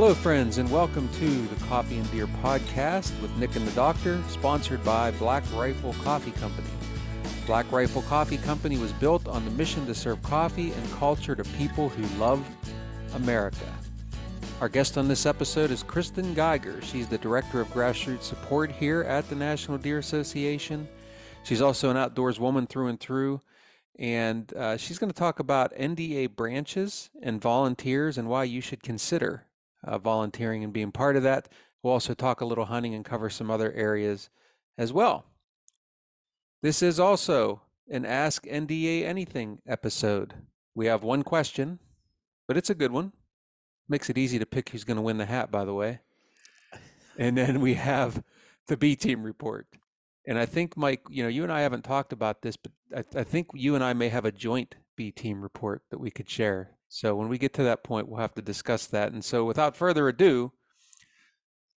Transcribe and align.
Hello, 0.00 0.14
friends, 0.14 0.58
and 0.58 0.70
welcome 0.70 1.08
to 1.14 1.28
the 1.48 1.64
Coffee 1.64 1.98
and 1.98 2.08
Deer 2.12 2.28
podcast 2.40 3.20
with 3.20 3.36
Nick 3.36 3.56
and 3.56 3.66
the 3.66 3.72
Doctor, 3.72 4.22
sponsored 4.28 4.84
by 4.84 5.10
Black 5.10 5.42
Rifle 5.52 5.92
Coffee 6.04 6.30
Company. 6.30 6.68
Black 7.46 7.72
Rifle 7.72 8.02
Coffee 8.02 8.36
Company 8.36 8.78
was 8.78 8.92
built 8.92 9.26
on 9.26 9.44
the 9.44 9.50
mission 9.50 9.86
to 9.86 9.94
serve 9.96 10.22
coffee 10.22 10.70
and 10.70 10.92
culture 10.92 11.34
to 11.34 11.42
people 11.42 11.88
who 11.88 12.20
love 12.20 12.48
America. 13.14 13.66
Our 14.60 14.68
guest 14.68 14.96
on 14.96 15.08
this 15.08 15.26
episode 15.26 15.72
is 15.72 15.82
Kristen 15.82 16.32
Giger. 16.32 16.80
She's 16.80 17.08
the 17.08 17.18
Director 17.18 17.60
of 17.60 17.66
Grassroots 17.74 18.22
Support 18.22 18.70
here 18.70 19.02
at 19.02 19.28
the 19.28 19.34
National 19.34 19.78
Deer 19.78 19.98
Association. 19.98 20.86
She's 21.42 21.60
also 21.60 21.90
an 21.90 21.96
outdoors 21.96 22.38
woman 22.38 22.68
through 22.68 22.86
and 22.86 23.00
through, 23.00 23.40
and 23.98 24.54
uh, 24.54 24.76
she's 24.76 25.00
going 25.00 25.10
to 25.10 25.18
talk 25.18 25.40
about 25.40 25.74
NDA 25.74 26.36
branches 26.36 27.10
and 27.20 27.42
volunteers 27.42 28.16
and 28.16 28.28
why 28.28 28.44
you 28.44 28.60
should 28.60 28.84
consider 28.84 29.47
uh, 29.84 29.98
volunteering 29.98 30.64
and 30.64 30.72
being 30.72 30.92
part 30.92 31.16
of 31.16 31.22
that. 31.22 31.48
We'll 31.82 31.92
also 31.92 32.14
talk 32.14 32.40
a 32.40 32.44
little 32.44 32.66
hunting 32.66 32.94
and 32.94 33.04
cover 33.04 33.30
some 33.30 33.50
other 33.50 33.72
areas 33.72 34.30
as 34.76 34.92
well. 34.92 35.26
This 36.62 36.82
is 36.82 36.98
also 36.98 37.62
an 37.88 38.04
Ask 38.04 38.44
NDA 38.46 39.04
Anything 39.04 39.60
episode. 39.66 40.34
We 40.74 40.86
have 40.86 41.02
one 41.02 41.22
question, 41.22 41.78
but 42.46 42.56
it's 42.56 42.70
a 42.70 42.74
good 42.74 42.92
one. 42.92 43.12
Makes 43.88 44.10
it 44.10 44.18
easy 44.18 44.38
to 44.38 44.46
pick 44.46 44.70
who's 44.70 44.84
going 44.84 44.96
to 44.96 45.02
win 45.02 45.18
the 45.18 45.26
hat, 45.26 45.50
by 45.50 45.64
the 45.64 45.74
way. 45.74 46.00
And 47.16 47.36
then 47.36 47.60
we 47.60 47.74
have 47.74 48.22
the 48.68 48.76
B 48.76 48.94
team 48.94 49.22
report. 49.22 49.66
And 50.26 50.38
I 50.38 50.46
think, 50.46 50.76
Mike, 50.76 51.02
you 51.08 51.22
know, 51.22 51.28
you 51.28 51.42
and 51.42 51.52
I 51.52 51.62
haven't 51.62 51.84
talked 51.84 52.12
about 52.12 52.42
this, 52.42 52.56
but 52.56 52.72
I, 52.94 53.20
I 53.20 53.24
think 53.24 53.48
you 53.54 53.74
and 53.74 53.82
I 53.82 53.92
may 53.92 54.08
have 54.08 54.24
a 54.24 54.32
joint 54.32 54.76
B 54.94 55.10
team 55.10 55.42
report 55.42 55.82
that 55.90 55.98
we 55.98 56.10
could 56.10 56.28
share. 56.28 56.77
So 56.88 57.14
when 57.14 57.28
we 57.28 57.38
get 57.38 57.54
to 57.54 57.62
that 57.64 57.84
point, 57.84 58.08
we'll 58.08 58.20
have 58.20 58.34
to 58.34 58.42
discuss 58.42 58.86
that. 58.86 59.12
And 59.12 59.24
so 59.24 59.44
without 59.44 59.76
further 59.76 60.08
ado, 60.08 60.52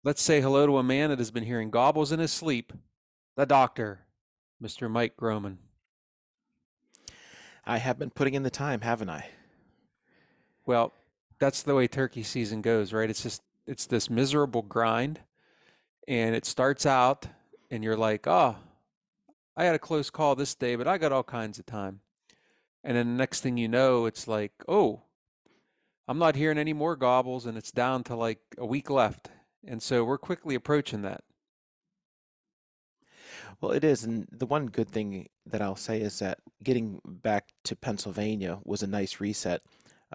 let's 0.04 0.22
say 0.22 0.40
hello 0.40 0.66
to 0.66 0.78
a 0.78 0.82
man 0.82 1.10
that 1.10 1.18
has 1.18 1.30
been 1.30 1.44
hearing 1.44 1.70
gobbles 1.70 2.12
in 2.12 2.20
his 2.20 2.32
sleep, 2.32 2.72
the 3.36 3.46
doctor. 3.46 4.06
Mr. 4.62 4.90
Mike 4.90 5.16
Groman. 5.16 5.58
I 7.64 7.78
have 7.78 7.98
been 7.98 8.10
putting 8.10 8.34
in 8.34 8.42
the 8.42 8.50
time, 8.50 8.82
haven't 8.82 9.08
I? 9.08 9.28
Well, 10.66 10.92
that's 11.38 11.62
the 11.62 11.74
way 11.74 11.88
turkey 11.88 12.22
season 12.22 12.60
goes, 12.60 12.92
right? 12.92 13.08
It's 13.08 13.22
just 13.22 13.42
it's 13.66 13.86
this 13.86 14.10
miserable 14.10 14.62
grind 14.62 15.20
and 16.08 16.34
it 16.34 16.44
starts 16.44 16.84
out 16.84 17.26
and 17.70 17.82
you're 17.82 17.96
like, 17.96 18.26
"Oh, 18.26 18.56
I 19.56 19.64
had 19.64 19.74
a 19.74 19.78
close 19.78 20.10
call 20.10 20.34
this 20.34 20.54
day, 20.54 20.76
but 20.76 20.88
I 20.88 20.98
got 20.98 21.12
all 21.12 21.22
kinds 21.22 21.58
of 21.58 21.66
time." 21.66 22.00
And 22.82 22.96
then 22.96 23.08
the 23.08 23.18
next 23.18 23.40
thing 23.40 23.56
you 23.56 23.68
know, 23.68 24.06
it's 24.06 24.26
like, 24.28 24.52
"Oh, 24.68 25.02
I'm 26.08 26.18
not 26.18 26.36
hearing 26.36 26.58
any 26.58 26.72
more 26.72 26.96
gobbles 26.96 27.46
and 27.46 27.56
it's 27.58 27.72
down 27.72 28.04
to 28.04 28.16
like 28.16 28.40
a 28.58 28.66
week 28.66 28.90
left." 28.90 29.30
And 29.66 29.82
so 29.82 30.04
we're 30.04 30.18
quickly 30.18 30.54
approaching 30.54 31.02
that. 31.02 31.22
Well, 33.60 33.72
it 33.72 33.84
is, 33.84 34.04
and 34.04 34.26
the 34.32 34.46
one 34.46 34.66
good 34.66 34.88
thing 34.88 35.28
that 35.46 35.60
I'll 35.60 35.76
say 35.76 36.00
is 36.00 36.18
that 36.20 36.38
getting 36.64 37.00
back 37.04 37.48
to 37.64 37.76
Pennsylvania 37.76 38.58
was 38.64 38.82
a 38.82 38.86
nice 38.86 39.20
reset. 39.20 39.60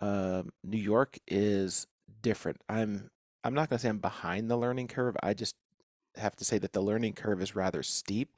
Uh, 0.01 0.43
New 0.63 0.79
York 0.79 1.19
is 1.27 1.85
different. 2.21 2.59
I'm 2.67 3.09
I'm 3.43 3.53
not 3.53 3.69
going 3.69 3.77
to 3.77 3.81
say 3.83 3.89
I'm 3.89 3.99
behind 3.99 4.49
the 4.49 4.57
learning 4.57 4.87
curve. 4.87 5.15
I 5.21 5.35
just 5.35 5.55
have 6.15 6.35
to 6.37 6.45
say 6.45 6.57
that 6.57 6.73
the 6.73 6.81
learning 6.81 7.13
curve 7.13 7.41
is 7.41 7.55
rather 7.55 7.83
steep, 7.83 8.29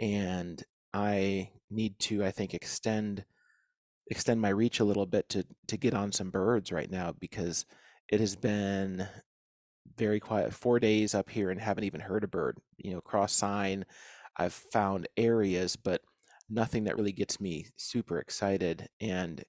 and 0.00 0.62
I 0.92 1.50
need 1.70 1.98
to, 2.00 2.24
I 2.24 2.30
think, 2.30 2.52
extend 2.54 3.24
extend 4.08 4.40
my 4.40 4.48
reach 4.48 4.80
a 4.80 4.84
little 4.84 5.06
bit 5.06 5.28
to 5.30 5.44
to 5.68 5.76
get 5.76 5.94
on 5.94 6.12
some 6.12 6.30
birds 6.30 6.72
right 6.72 6.90
now 6.90 7.12
because 7.18 7.66
it 8.08 8.20
has 8.20 8.36
been 8.36 9.06
very 9.96 10.20
quiet. 10.20 10.52
Four 10.52 10.78
days 10.80 11.14
up 11.14 11.30
here 11.30 11.50
and 11.50 11.60
haven't 11.60 11.84
even 11.84 12.00
heard 12.00 12.24
a 12.24 12.28
bird. 12.28 12.58
You 12.76 12.92
know, 12.94 13.00
cross 13.00 13.32
sign. 13.32 13.84
I've 14.36 14.52
found 14.52 15.08
areas, 15.16 15.76
but 15.76 16.02
nothing 16.48 16.84
that 16.84 16.96
really 16.96 17.12
gets 17.12 17.40
me 17.40 17.66
super 17.76 18.18
excited. 18.18 18.88
And 19.00 19.42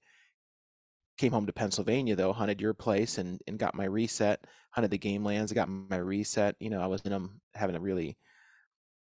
came 1.18 1.32
home 1.32 1.46
to 1.46 1.52
Pennsylvania 1.52 2.16
though, 2.16 2.32
hunted 2.32 2.60
your 2.60 2.74
place 2.74 3.18
and, 3.18 3.40
and 3.46 3.58
got 3.58 3.74
my 3.74 3.84
reset, 3.84 4.44
hunted 4.70 4.90
the 4.90 4.98
game 4.98 5.24
lands, 5.24 5.52
got 5.52 5.68
my 5.68 5.96
reset. 5.96 6.54
You 6.60 6.70
know, 6.70 6.80
I 6.80 6.86
was 6.86 7.02
in 7.02 7.10
them 7.10 7.24
um, 7.24 7.40
having 7.54 7.76
a 7.76 7.80
really 7.80 8.16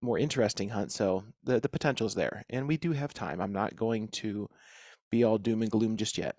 more 0.00 0.18
interesting 0.18 0.68
hunt. 0.68 0.92
So 0.92 1.24
the, 1.42 1.58
the 1.58 1.68
potential's 1.68 2.14
there. 2.14 2.44
And 2.48 2.68
we 2.68 2.76
do 2.76 2.92
have 2.92 3.12
time. 3.12 3.40
I'm 3.40 3.52
not 3.52 3.74
going 3.74 4.08
to 4.08 4.48
be 5.10 5.24
all 5.24 5.38
doom 5.38 5.62
and 5.62 5.70
gloom 5.70 5.96
just 5.96 6.18
yet. 6.18 6.36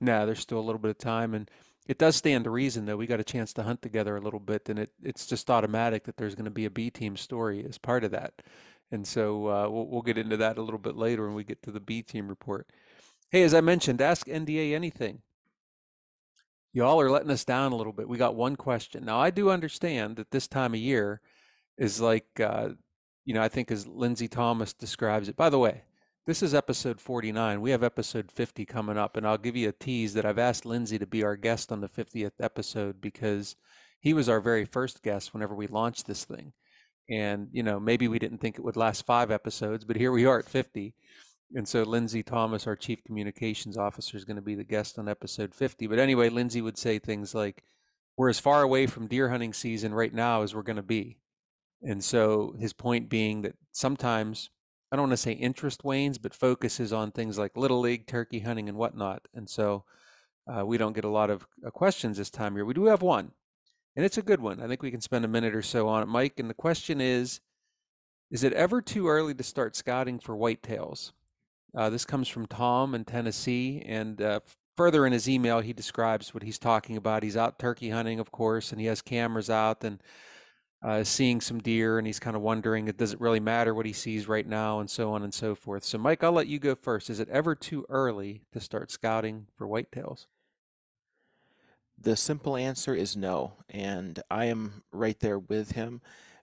No, 0.00 0.26
there's 0.26 0.40
still 0.40 0.58
a 0.58 0.60
little 0.60 0.80
bit 0.80 0.90
of 0.90 0.98
time 0.98 1.34
and 1.34 1.50
it 1.88 1.98
does 1.98 2.16
stand 2.16 2.44
to 2.44 2.50
reason, 2.50 2.84
that 2.84 2.98
We 2.98 3.06
got 3.06 3.18
a 3.18 3.24
chance 3.24 3.54
to 3.54 3.62
hunt 3.62 3.80
together 3.80 4.14
a 4.14 4.20
little 4.20 4.40
bit, 4.40 4.68
and 4.68 4.78
it, 4.78 4.90
it's 5.02 5.26
just 5.26 5.50
automatic 5.50 6.04
that 6.04 6.18
there's 6.18 6.34
going 6.34 6.44
to 6.44 6.50
be 6.50 6.66
a 6.66 6.70
B 6.70 6.90
team 6.90 7.16
story 7.16 7.64
as 7.66 7.78
part 7.78 8.04
of 8.04 8.10
that. 8.10 8.42
And 8.92 9.06
so 9.06 9.48
uh, 9.48 9.68
we'll, 9.70 9.86
we'll 9.86 10.02
get 10.02 10.18
into 10.18 10.36
that 10.36 10.58
a 10.58 10.62
little 10.62 10.78
bit 10.78 10.96
later 10.96 11.24
when 11.24 11.34
we 11.34 11.44
get 11.44 11.62
to 11.62 11.70
the 11.70 11.80
B 11.80 12.02
team 12.02 12.28
report. 12.28 12.70
Hey, 13.30 13.42
as 13.42 13.54
I 13.54 13.62
mentioned, 13.62 14.02
ask 14.02 14.26
NDA 14.26 14.74
anything. 14.74 15.22
Y'all 16.74 17.00
are 17.00 17.10
letting 17.10 17.30
us 17.30 17.44
down 17.46 17.72
a 17.72 17.76
little 17.76 17.92
bit. 17.94 18.08
We 18.08 18.18
got 18.18 18.34
one 18.36 18.56
question. 18.56 19.06
Now, 19.06 19.18
I 19.18 19.30
do 19.30 19.50
understand 19.50 20.16
that 20.16 20.30
this 20.30 20.46
time 20.46 20.74
of 20.74 20.80
year 20.80 21.22
is 21.78 22.00
like, 22.02 22.38
uh, 22.38 22.70
you 23.24 23.32
know, 23.32 23.42
I 23.42 23.48
think 23.48 23.70
as 23.70 23.86
Lindsay 23.86 24.28
Thomas 24.28 24.74
describes 24.74 25.28
it. 25.30 25.36
By 25.36 25.48
the 25.48 25.58
way, 25.58 25.82
this 26.28 26.42
is 26.42 26.52
episode 26.52 27.00
49. 27.00 27.62
We 27.62 27.70
have 27.70 27.82
episode 27.82 28.30
50 28.30 28.66
coming 28.66 28.98
up, 28.98 29.16
and 29.16 29.26
I'll 29.26 29.38
give 29.38 29.56
you 29.56 29.70
a 29.70 29.72
tease 29.72 30.12
that 30.12 30.26
I've 30.26 30.38
asked 30.38 30.66
Lindsay 30.66 30.98
to 30.98 31.06
be 31.06 31.24
our 31.24 31.36
guest 31.36 31.72
on 31.72 31.80
the 31.80 31.88
50th 31.88 32.32
episode 32.38 33.00
because 33.00 33.56
he 33.98 34.12
was 34.12 34.28
our 34.28 34.38
very 34.38 34.66
first 34.66 35.02
guest 35.02 35.32
whenever 35.32 35.54
we 35.54 35.66
launched 35.68 36.06
this 36.06 36.26
thing. 36.26 36.52
And, 37.08 37.48
you 37.50 37.62
know, 37.62 37.80
maybe 37.80 38.08
we 38.08 38.18
didn't 38.18 38.42
think 38.42 38.56
it 38.58 38.62
would 38.62 38.76
last 38.76 39.06
five 39.06 39.30
episodes, 39.30 39.86
but 39.86 39.96
here 39.96 40.12
we 40.12 40.26
are 40.26 40.38
at 40.38 40.44
50. 40.44 40.94
And 41.54 41.66
so 41.66 41.82
Lindsay 41.82 42.22
Thomas, 42.22 42.66
our 42.66 42.76
chief 42.76 43.02
communications 43.04 43.78
officer, 43.78 44.18
is 44.18 44.26
going 44.26 44.36
to 44.36 44.42
be 44.42 44.54
the 44.54 44.64
guest 44.64 44.98
on 44.98 45.08
episode 45.08 45.54
50. 45.54 45.86
But 45.86 45.98
anyway, 45.98 46.28
Lindsay 46.28 46.60
would 46.60 46.76
say 46.76 46.98
things 46.98 47.34
like, 47.34 47.64
We're 48.18 48.28
as 48.28 48.38
far 48.38 48.60
away 48.60 48.86
from 48.86 49.06
deer 49.06 49.30
hunting 49.30 49.54
season 49.54 49.94
right 49.94 50.12
now 50.12 50.42
as 50.42 50.54
we're 50.54 50.60
going 50.60 50.76
to 50.76 50.82
be. 50.82 51.20
And 51.80 52.04
so 52.04 52.54
his 52.60 52.74
point 52.74 53.08
being 53.08 53.40
that 53.42 53.54
sometimes 53.72 54.50
I 54.90 54.96
don't 54.96 55.08
want 55.08 55.12
to 55.12 55.16
say 55.18 55.32
interest 55.32 55.84
wanes, 55.84 56.18
but 56.18 56.34
focuses 56.34 56.92
on 56.92 57.10
things 57.10 57.38
like 57.38 57.56
little 57.56 57.80
league, 57.80 58.06
turkey 58.06 58.40
hunting, 58.40 58.68
and 58.68 58.78
whatnot. 58.78 59.28
And 59.34 59.48
so 59.48 59.84
uh, 60.46 60.64
we 60.64 60.78
don't 60.78 60.94
get 60.94 61.04
a 61.04 61.10
lot 61.10 61.30
of 61.30 61.46
uh, 61.66 61.70
questions 61.70 62.16
this 62.16 62.30
time 62.30 62.54
here. 62.54 62.64
We 62.64 62.74
do 62.74 62.86
have 62.86 63.02
one, 63.02 63.32
and 63.96 64.04
it's 64.04 64.18
a 64.18 64.22
good 64.22 64.40
one. 64.40 64.60
I 64.60 64.66
think 64.66 64.82
we 64.82 64.90
can 64.90 65.02
spend 65.02 65.24
a 65.24 65.28
minute 65.28 65.54
or 65.54 65.62
so 65.62 65.88
on 65.88 66.02
it, 66.02 66.06
Mike. 66.06 66.38
And 66.38 66.48
the 66.48 66.54
question 66.54 67.00
is 67.00 67.40
Is 68.30 68.42
it 68.42 68.52
ever 68.54 68.80
too 68.80 69.08
early 69.08 69.34
to 69.34 69.42
start 69.42 69.76
scouting 69.76 70.18
for 70.18 70.34
whitetails? 70.34 71.12
Uh, 71.74 71.90
this 71.90 72.04
comes 72.04 72.28
from 72.28 72.46
Tom 72.46 72.94
in 72.94 73.04
Tennessee. 73.04 73.82
And 73.84 74.20
uh, 74.22 74.40
further 74.76 75.06
in 75.06 75.12
his 75.12 75.28
email, 75.28 75.60
he 75.60 75.72
describes 75.72 76.32
what 76.32 76.42
he's 76.42 76.58
talking 76.58 76.96
about. 76.96 77.22
He's 77.22 77.36
out 77.36 77.58
turkey 77.58 77.90
hunting, 77.90 78.18
of 78.18 78.32
course, 78.32 78.72
and 78.72 78.80
he 78.80 78.86
has 78.86 79.02
cameras 79.02 79.50
out. 79.50 79.84
And 79.84 80.02
uh, 80.82 81.02
seeing 81.02 81.40
some 81.40 81.58
deer 81.58 81.98
and 81.98 82.06
he's 82.06 82.20
kind 82.20 82.36
of 82.36 82.42
wondering 82.42 82.86
it 82.86 82.96
does 82.96 83.12
it 83.12 83.20
really 83.20 83.40
matter 83.40 83.74
what 83.74 83.86
he 83.86 83.92
sees 83.92 84.28
right 84.28 84.46
now 84.46 84.78
and 84.78 84.88
so 84.88 85.12
on 85.12 85.22
and 85.22 85.34
so 85.34 85.54
forth. 85.54 85.82
So, 85.82 85.98
Mike, 85.98 86.22
I'll 86.22 86.32
let 86.32 86.46
you 86.46 86.58
go 86.58 86.74
first. 86.74 87.10
Is 87.10 87.20
it 87.20 87.28
ever 87.28 87.54
too 87.54 87.84
early 87.88 88.42
to 88.52 88.60
start 88.60 88.90
scouting 88.90 89.46
for 89.56 89.66
whitetails? 89.66 90.26
The 92.00 92.14
simple 92.14 92.56
answer 92.56 92.94
is 92.94 93.16
no. 93.16 93.54
And 93.68 94.22
I 94.30 94.44
am 94.44 94.82
right 94.92 95.18
there 95.18 95.38
with 95.38 95.72
him 95.72 96.00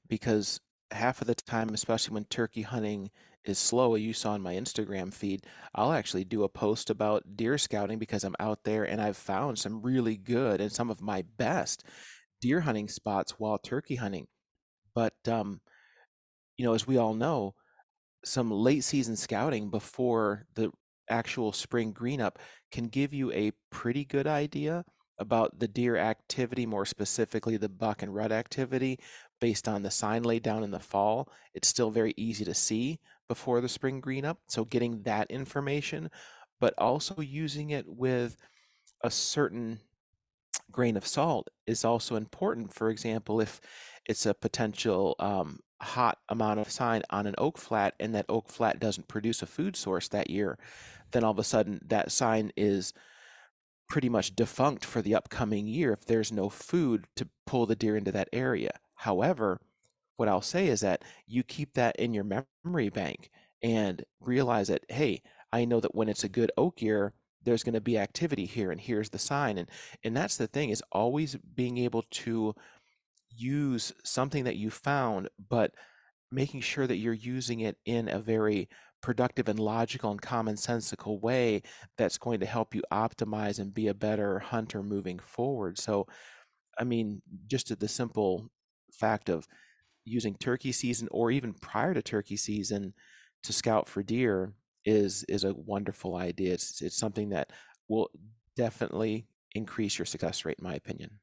because 0.08 0.60
half 0.92 1.22
of 1.22 1.28
the 1.28 1.36
time, 1.36 1.70
especially 1.70 2.14
when 2.14 2.26
turkey 2.26 2.64
hunting 2.64 3.12
is 3.46 3.58
slow, 3.58 3.96
you 3.96 4.12
saw 4.12 4.32
on 4.32 4.42
my 4.42 4.56
Instagram 4.56 5.14
feed, 5.14 5.46
I'll 5.74 5.94
actually 5.94 6.26
do 6.26 6.44
a 6.44 6.50
post 6.50 6.90
about 6.90 7.38
deer 7.38 7.58
scouting 7.58 8.00
because 8.00 8.26
I'm 8.26 8.36
out 8.40 8.66
there 8.66 8.84
and 8.84 9.02
I've 9.02 9.18
found 9.18 9.60
some 9.60 9.82
really 9.82 10.18
good 10.18 10.60
and 10.60 10.72
some 10.72 10.90
of 10.90 11.02
my 11.02 11.24
best 11.38 11.86
deer 12.46 12.62
hunting 12.62 12.88
spots 12.88 13.40
while 13.40 13.58
turkey 13.58 13.96
hunting. 13.96 14.28
But 14.94 15.16
um, 15.28 15.62
you 16.58 16.64
know, 16.64 16.76
as 16.76 16.86
we 16.86 16.98
all 16.98 17.16
know, 17.16 17.56
some 18.24 18.52
late 18.52 18.84
season 18.84 19.16
scouting 19.16 19.72
before 19.72 20.46
the 20.54 20.72
actual 21.10 21.52
spring 21.52 21.92
green 21.92 22.22
up 22.22 22.38
can 22.72 22.88
give 22.88 23.16
you 23.16 23.32
a 23.32 23.52
pretty 23.72 24.06
good 24.06 24.28
idea 24.28 24.86
about 25.18 25.58
the 25.58 25.68
deer 25.68 25.98
activity, 25.98 26.68
more 26.68 26.86
specifically 26.86 27.58
the 27.58 27.68
buck 27.68 28.04
and 28.04 28.14
rut 28.14 28.32
activity, 28.32 29.00
based 29.42 29.68
on 29.68 29.82
the 29.82 29.90
sign 29.90 30.22
laid 30.22 30.44
down 30.44 30.64
in 30.64 30.70
the 30.70 30.80
fall. 30.80 31.28
It's 31.56 31.68
still 31.68 31.90
very 31.90 32.14
easy 32.16 32.46
to 32.46 32.54
see 32.54 33.00
before 33.28 33.60
the 33.60 33.70
spring 33.70 34.00
green 34.00 34.24
up. 34.24 34.38
So 34.50 34.66
getting 34.66 35.02
that 35.02 35.32
information, 35.32 36.12
but 36.60 36.76
also 36.78 37.22
using 37.22 37.72
it 37.72 37.88
with 37.88 38.38
a 39.04 39.10
certain 39.10 39.80
grain 40.72 40.98
of 40.98 41.08
salt 41.08 41.50
is 41.68 41.86
also 41.86 42.16
important. 42.16 42.74
For 42.74 42.90
example, 42.90 43.40
if 43.42 43.62
it's 44.06 44.26
a 44.26 44.34
potential 44.34 45.16
um, 45.20 45.60
hot 45.82 46.20
amount 46.30 46.60
of 46.60 46.72
sign 46.72 47.04
on 47.10 47.28
an 47.28 47.36
oak 47.38 47.58
flat 47.58 47.96
and 48.00 48.14
that 48.16 48.26
oak 48.30 48.50
flat 48.50 48.80
doesn't 48.80 49.08
produce 49.08 49.42
a 49.42 49.46
food 49.48 49.76
source 49.76 50.08
that 50.10 50.30
year, 50.30 50.58
then 51.12 51.24
all 51.24 51.32
of 51.32 51.40
a 51.40 51.44
sudden 51.44 51.80
that 51.88 52.12
sign 52.12 52.52
is 52.58 52.94
pretty 53.88 54.10
much 54.10 54.36
defunct 54.36 54.84
for 54.84 55.02
the 55.02 55.16
upcoming 55.16 55.68
year 55.68 55.94
if 55.94 56.06
there's 56.06 56.32
no 56.32 56.50
food 56.50 57.06
to 57.16 57.28
pull 57.46 57.66
the 57.66 57.76
deer 57.76 57.96
into 57.96 58.12
that 58.12 58.30
area. 58.34 58.72
However, 58.96 59.62
what 60.18 60.30
I'll 60.30 60.42
say 60.42 60.68
is 60.68 60.82
that 60.82 61.04
you 61.28 61.44
keep 61.44 61.74
that 61.74 61.96
in 61.98 62.14
your 62.14 62.24
memory 62.24 62.90
bank 62.90 63.30
and 63.62 64.04
realize 64.20 64.70
that, 64.70 64.86
hey, 64.90 65.22
I 65.52 65.66
know 65.66 65.80
that 65.80 65.96
when 65.96 66.10
it's 66.10 66.24
a 66.24 66.30
good 66.30 66.52
oak 66.58 66.82
year, 66.82 67.14
there's 67.46 67.64
going 67.64 67.74
to 67.74 67.82
be 67.82 67.98
activity 67.98 68.46
here 68.46 68.72
and 68.72 68.82
here's 68.82 69.10
the 69.10 69.20
sign 69.20 69.58
and 69.58 69.70
and 70.04 70.16
that's 70.16 70.38
the 70.38 70.48
thing 70.48 70.70
is 70.70 70.84
always 70.92 71.36
being 71.56 71.78
able 71.78 72.04
to 72.12 72.54
use 73.30 73.94
something 74.04 74.44
that 74.44 74.56
you 74.56 74.70
found 74.70 75.30
but 75.50 75.72
making 76.32 76.62
sure 76.62 76.88
that 76.88 76.98
you're 76.98 77.14
using 77.14 77.62
it 77.62 77.78
in 77.86 78.10
a 78.10 78.20
very 78.20 78.68
productive 79.02 79.48
and 79.48 79.60
logical 79.60 80.10
and 80.10 80.22
commonsensical 80.22 81.22
way 81.22 81.62
that's 81.98 82.18
going 82.18 82.40
to 82.40 82.46
help 82.46 82.74
you 82.74 82.82
optimize 82.92 83.60
and 83.60 83.74
be 83.74 83.88
a 83.88 83.94
better 83.94 84.40
hunter 84.40 84.82
moving 84.82 85.20
forward. 85.20 85.78
So 85.78 86.08
i 86.78 86.84
mean 86.84 87.22
just 87.48 87.78
the 87.80 87.88
simple 87.88 88.50
fact 88.92 89.30
of 89.30 89.48
using 90.04 90.36
turkey 90.36 90.72
season 90.72 91.08
or 91.12 91.32
even 91.32 91.54
prior 91.54 91.94
to 91.94 92.02
turkey 92.02 92.38
season 92.38 92.94
to 93.44 93.54
scout 93.54 93.88
for 93.88 94.04
deer 94.04 94.54
is 94.86 95.24
is 95.28 95.44
a 95.44 95.54
wonderful 95.54 96.16
idea. 96.16 96.54
It's 96.54 96.82
it's 96.82 96.98
something 96.98 97.30
that 97.30 97.52
will 97.88 98.10
definitely 98.56 99.28
increase 99.54 99.98
your 99.98 100.06
success 100.06 100.46
rate, 100.46 100.58
in 100.60 100.64
my 100.64 100.76
opinion. 100.76 101.20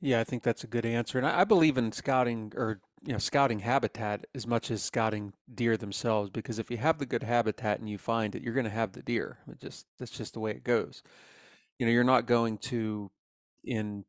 Yeah, 0.00 0.20
I 0.20 0.24
think 0.24 0.42
that's 0.42 0.64
a 0.64 0.68
good 0.68 0.84
answer, 0.84 1.18
and 1.18 1.26
I, 1.26 1.40
I 1.40 1.44
believe 1.44 1.78
in 1.78 1.90
scouting 1.92 2.52
or 2.56 2.80
you 3.06 3.12
know 3.12 3.18
scouting 3.18 3.60
habitat 3.60 4.26
as 4.34 4.46
much 4.46 4.70
as 4.70 4.82
scouting 4.82 5.32
deer 5.54 5.76
themselves. 5.76 6.30
Because 6.30 6.58
if 6.58 6.70
you 6.70 6.76
have 6.76 6.98
the 6.98 7.06
good 7.06 7.22
habitat 7.22 7.80
and 7.80 7.88
you 7.88 7.98
find 7.98 8.34
it, 8.34 8.42
you're 8.42 8.54
going 8.54 8.64
to 8.64 8.70
have 8.70 8.92
the 8.92 9.02
deer. 9.02 9.38
It 9.48 9.60
just 9.60 9.86
that's 9.98 10.10
just 10.10 10.34
the 10.34 10.40
way 10.40 10.50
it 10.50 10.64
goes. 10.64 11.02
You 11.78 11.86
know, 11.86 11.92
you're 11.92 12.04
not 12.04 12.26
going 12.26 12.58
to 12.58 13.10
in 13.64 14.04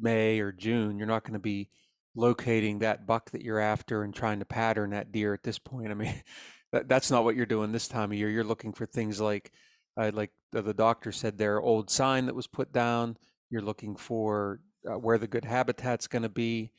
May 0.00 0.40
or 0.40 0.52
June. 0.52 0.98
You're 0.98 1.06
not 1.06 1.24
going 1.24 1.34
to 1.34 1.38
be 1.38 1.68
locating 2.14 2.80
that 2.80 3.06
buck 3.06 3.30
that 3.30 3.42
you're 3.42 3.60
after 3.60 4.02
and 4.02 4.14
trying 4.14 4.38
to 4.40 4.44
pattern 4.44 4.90
that 4.90 5.12
deer 5.12 5.32
at 5.32 5.42
this 5.42 5.58
point. 5.58 5.90
I 5.90 5.94
mean, 5.94 6.14
that, 6.72 6.88
that's 6.88 7.10
not 7.10 7.24
what 7.24 7.36
you're 7.36 7.46
doing 7.46 7.72
this 7.72 7.88
time 7.88 8.12
of 8.12 8.18
year. 8.18 8.28
You're 8.28 8.44
looking 8.44 8.72
for 8.72 8.86
things 8.86 9.20
like, 9.20 9.52
uh, 9.96 10.10
like 10.14 10.30
the, 10.52 10.62
the, 10.62 10.74
doctor 10.74 11.12
said 11.12 11.38
there, 11.38 11.60
old 11.60 11.90
sign 11.90 12.26
that 12.26 12.34
was 12.34 12.46
put 12.46 12.72
down. 12.72 13.16
You're 13.50 13.62
looking 13.62 13.96
for 13.96 14.60
uh, 14.88 14.98
where 14.98 15.18
the 15.18 15.26
good 15.26 15.44
habitat's 15.44 16.06
going 16.06 16.22
to 16.22 16.28
be, 16.28 16.72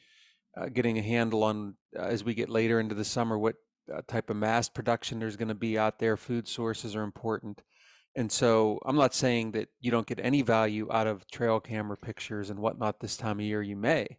uh, 0.60 0.68
getting 0.68 0.98
a 0.98 1.02
handle 1.02 1.44
on 1.44 1.76
uh, 1.98 2.04
as 2.04 2.24
we 2.24 2.34
get 2.34 2.50
later 2.50 2.80
into 2.80 2.96
the 2.96 3.06
summer 3.06 3.38
what 3.38 3.56
uh, 3.94 4.02
type 4.08 4.30
of 4.30 4.38
mass 4.38 4.70
production 4.70 5.20
there's 5.20 5.38
going 5.38 5.48
to 5.48 5.56
be 5.56 5.78
out 5.78 6.00
there. 6.00 6.18
Food 6.18 6.48
sources 6.48 6.96
are 6.96 7.04
important. 7.04 7.62
And 8.16 8.32
so 8.32 8.80
I'm 8.86 8.98
not 8.98 9.14
saying 9.14 9.52
that 9.52 9.70
you 9.80 9.92
don't 9.92 10.08
get 10.08 10.20
any 10.22 10.42
value 10.42 10.92
out 10.92 11.08
of 11.08 11.26
trail 11.32 11.60
camera 11.60 11.98
pictures 11.98 12.50
and 12.50 12.60
whatnot 12.60 13.00
this 13.00 13.16
time 13.16 13.40
of 13.40 13.46
year. 13.46 13.62
You 13.62 13.78
may, 13.78 14.18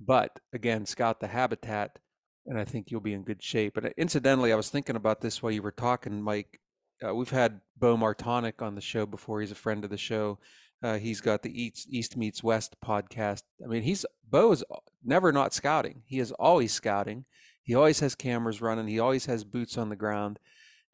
but 0.00 0.40
again, 0.52 0.86
scout 0.86 1.20
the 1.20 1.28
habitat, 1.28 1.98
and 2.46 2.58
I 2.58 2.64
think 2.64 2.90
you'll 2.90 3.00
be 3.00 3.12
in 3.12 3.22
good 3.22 3.42
shape. 3.42 3.76
And 3.76 3.86
uh, 3.86 3.90
incidentally, 3.96 4.52
I 4.52 4.56
was 4.56 4.70
thinking 4.70 4.96
about 4.96 5.20
this 5.20 5.42
while 5.42 5.52
you 5.52 5.62
were 5.62 5.72
talking, 5.72 6.22
Mike. 6.22 6.60
Uh, 7.06 7.14
we've 7.14 7.30
had 7.30 7.60
Beau 7.78 7.96
Martonik 7.96 8.62
on 8.62 8.74
the 8.74 8.80
show 8.80 9.06
before. 9.06 9.40
He's 9.40 9.52
a 9.52 9.56
friend 9.56 9.84
of 9.84 9.90
the 9.90 9.96
show. 9.96 10.38
Uh, 10.82 10.98
he's 10.98 11.20
got 11.20 11.42
the 11.42 11.62
East, 11.62 11.86
East 11.90 12.16
Meets 12.16 12.42
West 12.42 12.76
podcast. 12.84 13.42
I 13.62 13.68
mean, 13.68 13.82
he's 13.82 14.06
Bo 14.28 14.52
is 14.52 14.64
never 15.04 15.32
not 15.32 15.52
scouting. 15.52 16.02
He 16.06 16.18
is 16.18 16.32
always 16.32 16.72
scouting. 16.72 17.26
He 17.62 17.74
always 17.74 18.00
has 18.00 18.14
cameras 18.14 18.62
running. 18.62 18.88
He 18.88 18.98
always 18.98 19.26
has 19.26 19.44
boots 19.44 19.76
on 19.76 19.90
the 19.90 19.96
ground. 19.96 20.38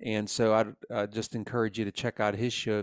And 0.04 0.28
so 0.28 0.54
I'd 0.54 0.74
uh, 0.92 1.06
just 1.06 1.34
encourage 1.34 1.78
you 1.78 1.84
to 1.84 1.92
check 1.92 2.20
out 2.20 2.34
his 2.34 2.52
show 2.52 2.82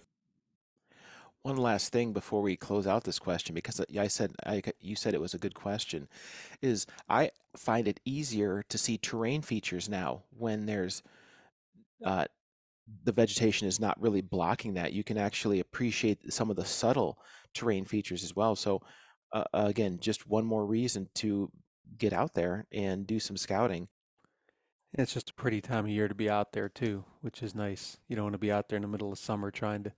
one 1.44 1.58
last 1.58 1.92
thing 1.92 2.14
before 2.14 2.42
we 2.42 2.56
close 2.56 2.88
out 2.88 3.04
this 3.04 3.20
question, 3.20 3.54
because 3.54 3.80
I 3.98 4.08
said 4.08 4.32
I, 4.46 4.62
you 4.80 4.96
said 4.96 5.14
it 5.14 5.22
was 5.22 5.34
a 5.34 5.40
good 5.40 5.54
question, 5.54 6.08
is 6.62 6.88
I 7.10 7.32
find 7.56 7.88
it 7.88 8.00
easier 8.06 8.64
to 8.70 8.78
see 8.78 8.98
terrain 8.98 9.42
features 9.42 9.88
now 9.88 10.24
when 10.38 10.66
there's 10.66 11.04
uh, 12.04 12.26
the 13.04 13.12
vegetation 13.12 13.68
is 13.68 13.80
not 13.80 14.02
really 14.02 14.22
blocking 14.22 14.74
that. 14.74 14.94
You 14.94 15.04
can 15.04 15.18
actually 15.18 15.60
appreciate 15.60 16.34
some 16.34 16.50
of 16.50 16.56
the 16.56 16.66
subtle 16.66 17.18
terrain 17.54 17.86
features 17.86 18.24
as 18.24 18.36
well. 18.36 18.56
So 18.56 18.82
uh, 19.34 19.44
again, 19.54 20.00
just 20.00 20.28
one 20.28 20.46
more 20.46 20.66
reason 20.66 21.10
to 21.16 21.52
get 21.98 22.14
out 22.14 22.34
there 22.34 22.66
and 22.72 23.06
do 23.06 23.20
some 23.20 23.38
scouting. 23.38 23.88
It's 24.94 25.14
just 25.14 25.32
a 25.32 25.34
pretty 25.34 25.60
time 25.60 25.86
of 25.86 25.92
year 25.92 26.08
to 26.08 26.16
be 26.16 26.30
out 26.30 26.54
there 26.54 26.70
too, 26.70 27.04
which 27.22 27.42
is 27.42 27.56
nice. 27.56 27.98
You 28.08 28.16
don't 28.16 28.26
want 28.26 28.34
to 28.34 28.40
be 28.40 28.52
out 28.52 28.70
there 28.70 28.78
in 28.78 28.84
the 28.84 28.88
middle 28.88 29.12
of 29.12 29.18
summer 29.18 29.50
trying 29.50 29.84
to 29.86 29.94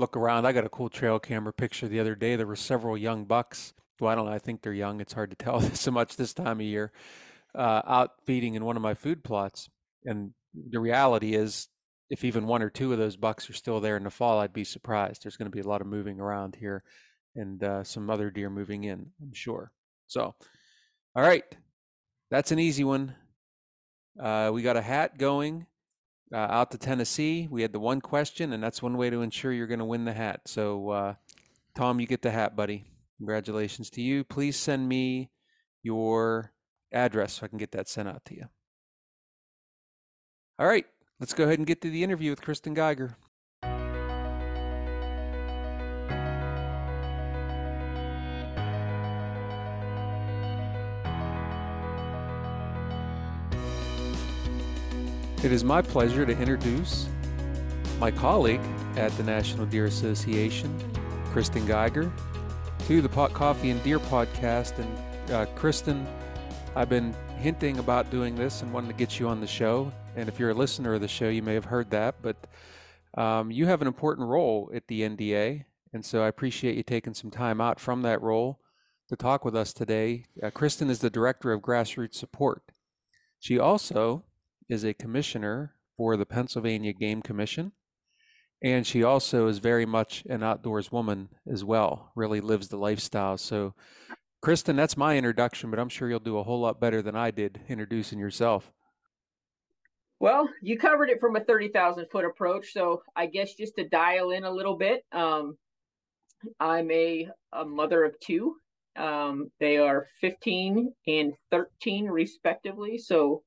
look 0.00 0.16
around. 0.16 0.46
I 0.46 0.52
got 0.52 0.64
a 0.64 0.70
cool 0.70 0.88
trail 0.88 1.18
camera 1.20 1.52
picture 1.52 1.86
the 1.86 2.00
other 2.00 2.14
day. 2.14 2.34
There 2.34 2.46
were 2.46 2.56
several 2.56 2.96
young 2.96 3.24
bucks. 3.26 3.74
Well, 4.00 4.10
I 4.10 4.14
don't 4.14 4.26
know. 4.26 4.32
I 4.32 4.38
think 4.38 4.62
they're 4.62 4.72
young. 4.72 5.00
It's 5.00 5.12
hard 5.12 5.30
to 5.30 5.36
tell 5.36 5.60
so 5.74 5.90
much 5.90 6.16
this 6.16 6.34
time 6.34 6.58
of 6.58 6.66
year. 6.66 6.90
Uh, 7.54 7.82
out 7.84 8.12
feeding 8.24 8.54
in 8.54 8.64
one 8.64 8.76
of 8.76 8.82
my 8.82 8.94
food 8.94 9.22
plots, 9.24 9.68
and 10.04 10.32
the 10.54 10.78
reality 10.78 11.34
is, 11.34 11.68
if 12.08 12.24
even 12.24 12.46
one 12.46 12.62
or 12.62 12.70
two 12.70 12.92
of 12.92 12.98
those 12.98 13.16
bucks 13.16 13.50
are 13.50 13.54
still 13.54 13.80
there 13.80 13.96
in 13.96 14.04
the 14.04 14.10
fall, 14.10 14.38
I'd 14.38 14.52
be 14.52 14.64
surprised. 14.64 15.22
There's 15.22 15.36
going 15.36 15.50
to 15.50 15.54
be 15.54 15.60
a 15.60 15.68
lot 15.68 15.80
of 15.80 15.88
moving 15.88 16.20
around 16.20 16.54
here, 16.54 16.84
and 17.34 17.62
uh, 17.62 17.82
some 17.82 18.08
other 18.08 18.30
deer 18.30 18.50
moving 18.50 18.84
in. 18.84 19.10
I'm 19.20 19.34
sure. 19.34 19.72
So, 20.06 20.34
all 21.16 21.22
right, 21.22 21.44
that's 22.30 22.52
an 22.52 22.60
easy 22.60 22.84
one. 22.84 23.16
Uh, 24.18 24.50
we 24.54 24.62
got 24.62 24.76
a 24.76 24.82
hat 24.82 25.18
going 25.18 25.66
uh, 26.32 26.36
out 26.36 26.70
to 26.70 26.78
Tennessee. 26.78 27.48
We 27.50 27.62
had 27.62 27.72
the 27.72 27.80
one 27.80 28.00
question, 28.00 28.52
and 28.52 28.62
that's 28.62 28.82
one 28.82 28.96
way 28.96 29.10
to 29.10 29.22
ensure 29.22 29.52
you're 29.52 29.66
going 29.66 29.80
to 29.80 29.84
win 29.84 30.04
the 30.04 30.12
hat. 30.12 30.42
So, 30.46 30.90
uh, 30.90 31.14
Tom, 31.74 32.00
you 32.00 32.06
get 32.06 32.22
the 32.22 32.30
hat, 32.30 32.56
buddy. 32.56 32.84
Congratulations 33.18 33.90
to 33.90 34.02
you. 34.02 34.24
Please 34.24 34.56
send 34.56 34.88
me 34.88 35.30
your 35.82 36.52
address 36.92 37.34
so 37.34 37.44
I 37.44 37.48
can 37.48 37.58
get 37.58 37.72
that 37.72 37.88
sent 37.88 38.08
out 38.08 38.24
to 38.26 38.34
you. 38.34 38.46
All 40.58 40.66
right, 40.66 40.86
let's 41.18 41.32
go 41.34 41.44
ahead 41.44 41.58
and 41.58 41.66
get 41.66 41.80
to 41.82 41.90
the 41.90 42.04
interview 42.04 42.30
with 42.30 42.42
Kristen 42.42 42.74
Giger. 42.74 43.14
It 55.42 55.52
is 55.52 55.64
my 55.64 55.80
pleasure 55.80 56.26
to 56.26 56.38
introduce 56.38 57.08
my 57.98 58.10
colleague 58.10 58.60
at 58.96 59.10
the 59.12 59.22
National 59.22 59.64
Deer 59.64 59.86
Association, 59.86 60.78
Kristen 61.32 61.66
Giger, 61.66 62.12
to 62.86 63.00
the 63.00 63.08
Pot 63.08 63.32
Coffee 63.32 63.70
and 63.70 63.82
Deer 63.82 63.98
podcast. 64.00 64.78
And 64.78 65.32
uh, 65.32 65.46
Kristen, 65.54 66.06
I've 66.76 66.90
been 66.90 67.16
hinting 67.38 67.78
about 67.78 68.10
doing 68.10 68.34
this 68.34 68.60
and 68.60 68.70
wanting 68.70 68.90
to 68.90 68.96
get 68.96 69.18
you 69.18 69.28
on 69.28 69.40
the 69.40 69.46
show. 69.46 69.90
And 70.14 70.28
if 70.28 70.38
you're 70.38 70.50
a 70.50 70.54
listener 70.54 70.92
of 70.92 71.00
the 71.00 71.08
show, 71.08 71.30
you 71.30 71.42
may 71.42 71.54
have 71.54 71.64
heard 71.64 71.88
that, 71.88 72.16
but 72.20 72.36
um, 73.14 73.50
you 73.50 73.64
have 73.64 73.80
an 73.80 73.88
important 73.88 74.28
role 74.28 74.70
at 74.74 74.88
the 74.88 75.00
NDA. 75.00 75.64
And 75.94 76.04
so 76.04 76.22
I 76.22 76.28
appreciate 76.28 76.76
you 76.76 76.82
taking 76.82 77.14
some 77.14 77.30
time 77.30 77.62
out 77.62 77.80
from 77.80 78.02
that 78.02 78.20
role 78.20 78.60
to 79.08 79.16
talk 79.16 79.46
with 79.46 79.56
us 79.56 79.72
today. 79.72 80.26
Uh, 80.42 80.50
Kristen 80.50 80.90
is 80.90 80.98
the 80.98 81.08
Director 81.08 81.50
of 81.50 81.62
Grassroots 81.62 82.16
Support. 82.16 82.72
She 83.38 83.58
also 83.58 84.24
is 84.70 84.84
a 84.84 84.94
commissioner 84.94 85.74
for 85.96 86.16
the 86.16 86.24
Pennsylvania 86.24 86.92
Game 86.92 87.20
Commission. 87.20 87.72
And 88.62 88.86
she 88.86 89.02
also 89.02 89.48
is 89.48 89.58
very 89.58 89.84
much 89.84 90.24
an 90.28 90.42
outdoors 90.42 90.92
woman 90.92 91.30
as 91.50 91.64
well, 91.64 92.12
really 92.14 92.40
lives 92.40 92.68
the 92.68 92.76
lifestyle. 92.76 93.36
So, 93.36 93.74
Kristen, 94.42 94.76
that's 94.76 94.96
my 94.96 95.16
introduction, 95.16 95.70
but 95.70 95.78
I'm 95.78 95.88
sure 95.88 96.08
you'll 96.08 96.20
do 96.20 96.38
a 96.38 96.42
whole 96.42 96.60
lot 96.60 96.80
better 96.80 97.02
than 97.02 97.16
I 97.16 97.30
did 97.30 97.60
introducing 97.68 98.18
yourself. 98.18 98.70
Well, 100.20 100.48
you 100.62 100.78
covered 100.78 101.08
it 101.08 101.20
from 101.20 101.36
a 101.36 101.40
30,000 101.40 102.06
foot 102.12 102.26
approach. 102.26 102.72
So, 102.72 103.02
I 103.16 103.26
guess 103.26 103.54
just 103.54 103.76
to 103.76 103.88
dial 103.88 104.30
in 104.30 104.44
a 104.44 104.50
little 104.50 104.76
bit, 104.76 105.04
um, 105.12 105.56
I'm 106.60 106.90
a, 106.90 107.28
a 107.52 107.64
mother 107.64 108.04
of 108.04 108.20
two. 108.20 108.56
Um, 108.96 109.50
they 109.58 109.78
are 109.78 110.06
15 110.20 110.92
and 111.06 111.32
13, 111.50 112.06
respectively. 112.06 112.98
So, 112.98 113.42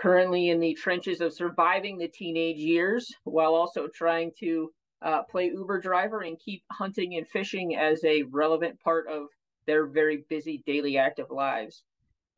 currently 0.00 0.48
in 0.48 0.60
the 0.60 0.74
trenches 0.74 1.20
of 1.20 1.34
surviving 1.34 1.98
the 1.98 2.08
teenage 2.08 2.56
years 2.56 3.14
while 3.24 3.54
also 3.54 3.86
trying 3.94 4.32
to 4.40 4.70
uh, 5.02 5.22
play 5.30 5.46
Uber 5.46 5.80
driver 5.80 6.22
and 6.22 6.38
keep 6.38 6.62
hunting 6.72 7.16
and 7.16 7.28
fishing 7.28 7.76
as 7.76 8.02
a 8.04 8.22
relevant 8.30 8.78
part 8.80 9.06
of 9.08 9.26
their 9.66 9.86
very 9.86 10.24
busy 10.28 10.62
daily 10.66 10.96
active 10.96 11.30
lives. 11.30 11.84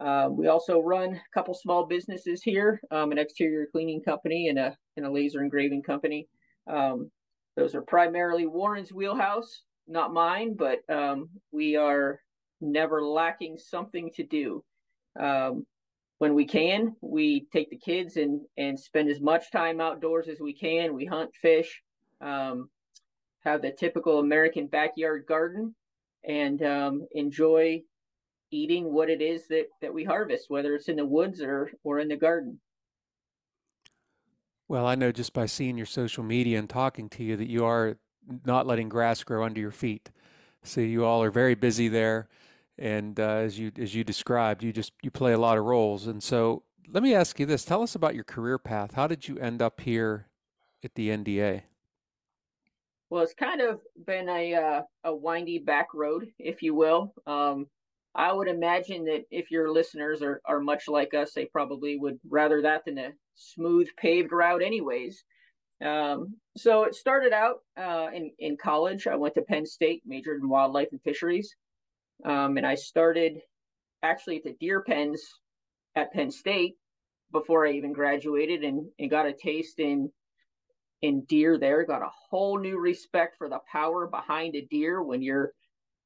Uh, 0.01 0.29
we 0.31 0.49
also 0.49 0.81
run 0.81 1.15
a 1.15 1.21
couple 1.33 1.55
small 1.55 1.87
businesses 1.87 2.43
here, 2.43 2.81
um, 2.91 3.13
an 3.13 3.19
exterior 3.19 3.67
cleaning 3.71 4.03
company 4.03 4.49
and 4.49 4.59
a, 4.59 4.77
and 4.97 5.07
a 5.07 5.11
laser 5.11 5.41
engraving 5.41 5.83
company. 5.83 6.27
Um, 6.67 7.11
those 7.57 7.75
are 7.75 7.83
primarily 7.83 8.47
Warren's 8.47 8.93
wheelhouse, 8.93 9.63
not 9.87 10.13
mine, 10.13 10.57
but 10.57 10.79
um, 10.89 11.29
we 11.53 11.77
are 11.77 12.21
never 12.61 13.05
lacking 13.05 13.57
something 13.59 14.11
to 14.17 14.25
do. 14.25 14.65
Um, 15.21 15.67
when 16.23 16.35
we 16.35 16.45
can, 16.45 16.95
we 17.01 17.49
take 17.53 17.69
the 17.69 17.77
kids 17.77 18.17
and 18.17 18.43
and 18.57 18.79
spend 18.79 19.11
as 19.11 19.21
much 19.21 19.51
time 19.51 19.81
outdoors 19.81 20.29
as 20.29 20.39
we 20.39 20.55
can. 20.55 20.95
We 20.95 21.05
hunt, 21.05 21.35
fish, 21.35 21.83
um, 22.21 22.71
have 23.45 23.61
the 23.61 23.73
typical 23.73 24.21
American 24.21 24.69
backyard 24.69 25.25
garden, 25.27 25.75
and 26.23 26.63
um, 26.63 27.09
enjoy 27.11 27.83
eating 28.53 28.93
what 28.93 29.11
it 29.11 29.21
is 29.21 29.49
that 29.49 29.67
that 29.81 29.93
we 29.93 30.05
harvest, 30.05 30.49
whether 30.49 30.77
it's 30.77 30.89
in 30.89 30.95
the 30.95 31.05
woods 31.05 31.43
or 31.43 31.73
or 31.83 31.99
in 31.99 32.07
the 32.07 32.17
garden. 32.17 32.61
Well, 34.69 34.87
I 34.87 34.95
know 34.95 35.11
just 35.11 35.33
by 35.33 35.47
seeing 35.47 35.77
your 35.77 35.87
social 35.87 36.23
media 36.23 36.57
and 36.57 36.71
talking 36.71 37.09
to 37.09 37.25
you 37.25 37.37
that 37.37 37.51
you 37.51 37.65
are 37.65 37.97
not 38.47 38.69
letting 38.69 38.89
grass 38.89 39.25
grow 39.25 39.43
under 39.43 39.61
your 39.61 39.73
feet. 39.73 40.13
So 40.63 40.83
you 40.83 41.05
all 41.05 41.21
are 41.25 41.33
very 41.33 41.57
busy 41.57 41.89
there, 41.89 42.29
and 42.83 43.21
uh, 43.21 43.37
as 43.37 43.59
you 43.59 43.71
as 43.79 43.95
you 43.95 44.03
described, 44.03 44.65
you 44.65 44.73
just 44.73 44.93
you 45.03 45.11
play 45.11 45.33
a 45.33 45.39
lot 45.39 45.57
of 45.57 45.65
roles. 45.65 46.09
And 46.09 46.21
so 46.21 46.65
let 46.89 47.03
me 47.03 47.15
ask 47.15 47.39
you 47.39 47.47
this: 47.47 47.65
Tell 47.65 47.83
us 47.83 47.95
about 47.95 48.17
your 48.17 48.25
career 48.25 48.59
path. 48.59 48.95
How 48.95 49.07
did 49.07 49.29
you 49.29 49.39
end 49.39 49.63
up 49.63 49.81
here 49.81 50.27
at 50.85 50.97
the 50.97 51.09
NDA? 51.09 51.63
Well, 53.09 53.23
it's 53.23 53.35
kind 53.35 53.61
of 53.61 53.81
been 54.05 54.29
a 54.29 54.55
uh, 54.55 54.83
a 55.05 55.15
windy 55.15 55.59
back 55.59 55.95
road, 55.95 56.27
if 56.41 56.61
you 56.61 56.75
will. 56.75 57.15
Um, 57.25 57.69
I 58.17 58.33
would 58.33 58.49
imagine 58.49 59.05
that 59.05 59.25
if 59.31 59.51
your 59.51 59.71
listeners 59.71 60.21
are, 60.21 60.43
are 60.45 60.61
much 60.61 60.89
like 60.89 61.15
us, 61.15 61.33
they 61.33 61.47
probably 61.47 61.97
would 61.97 62.19
rather 62.29 62.63
that 62.63 62.85
than 62.85 62.99
a 62.99 63.13
smooth 63.37 63.89
paved 63.97 64.33
route, 64.33 64.63
anyways. 64.63 65.25
Um, 65.83 66.35
so 66.57 66.83
it 66.83 66.97
started 66.97 67.33
out 67.33 67.59
uh, 67.79 68.09
in 68.13 68.33
in 68.41 68.57
college. 68.57 69.07
I 69.07 69.15
went 69.15 69.35
to 69.35 69.43
Penn 69.43 69.67
State, 69.67 70.03
majored 70.05 70.43
in 70.43 70.49
wildlife 70.49 70.89
and 70.91 71.01
fisheries, 71.03 71.55
um, 72.25 72.57
and 72.57 72.67
I 72.67 72.75
started 72.75 73.41
actually 74.03 74.37
at 74.39 74.45
the 74.45 74.57
deer 74.61 74.83
pens 74.83 75.23
at 75.97 76.13
Penn 76.13 76.31
State 76.31 76.75
before 77.33 77.67
I 77.67 77.73
even 77.73 77.93
graduated, 77.93 78.63
and, 78.63 78.89
and 78.99 79.11
got 79.11 79.27
a 79.27 79.33
taste 79.33 79.79
in 79.79 80.11
in 81.01 81.25
deer. 81.25 81.59
There, 81.59 81.85
got 81.85 82.03
a 82.03 82.11
whole 82.31 82.59
new 82.59 82.79
respect 82.79 83.37
for 83.37 83.49
the 83.49 83.61
power 83.71 84.07
behind 84.07 84.55
a 84.55 84.67
deer 84.71 85.03
when 85.03 85.23
you're 85.23 85.53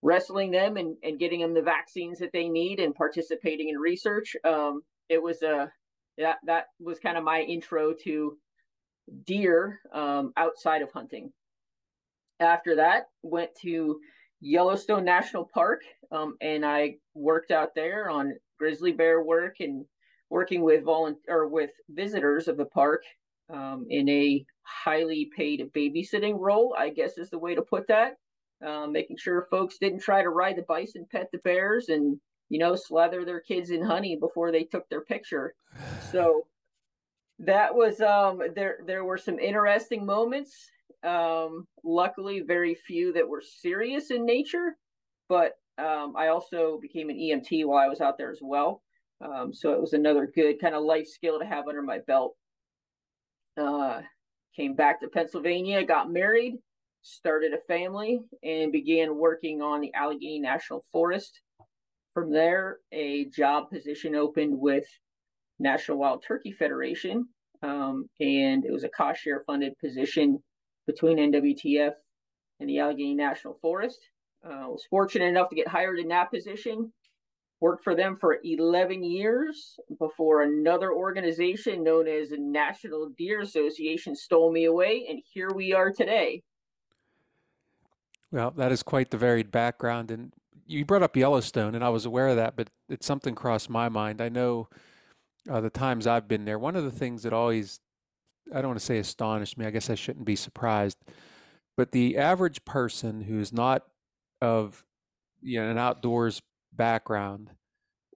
wrestling 0.02 0.52
them 0.52 0.76
and, 0.76 0.96
and 1.02 1.18
getting 1.18 1.40
them 1.40 1.54
the 1.54 1.62
vaccines 1.62 2.18
that 2.20 2.32
they 2.32 2.48
need 2.48 2.78
and 2.78 2.94
participating 2.94 3.68
in 3.68 3.76
research. 3.76 4.36
Um, 4.44 4.82
it 5.08 5.22
was 5.22 5.42
a 5.42 5.70
that 6.18 6.36
that 6.46 6.66
was 6.80 6.98
kind 6.98 7.18
of 7.18 7.24
my 7.24 7.40
intro 7.42 7.92
to 8.04 8.36
deer 9.24 9.80
um, 9.92 10.32
outside 10.36 10.82
of 10.82 10.92
hunting. 10.92 11.32
After 12.40 12.76
that, 12.76 13.04
went 13.22 13.50
to 13.62 14.00
Yellowstone 14.46 15.04
National 15.04 15.44
Park, 15.44 15.82
um, 16.12 16.36
and 16.40 16.64
I 16.64 16.96
worked 17.14 17.50
out 17.50 17.74
there 17.74 18.08
on 18.08 18.34
grizzly 18.58 18.92
bear 18.92 19.22
work 19.22 19.56
and 19.60 19.84
working 20.30 20.62
with 20.62 20.84
volunteer 20.84 21.46
with 21.46 21.70
visitors 21.88 22.48
of 22.48 22.56
the 22.56 22.64
park 22.64 23.02
um, 23.52 23.86
in 23.90 24.08
a 24.08 24.44
highly 24.62 25.30
paid 25.36 25.68
babysitting 25.74 26.38
role. 26.38 26.74
I 26.78 26.90
guess 26.90 27.18
is 27.18 27.30
the 27.30 27.38
way 27.38 27.54
to 27.54 27.62
put 27.62 27.88
that. 27.88 28.14
Um, 28.64 28.92
making 28.92 29.18
sure 29.18 29.48
folks 29.50 29.78
didn't 29.78 30.00
try 30.00 30.22
to 30.22 30.30
ride 30.30 30.56
the 30.56 30.62
bison, 30.62 31.06
pet 31.10 31.28
the 31.32 31.38
bears, 31.38 31.88
and 31.88 32.18
you 32.48 32.58
know 32.58 32.76
slather 32.76 33.24
their 33.24 33.40
kids 33.40 33.70
in 33.70 33.82
honey 33.82 34.16
before 34.16 34.52
they 34.52 34.64
took 34.64 34.88
their 34.88 35.02
picture. 35.02 35.54
So 36.12 36.46
that 37.40 37.74
was 37.74 38.00
um 38.00 38.40
there 38.54 38.78
there 38.86 39.04
were 39.04 39.18
some 39.18 39.38
interesting 39.38 40.06
moments 40.06 40.70
um 41.04 41.66
luckily 41.84 42.40
very 42.40 42.74
few 42.74 43.12
that 43.12 43.28
were 43.28 43.42
serious 43.42 44.10
in 44.10 44.24
nature 44.24 44.76
but 45.28 45.52
um 45.78 46.14
i 46.16 46.28
also 46.28 46.78
became 46.80 47.10
an 47.10 47.16
emt 47.16 47.64
while 47.64 47.84
i 47.84 47.88
was 47.88 48.00
out 48.00 48.16
there 48.18 48.30
as 48.30 48.40
well. 48.42 48.82
Um 49.24 49.52
so 49.52 49.72
it 49.72 49.80
was 49.80 49.92
another 49.92 50.30
good 50.34 50.60
kind 50.60 50.74
of 50.74 50.84
life 50.84 51.06
skill 51.06 51.38
to 51.38 51.46
have 51.46 51.68
under 51.68 51.82
my 51.82 51.98
belt. 52.06 52.34
Uh 53.56 54.00
came 54.54 54.74
back 54.74 55.00
to 55.00 55.08
pennsylvania 55.08 55.84
got 55.84 56.10
married 56.10 56.54
started 57.06 57.52
a 57.52 57.58
family 57.68 58.20
and 58.42 58.72
began 58.72 59.16
working 59.16 59.62
on 59.62 59.80
the 59.80 59.94
allegheny 59.94 60.40
national 60.40 60.84
forest. 60.90 61.40
From 62.14 62.32
there 62.32 62.78
a 62.92 63.26
job 63.26 63.70
position 63.70 64.16
opened 64.16 64.58
with 64.58 64.84
National 65.60 65.98
Wild 65.98 66.24
Turkey 66.26 66.50
Federation, 66.50 67.28
um, 67.62 68.08
and 68.18 68.64
it 68.64 68.72
was 68.72 68.82
a 68.84 68.88
cost 68.88 69.20
share 69.20 69.44
funded 69.46 69.78
position 69.78 70.42
between 70.86 71.18
NWTF 71.18 71.92
and 72.60 72.68
the 72.68 72.78
Allegheny 72.78 73.14
National 73.14 73.54
Forest. 73.60 74.00
Uh, 74.44 74.68
was 74.68 74.84
fortunate 74.88 75.26
enough 75.26 75.48
to 75.50 75.56
get 75.56 75.68
hired 75.68 75.98
in 75.98 76.08
that 76.08 76.30
position. 76.30 76.92
Worked 77.60 77.84
for 77.84 77.94
them 77.94 78.16
for 78.16 78.38
11 78.44 79.02
years 79.02 79.78
before 79.98 80.42
another 80.42 80.92
organization 80.92 81.82
known 81.82 82.06
as 82.06 82.28
the 82.28 82.38
National 82.38 83.08
Deer 83.16 83.40
Association 83.40 84.14
stole 84.14 84.52
me 84.52 84.66
away, 84.66 85.06
and 85.08 85.22
here 85.32 85.50
we 85.54 85.72
are 85.72 85.90
today. 85.90 86.42
Well, 88.30 88.50
that 88.52 88.72
is 88.72 88.82
quite 88.82 89.10
the 89.10 89.16
varied 89.16 89.50
background. 89.50 90.10
And 90.10 90.32
you 90.66 90.84
brought 90.84 91.02
up 91.02 91.16
Yellowstone, 91.16 91.74
and 91.74 91.82
I 91.82 91.88
was 91.88 92.04
aware 92.04 92.28
of 92.28 92.36
that, 92.36 92.56
but 92.56 92.68
it's 92.88 93.06
something 93.06 93.34
crossed 93.34 93.70
my 93.70 93.88
mind. 93.88 94.20
I 94.20 94.28
know 94.28 94.68
uh, 95.48 95.60
the 95.60 95.70
times 95.70 96.06
I've 96.06 96.28
been 96.28 96.44
there, 96.44 96.58
one 96.58 96.76
of 96.76 96.84
the 96.84 96.90
things 96.90 97.22
that 97.22 97.32
always, 97.32 97.80
I 98.52 98.60
don't 98.60 98.68
want 98.68 98.80
to 98.80 98.84
say 98.84 98.98
astonished 98.98 99.58
me, 99.58 99.66
I 99.66 99.70
guess 99.70 99.90
I 99.90 99.94
shouldn't 99.94 100.24
be 100.24 100.36
surprised, 100.36 100.98
but 101.76 101.92
the 101.92 102.16
average 102.16 102.64
person 102.64 103.22
who's 103.22 103.52
not 103.52 103.84
of 104.40 104.84
you 105.42 105.60
know, 105.60 105.70
an 105.70 105.78
outdoors 105.78 106.42
background 106.72 107.50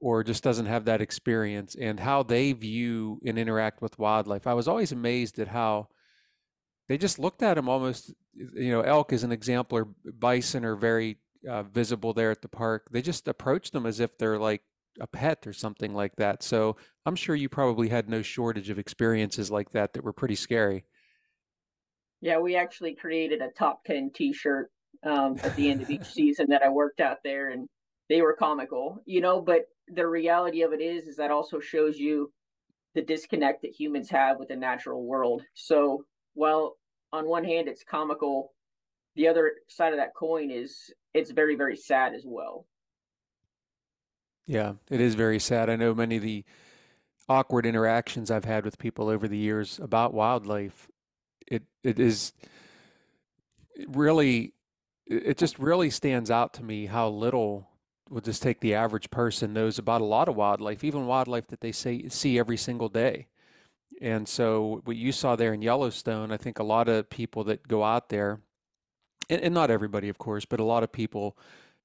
or 0.00 0.24
just 0.24 0.42
doesn't 0.42 0.66
have 0.66 0.86
that 0.86 1.00
experience 1.00 1.74
and 1.74 2.00
how 2.00 2.22
they 2.22 2.52
view 2.52 3.20
and 3.24 3.38
interact 3.38 3.82
with 3.82 3.98
wildlife. 3.98 4.46
I 4.46 4.54
was 4.54 4.66
always 4.66 4.92
amazed 4.92 5.38
at 5.38 5.48
how 5.48 5.88
they 6.88 6.96
just 6.96 7.18
looked 7.18 7.42
at 7.42 7.54
them 7.54 7.68
almost, 7.68 8.12
you 8.34 8.72
know, 8.72 8.80
elk 8.80 9.12
is 9.12 9.22
an 9.22 9.32
example, 9.32 9.78
or 9.78 9.88
bison 10.18 10.64
are 10.64 10.74
very 10.74 11.18
uh, 11.48 11.62
visible 11.62 12.12
there 12.12 12.30
at 12.30 12.42
the 12.42 12.48
park. 12.48 12.88
They 12.90 13.02
just 13.02 13.28
approach 13.28 13.70
them 13.70 13.86
as 13.86 14.00
if 14.00 14.16
they're 14.16 14.38
like 14.38 14.62
a 15.00 15.06
pet 15.06 15.46
or 15.46 15.52
something 15.52 15.94
like 15.94 16.16
that. 16.16 16.42
So 16.42 16.76
I'm 17.06 17.16
sure 17.16 17.34
you 17.34 17.48
probably 17.48 17.88
had 17.88 18.08
no 18.08 18.22
shortage 18.22 18.70
of 18.70 18.78
experiences 18.78 19.50
like 19.50 19.70
that 19.70 19.92
that 19.92 20.04
were 20.04 20.12
pretty 20.12 20.36
scary. 20.36 20.84
Yeah, 22.20 22.38
we 22.38 22.56
actually 22.56 22.94
created 22.94 23.40
a 23.40 23.48
top 23.48 23.84
10 23.84 24.10
t 24.14 24.32
shirt 24.32 24.70
um, 25.04 25.36
at 25.42 25.56
the 25.56 25.70
end 25.70 25.82
of 25.82 25.90
each 25.90 26.04
season 26.04 26.46
that 26.50 26.62
I 26.62 26.68
worked 26.68 27.00
out 27.00 27.18
there, 27.24 27.48
and 27.48 27.66
they 28.08 28.20
were 28.20 28.34
comical, 28.34 29.02
you 29.06 29.20
know. 29.20 29.40
But 29.40 29.62
the 29.88 30.06
reality 30.06 30.62
of 30.62 30.72
it 30.72 30.80
is, 30.80 31.08
is 31.08 31.16
that 31.16 31.30
also 31.30 31.60
shows 31.60 31.98
you 31.98 32.30
the 32.94 33.02
disconnect 33.02 33.62
that 33.62 33.72
humans 33.78 34.10
have 34.10 34.38
with 34.38 34.48
the 34.48 34.56
natural 34.56 35.06
world. 35.06 35.42
So, 35.54 36.04
while 36.34 36.76
on 37.12 37.26
one 37.26 37.44
hand 37.44 37.68
it's 37.68 37.84
comical, 37.84 38.52
the 39.16 39.28
other 39.28 39.52
side 39.68 39.92
of 39.92 39.98
that 39.98 40.14
coin 40.14 40.50
is 40.50 40.92
it's 41.14 41.30
very, 41.30 41.56
very 41.56 41.76
sad 41.76 42.14
as 42.14 42.24
well. 42.26 42.66
Yeah, 44.50 44.72
it 44.90 45.00
is 45.00 45.14
very 45.14 45.38
sad. 45.38 45.70
I 45.70 45.76
know 45.76 45.94
many 45.94 46.16
of 46.16 46.24
the 46.24 46.44
awkward 47.28 47.64
interactions 47.64 48.32
I've 48.32 48.44
had 48.44 48.64
with 48.64 48.80
people 48.80 49.08
over 49.08 49.28
the 49.28 49.38
years 49.38 49.78
about 49.78 50.12
wildlife. 50.12 50.88
It 51.46 51.62
it 51.84 52.00
is 52.00 52.32
really 53.86 54.54
it 55.06 55.38
just 55.38 55.56
really 55.60 55.88
stands 55.88 56.32
out 56.32 56.52
to 56.54 56.64
me 56.64 56.86
how 56.86 57.08
little 57.08 57.68
we'll 58.10 58.22
just 58.22 58.42
take 58.42 58.58
the 58.58 58.74
average 58.74 59.08
person 59.12 59.52
knows 59.52 59.78
about 59.78 60.00
a 60.00 60.04
lot 60.04 60.28
of 60.28 60.34
wildlife, 60.34 60.82
even 60.82 61.06
wildlife 61.06 61.46
that 61.46 61.60
they 61.60 61.70
say 61.70 62.08
see 62.08 62.36
every 62.36 62.56
single 62.56 62.88
day. 62.88 63.28
And 64.02 64.26
so 64.26 64.80
what 64.84 64.96
you 64.96 65.12
saw 65.12 65.36
there 65.36 65.54
in 65.54 65.62
Yellowstone, 65.62 66.32
I 66.32 66.36
think 66.38 66.58
a 66.58 66.64
lot 66.64 66.88
of 66.88 67.08
people 67.08 67.44
that 67.44 67.68
go 67.68 67.84
out 67.84 68.08
there, 68.08 68.40
and, 69.28 69.40
and 69.42 69.54
not 69.54 69.70
everybody, 69.70 70.08
of 70.08 70.18
course, 70.18 70.44
but 70.44 70.58
a 70.58 70.64
lot 70.64 70.82
of 70.82 70.90
people 70.90 71.38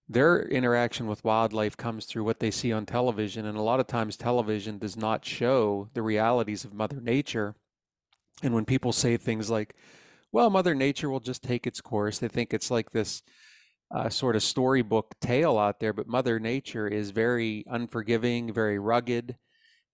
their 0.07 0.43
interaction 0.47 1.07
with 1.07 1.23
wildlife 1.23 1.75
comes 1.77 2.05
through 2.05 2.23
what 2.23 2.39
they 2.39 2.51
see 2.51 2.71
on 2.71 2.85
television. 2.85 3.45
And 3.45 3.57
a 3.57 3.61
lot 3.61 3.79
of 3.79 3.87
times, 3.87 4.15
television 4.15 4.77
does 4.77 4.95
not 4.95 5.25
show 5.25 5.89
the 5.93 6.01
realities 6.01 6.63
of 6.63 6.73
Mother 6.73 7.01
Nature. 7.01 7.55
And 8.43 8.53
when 8.53 8.65
people 8.65 8.91
say 8.91 9.17
things 9.17 9.49
like, 9.49 9.75
well, 10.31 10.49
Mother 10.49 10.75
Nature 10.75 11.09
will 11.09 11.21
just 11.21 11.43
take 11.43 11.65
its 11.65 11.81
course, 11.81 12.19
they 12.19 12.27
think 12.27 12.53
it's 12.53 12.69
like 12.69 12.91
this 12.91 13.23
uh, 13.93 14.09
sort 14.09 14.35
of 14.35 14.43
storybook 14.43 15.15
tale 15.21 15.57
out 15.57 15.79
there. 15.79 15.93
But 15.93 16.07
Mother 16.07 16.39
Nature 16.39 16.87
is 16.87 17.11
very 17.11 17.63
unforgiving, 17.67 18.53
very 18.53 18.77
rugged. 18.77 19.37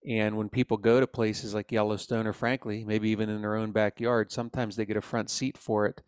And 0.10 0.36
when 0.36 0.50
people 0.50 0.78
go 0.78 1.00
to 1.00 1.08
places 1.08 1.54
like 1.54 1.72
Yellowstone, 1.72 2.26
or 2.26 2.34
frankly, 2.34 2.84
maybe 2.84 3.10
even 3.10 3.30
in 3.30 3.42
their 3.42 3.56
own 3.56 3.72
backyard, 3.72 4.32
sometimes 4.32 4.76
they 4.76 4.86
get 4.86 4.98
a 4.98 5.02
front 5.02 5.30
seat 5.30 5.58
for 5.58 5.86
it. 5.86 6.02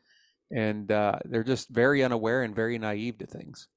And 0.52 0.92
uh, 0.92 1.20
they're 1.26 1.44
just 1.44 1.70
very 1.70 2.04
unaware 2.04 2.42
and 2.42 2.56
very 2.56 2.78
naive 2.80 3.20
to 3.20 3.28
things. 3.28 3.68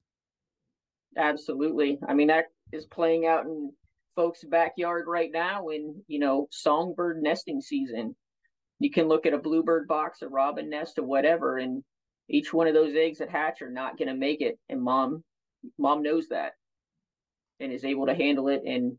Absolutely. 1.17 1.99
I 2.07 2.15
mean, 2.15 2.29
that 2.29 2.47
is 2.73 2.87
playing 2.87 3.27
out 3.27 3.45
in 3.45 3.73
folks' 4.15 4.45
backyard 4.45 5.07
right 5.07 5.31
now 5.33 5.69
in, 5.69 6.03
you 6.09 6.19
know, 6.19 6.49
songbird 6.51 7.23
nesting 7.23 7.61
season. 7.61 8.17
You 8.79 8.91
can 8.91 9.09
look 9.09 9.25
at 9.27 9.35
a 9.35 9.39
bluebird 9.39 9.89
box, 9.89 10.23
a 10.23 10.29
robin 10.29 10.69
nest, 10.69 10.99
or 10.99 11.05
whatever, 11.05 11.57
and 11.57 11.83
each 12.29 12.53
one 12.53 12.67
of 12.67 12.75
those 12.75 12.95
eggs 12.95 13.19
that 13.19 13.31
hatch 13.31 13.63
are 13.63 13.71
not 13.71 13.97
going 13.97 14.09
to 14.09 14.15
make 14.15 14.41
it. 14.41 14.59
And 14.69 14.83
mom, 14.83 15.25
mom 15.79 16.03
knows 16.03 16.29
that 16.29 16.53
and 17.61 17.73
is 17.73 17.85
able 17.85 18.07
to 18.07 18.15
handle 18.15 18.49
it. 18.49 18.63
And 18.67 18.99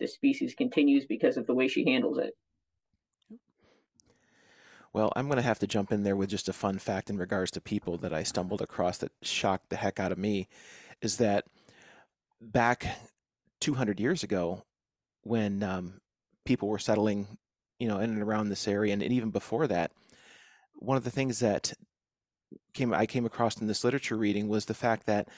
the 0.00 0.06
species 0.06 0.54
continues 0.54 1.06
because 1.06 1.36
of 1.36 1.46
the 1.46 1.54
way 1.54 1.68
she 1.68 1.84
handles 1.84 2.18
it. 2.18 2.34
Well, 4.92 5.12
I'm 5.16 5.26
going 5.26 5.36
to 5.36 5.42
have 5.42 5.58
to 5.60 5.66
jump 5.66 5.90
in 5.90 6.04
there 6.04 6.14
with 6.14 6.28
just 6.28 6.48
a 6.48 6.52
fun 6.52 6.78
fact 6.78 7.10
in 7.10 7.16
regards 7.16 7.50
to 7.52 7.60
people 7.60 7.96
that 7.98 8.12
I 8.12 8.22
stumbled 8.22 8.62
across 8.62 8.98
that 8.98 9.10
shocked 9.22 9.70
the 9.70 9.76
heck 9.76 9.98
out 9.98 10.12
of 10.12 10.18
me 10.18 10.48
is 11.00 11.16
that 11.16 11.46
back 12.52 12.86
200 13.60 14.00
years 14.00 14.22
ago, 14.22 14.62
when 15.22 15.62
um, 15.62 16.00
people 16.44 16.68
were 16.68 16.78
settling, 16.78 17.26
you 17.78 17.88
know, 17.88 17.98
in 17.98 18.10
and 18.10 18.22
around 18.22 18.48
this 18.48 18.68
area, 18.68 18.92
and, 18.92 19.02
and 19.02 19.12
even 19.12 19.30
before 19.30 19.66
that, 19.66 19.90
one 20.74 20.96
of 20.96 21.04
the 21.04 21.10
things 21.10 21.38
that 21.40 21.72
came 22.72 22.92
I 22.92 23.06
came 23.06 23.26
across 23.26 23.60
in 23.60 23.66
this 23.66 23.84
literature 23.84 24.16
reading 24.16 24.48
was 24.48 24.66
the 24.66 24.74
fact 24.74 25.06
that 25.06 25.28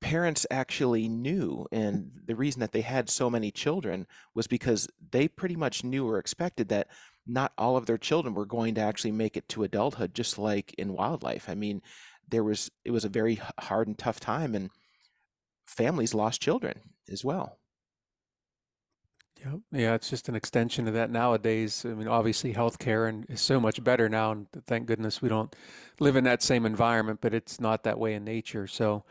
parents 0.00 0.46
actually 0.50 1.08
knew 1.08 1.66
and 1.72 2.10
the 2.26 2.36
reason 2.36 2.60
that 2.60 2.72
they 2.72 2.82
had 2.82 3.08
so 3.08 3.30
many 3.30 3.50
children 3.50 4.06
was 4.34 4.46
because 4.46 4.86
they 5.10 5.26
pretty 5.26 5.56
much 5.56 5.84
knew 5.84 6.06
or 6.06 6.18
expected 6.18 6.68
that 6.68 6.88
not 7.26 7.52
all 7.56 7.76
of 7.76 7.86
their 7.86 7.96
children 7.98 8.34
were 8.34 8.46
going 8.46 8.74
to 8.74 8.80
actually 8.80 9.10
make 9.10 9.36
it 9.36 9.48
to 9.48 9.64
adulthood 9.64 10.14
just 10.14 10.38
like 10.38 10.74
in 10.74 10.92
wildlife. 10.92 11.48
I 11.48 11.54
mean 11.54 11.80
there 12.28 12.44
was 12.44 12.70
it 12.84 12.90
was 12.90 13.04
a 13.04 13.10
very 13.10 13.40
hard 13.58 13.88
and 13.88 13.98
tough 13.98 14.20
time 14.20 14.54
and 14.54 14.70
families 15.66 16.14
lost 16.14 16.40
children 16.40 16.80
as 17.10 17.24
well 17.24 17.58
Yep. 19.44 19.60
Yeah, 19.72 19.94
it's 19.94 20.08
just 20.08 20.28
an 20.28 20.34
extension 20.34 20.88
of 20.88 20.94
that 20.94 21.10
nowadays. 21.10 21.84
I 21.84 21.90
mean, 21.90 22.08
obviously, 22.08 22.54
healthcare 22.54 23.08
and 23.08 23.26
is 23.28 23.40
so 23.40 23.60
much 23.60 23.82
better 23.84 24.08
now, 24.08 24.32
and 24.32 24.46
thank 24.66 24.86
goodness 24.86 25.20
we 25.20 25.28
don't 25.28 25.54
live 26.00 26.16
in 26.16 26.24
that 26.24 26.42
same 26.42 26.64
environment. 26.64 27.20
But 27.20 27.34
it's 27.34 27.60
not 27.60 27.84
that 27.84 27.98
way 27.98 28.14
in 28.14 28.24
nature. 28.24 28.66
So, 28.66 29.04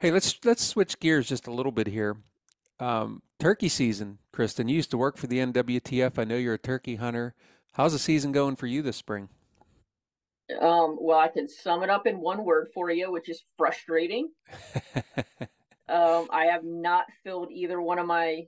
hey, 0.00 0.10
let's 0.10 0.38
let's 0.44 0.64
switch 0.64 0.98
gears 1.00 1.28
just 1.28 1.46
a 1.46 1.52
little 1.52 1.72
bit 1.72 1.86
here. 1.86 2.16
Um, 2.80 3.22
turkey 3.38 3.68
season, 3.68 4.18
Kristen. 4.32 4.68
You 4.68 4.76
used 4.76 4.90
to 4.92 4.98
work 4.98 5.16
for 5.18 5.26
the 5.26 5.38
NWTF. 5.38 6.18
I 6.18 6.24
know 6.24 6.36
you're 6.36 6.54
a 6.54 6.58
turkey 6.58 6.96
hunter. 6.96 7.34
How's 7.72 7.92
the 7.92 7.98
season 7.98 8.32
going 8.32 8.56
for 8.56 8.66
you 8.66 8.82
this 8.82 8.96
spring? 8.96 9.28
Um, 10.60 10.96
well, 10.98 11.18
I 11.18 11.28
can 11.28 11.46
sum 11.46 11.82
it 11.82 11.90
up 11.90 12.06
in 12.06 12.20
one 12.20 12.44
word 12.44 12.68
for 12.72 12.90
you, 12.90 13.12
which 13.12 13.28
is 13.28 13.42
frustrating. 13.58 14.30
um, 15.88 16.28
I 16.30 16.46
have 16.46 16.64
not 16.64 17.06
filled 17.24 17.50
either 17.50 17.80
one 17.80 17.98
of 17.98 18.06
my 18.06 18.46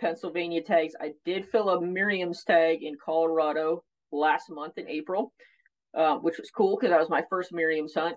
Pennsylvania 0.00 0.62
tags. 0.62 0.94
I 1.00 1.12
did 1.24 1.48
fill 1.48 1.70
a 1.70 1.80
Merriam's 1.80 2.42
tag 2.44 2.82
in 2.82 2.96
Colorado 3.02 3.84
last 4.10 4.50
month 4.50 4.78
in 4.78 4.88
April, 4.88 5.32
uh, 5.96 6.16
which 6.16 6.38
was 6.38 6.50
cool 6.50 6.76
because 6.76 6.90
that 6.90 7.00
was 7.00 7.10
my 7.10 7.22
first 7.30 7.52
Merriam's 7.52 7.94
hunt. 7.94 8.16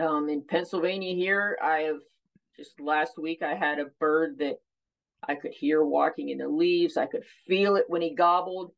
Um, 0.00 0.28
in 0.28 0.44
Pennsylvania 0.46 1.14
here, 1.14 1.58
I 1.62 1.80
have 1.80 2.00
just 2.56 2.80
last 2.80 3.18
week 3.18 3.42
I 3.42 3.54
had 3.54 3.78
a 3.78 3.86
bird 3.98 4.38
that 4.38 4.56
I 5.26 5.34
could 5.34 5.52
hear 5.52 5.84
walking 5.84 6.30
in 6.30 6.38
the 6.38 6.48
leaves. 6.48 6.96
I 6.96 7.06
could 7.06 7.24
feel 7.46 7.76
it 7.76 7.84
when 7.88 8.02
he 8.02 8.14
gobbled. 8.14 8.72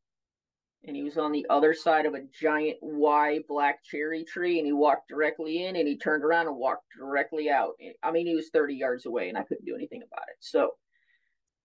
And 0.85 0.95
he 0.95 1.03
was 1.03 1.17
on 1.17 1.31
the 1.31 1.45
other 1.49 1.73
side 1.73 2.05
of 2.05 2.13
a 2.13 2.25
giant 2.41 2.77
Y 2.81 3.39
black 3.47 3.83
cherry 3.83 4.25
tree, 4.25 4.57
and 4.59 4.65
he 4.65 4.73
walked 4.73 5.07
directly 5.07 5.65
in, 5.65 5.77
and 5.77 5.87
he 5.87 5.97
turned 5.97 6.23
around 6.23 6.47
and 6.47 6.57
walked 6.57 6.83
directly 6.97 7.49
out. 7.49 7.73
I 8.03 8.11
mean, 8.11 8.27
he 8.27 8.35
was 8.35 8.49
30 8.51 8.75
yards 8.75 9.05
away, 9.05 9.29
and 9.29 9.37
I 9.37 9.43
couldn't 9.43 9.65
do 9.65 9.75
anything 9.75 10.01
about 10.03 10.27
it. 10.27 10.35
So 10.41 10.71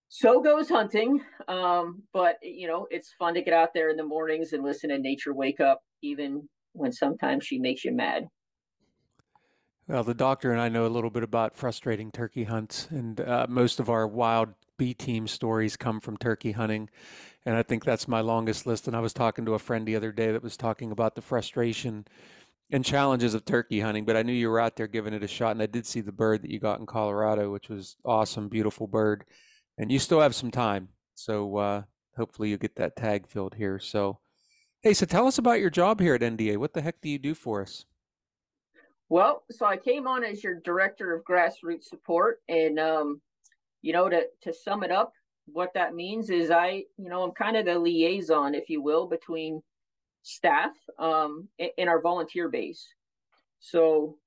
so 0.09 0.41
goes 0.41 0.67
hunting. 0.67 1.21
Um, 1.47 2.03
but 2.13 2.37
you 2.41 2.67
know, 2.67 2.87
it's 2.89 3.13
fun 3.17 3.35
to 3.35 3.41
get 3.41 3.53
out 3.53 3.73
there 3.73 3.89
in 3.89 3.97
the 3.97 4.03
mornings 4.03 4.53
and 4.53 4.63
listen 4.63 4.89
to 4.89 4.97
nature 4.97 5.33
wake 5.33 5.59
up, 5.59 5.81
even 6.01 6.49
when 6.73 6.91
sometimes 6.91 7.45
she 7.45 7.59
makes 7.59 7.85
you 7.85 7.93
mad. 7.93 8.25
Well, 9.87 10.03
the 10.03 10.13
doctor 10.13 10.51
and 10.51 10.61
I 10.61 10.69
know 10.69 10.85
a 10.85 10.87
little 10.87 11.09
bit 11.09 11.23
about 11.23 11.55
frustrating 11.55 12.11
turkey 12.11 12.43
hunts, 12.43 12.87
and 12.91 13.19
uh, 13.21 13.47
most 13.49 13.79
of 13.79 13.89
our 13.89 14.07
wild 14.07 14.49
B 14.79 14.95
team 14.95 15.27
stories 15.27 15.77
come 15.77 15.99
from 15.99 16.17
turkey 16.17 16.53
hunting. 16.53 16.89
And 17.45 17.55
I 17.55 17.61
think 17.61 17.85
that's 17.85 18.07
my 18.07 18.21
longest 18.21 18.65
list. 18.65 18.87
And 18.87 18.95
I 18.95 18.99
was 18.99 19.13
talking 19.13 19.45
to 19.45 19.53
a 19.53 19.59
friend 19.59 19.87
the 19.87 19.95
other 19.95 20.11
day 20.11 20.31
that 20.31 20.41
was 20.41 20.57
talking 20.57 20.91
about 20.91 21.13
the 21.13 21.21
frustration 21.21 22.07
and 22.71 22.83
challenges 22.83 23.35
of 23.35 23.45
turkey 23.45 23.79
hunting, 23.79 24.05
but 24.05 24.17
I 24.17 24.23
knew 24.23 24.33
you 24.33 24.49
were 24.49 24.59
out 24.59 24.75
there 24.75 24.87
giving 24.87 25.13
it 25.13 25.23
a 25.23 25.27
shot. 25.27 25.51
And 25.51 25.61
I 25.61 25.67
did 25.67 25.85
see 25.85 26.01
the 26.01 26.11
bird 26.11 26.41
that 26.41 26.51
you 26.51 26.59
got 26.59 26.79
in 26.79 26.87
Colorado, 26.87 27.51
which 27.51 27.69
was 27.69 27.95
awesome, 28.03 28.49
beautiful 28.49 28.87
bird 28.87 29.25
and 29.79 29.91
you 29.91 29.97
still 29.97 30.19
have 30.19 30.35
some 30.35 30.51
time. 30.51 30.89
So 31.15 31.57
uh, 31.57 31.81
hopefully 32.15 32.49
you 32.49 32.57
get 32.57 32.75
that 32.75 32.95
tag 32.95 33.27
filled 33.27 33.55
here. 33.55 33.79
So, 33.79 34.19
hey, 34.83 34.93
so 34.93 35.05
tell 35.05 35.25
us 35.25 35.39
about 35.39 35.61
your 35.61 35.71
job 35.71 35.99
here 35.99 36.13
at 36.13 36.21
NDA. 36.21 36.57
What 36.57 36.73
the 36.73 36.81
heck 36.81 37.01
do 37.01 37.09
you 37.09 37.17
do 37.17 37.33
for 37.33 37.61
us? 37.61 37.85
Well, 39.07 39.43
so 39.49 39.65
I 39.65 39.77
came 39.77 40.05
on 40.05 40.23
as 40.23 40.43
your 40.43 40.59
director 40.59 41.15
of 41.15 41.23
grassroots 41.23 41.85
support, 41.85 42.41
and 42.47 42.77
um, 42.77 43.21
you 43.81 43.93
know, 43.93 44.09
to 44.09 44.23
to 44.43 44.53
sum 44.53 44.83
it 44.83 44.91
up, 44.91 45.13
what 45.45 45.73
that 45.73 45.93
means 45.93 46.29
is 46.29 46.51
I, 46.51 46.83
you 46.97 47.09
know, 47.09 47.23
I'm 47.23 47.31
kind 47.31 47.57
of 47.57 47.65
the 47.65 47.79
liaison, 47.79 48.55
if 48.55 48.69
you 48.69 48.81
will, 48.81 49.07
between 49.07 49.61
staff 50.23 50.71
um, 50.97 51.47
in 51.77 51.87
our 51.87 52.01
volunteer 52.01 52.49
base. 52.49 52.85
So, 53.59 54.17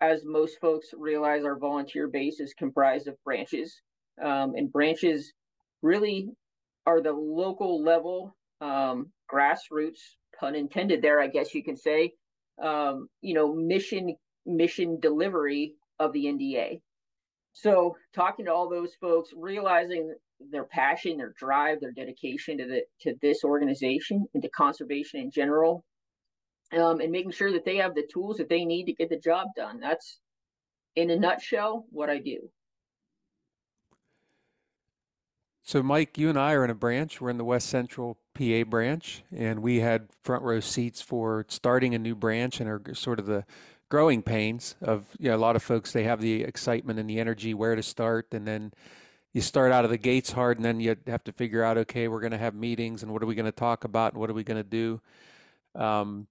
as 0.00 0.24
most 0.24 0.58
folks 0.60 0.88
realize, 0.96 1.44
our 1.44 1.58
volunteer 1.58 2.08
base 2.08 2.40
is 2.40 2.54
comprised 2.54 3.06
of 3.06 3.22
branches 3.24 3.82
um, 4.22 4.54
and 4.56 4.72
branches 4.72 5.32
really 5.82 6.28
are 6.86 7.00
the 7.00 7.12
local 7.12 7.82
level 7.82 8.36
um, 8.60 9.12
grassroots, 9.32 10.00
pun 10.38 10.54
intended 10.54 11.02
there, 11.02 11.20
I 11.20 11.28
guess 11.28 11.54
you 11.54 11.62
can 11.62 11.76
say, 11.76 12.12
um, 12.62 13.08
you 13.20 13.34
know, 13.34 13.54
mission 13.54 14.16
mission 14.44 14.98
delivery 15.00 15.74
of 15.98 16.12
the 16.12 16.24
NDA. 16.24 16.80
So 17.52 17.96
talking 18.14 18.46
to 18.46 18.52
all 18.52 18.68
those 18.68 18.94
folks, 19.00 19.30
realizing 19.36 20.14
their 20.50 20.64
passion, 20.64 21.18
their 21.18 21.34
drive, 21.38 21.80
their 21.80 21.92
dedication 21.92 22.58
to 22.58 22.66
the 22.66 22.82
to 23.00 23.14
this 23.20 23.44
organization 23.44 24.26
and 24.34 24.42
to 24.42 24.48
conservation 24.50 25.20
in 25.20 25.30
general, 25.30 25.84
um, 26.72 27.00
and 27.00 27.12
making 27.12 27.32
sure 27.32 27.52
that 27.52 27.64
they 27.64 27.76
have 27.76 27.94
the 27.94 28.08
tools 28.12 28.38
that 28.38 28.48
they 28.48 28.64
need 28.64 28.86
to 28.86 28.94
get 28.94 29.10
the 29.10 29.18
job 29.18 29.48
done. 29.56 29.80
That's 29.80 30.20
in 30.96 31.10
a 31.10 31.16
nutshell 31.18 31.86
what 31.90 32.10
I 32.10 32.18
do. 32.18 32.50
So, 35.64 35.82
Mike, 35.82 36.18
you 36.18 36.28
and 36.28 36.38
I 36.38 36.52
are 36.54 36.64
in 36.64 36.70
a 36.70 36.74
branch. 36.74 37.20
We're 37.20 37.30
in 37.30 37.38
the 37.38 37.44
West 37.44 37.68
Central 37.68 38.18
PA 38.34 38.64
branch, 38.64 39.22
and 39.34 39.62
we 39.62 39.78
had 39.80 40.08
front 40.22 40.42
row 40.42 40.58
seats 40.58 41.00
for 41.00 41.46
starting 41.48 41.94
a 41.94 41.98
new 41.98 42.16
branch 42.16 42.60
and 42.60 42.68
are 42.68 42.82
sort 42.94 43.20
of 43.20 43.26
the 43.26 43.44
growing 43.92 44.22
pains 44.22 44.74
of 44.80 45.04
you 45.18 45.28
know, 45.28 45.36
a 45.36 45.44
lot 45.46 45.54
of 45.54 45.62
folks. 45.62 45.92
They 45.92 46.04
have 46.04 46.22
the 46.22 46.44
excitement 46.44 46.98
and 46.98 47.10
the 47.10 47.20
energy 47.20 47.52
where 47.52 47.74
to 47.74 47.82
start, 47.82 48.32
and 48.32 48.48
then 48.48 48.72
you 49.34 49.42
start 49.42 49.70
out 49.70 49.84
of 49.84 49.90
the 49.90 49.98
gates 49.98 50.32
hard, 50.32 50.56
and 50.56 50.64
then 50.64 50.80
you 50.80 50.96
have 51.06 51.22
to 51.24 51.32
figure 51.32 51.62
out, 51.62 51.76
okay, 51.76 52.08
we're 52.08 52.22
going 52.22 52.32
to 52.32 52.38
have 52.38 52.54
meetings, 52.54 53.02
and 53.02 53.12
what 53.12 53.22
are 53.22 53.26
we 53.26 53.34
going 53.34 53.44
to 53.44 53.52
talk 53.52 53.84
about, 53.84 54.14
and 54.14 54.20
what 54.20 54.30
are 54.30 54.32
we 54.32 54.44
going 54.44 54.56
to 54.56 54.62
do? 54.62 54.98
Um, 55.74 56.26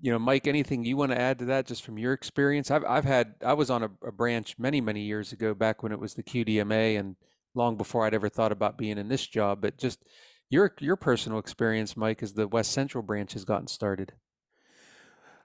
you 0.00 0.10
know, 0.10 0.18
Mike, 0.18 0.46
anything 0.46 0.86
you 0.86 0.96
want 0.96 1.12
to 1.12 1.20
add 1.20 1.38
to 1.40 1.44
that, 1.44 1.66
just 1.66 1.84
from 1.84 1.98
your 1.98 2.14
experience? 2.14 2.70
I've 2.70 2.84
I've 2.86 3.04
had 3.04 3.34
I 3.44 3.52
was 3.52 3.68
on 3.68 3.82
a, 3.82 3.90
a 4.06 4.10
branch 4.10 4.58
many 4.58 4.80
many 4.80 5.02
years 5.02 5.32
ago, 5.32 5.52
back 5.52 5.82
when 5.82 5.92
it 5.92 6.00
was 6.00 6.14
the 6.14 6.22
QDMA, 6.22 6.98
and 6.98 7.16
long 7.54 7.76
before 7.76 8.06
I'd 8.06 8.14
ever 8.14 8.30
thought 8.30 8.52
about 8.52 8.78
being 8.78 8.96
in 8.96 9.08
this 9.08 9.26
job. 9.26 9.60
But 9.60 9.76
just 9.76 10.02
your 10.48 10.74
your 10.80 10.96
personal 10.96 11.38
experience, 11.38 11.94
Mike, 11.94 12.22
as 12.22 12.32
the 12.32 12.48
West 12.48 12.72
Central 12.72 13.02
branch 13.02 13.34
has 13.34 13.44
gotten 13.44 13.66
started. 13.66 14.14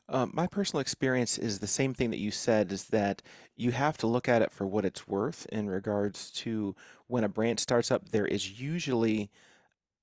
Um, 0.10 0.32
my 0.34 0.48
personal 0.48 0.80
experience 0.80 1.38
is 1.38 1.60
the 1.60 1.67
same 1.67 1.93
thing 1.93 2.12
that 2.12 2.20
you 2.20 2.32
said 2.32 2.72
is 2.72 2.86
that 2.86 3.22
you 3.56 3.72
have 3.72 3.98
to 3.98 4.08
look 4.08 4.30
at 4.30 4.41
it 4.41 4.52
for 4.52 4.65
what 4.65 4.86
it's 4.86 5.08
worth 5.08 5.46
in 5.52 5.70
regards 5.70 6.32
to 6.32 6.76
when 7.08 7.24
a 7.24 7.30
branch 7.30 7.60
starts 7.60 7.91
up, 7.91 8.10
there 8.10 8.26
is 8.26 8.60
usually 8.60 9.30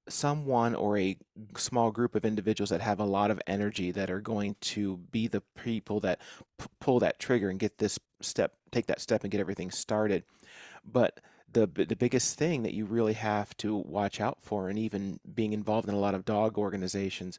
someone 0.09 0.75
or 0.75 0.99
a 0.99 1.17
small 1.57 1.91
group 1.91 2.15
of 2.15 2.27
individuals 2.27 2.69
that 2.69 2.83
have 2.83 3.01
a 3.01 3.05
lot 3.05 3.31
of 3.31 3.41
energy 3.47 3.91
that 3.91 4.11
are 4.11 4.21
going 4.21 4.57
to 4.61 4.99
be 5.11 5.27
the 5.27 5.41
people 5.57 6.01
that 6.01 6.21
p- 6.59 6.67
pull 6.81 6.99
that 7.01 7.19
trigger 7.19 7.49
and 7.49 7.59
get 7.59 7.79
this 7.79 7.99
step, 8.21 8.53
take 8.71 8.87
that 8.87 9.01
step 9.01 9.23
and 9.23 9.31
get 9.31 9.41
everything 9.41 9.71
started. 9.71 10.25
But 10.85 11.21
the 11.55 11.67
the 11.67 11.97
biggest 11.97 12.39
thing 12.39 12.63
that 12.63 12.75
you 12.75 12.85
really 12.85 13.15
have 13.15 13.57
to 13.59 13.77
watch 13.77 14.21
out 14.21 14.39
for, 14.43 14.69
and 14.69 14.79
even 14.79 15.19
being 15.35 15.53
involved 15.53 15.89
in 15.89 15.95
a 15.95 15.99
lot 15.99 16.15
of 16.15 16.25
dog 16.25 16.59
organizations, 16.59 17.39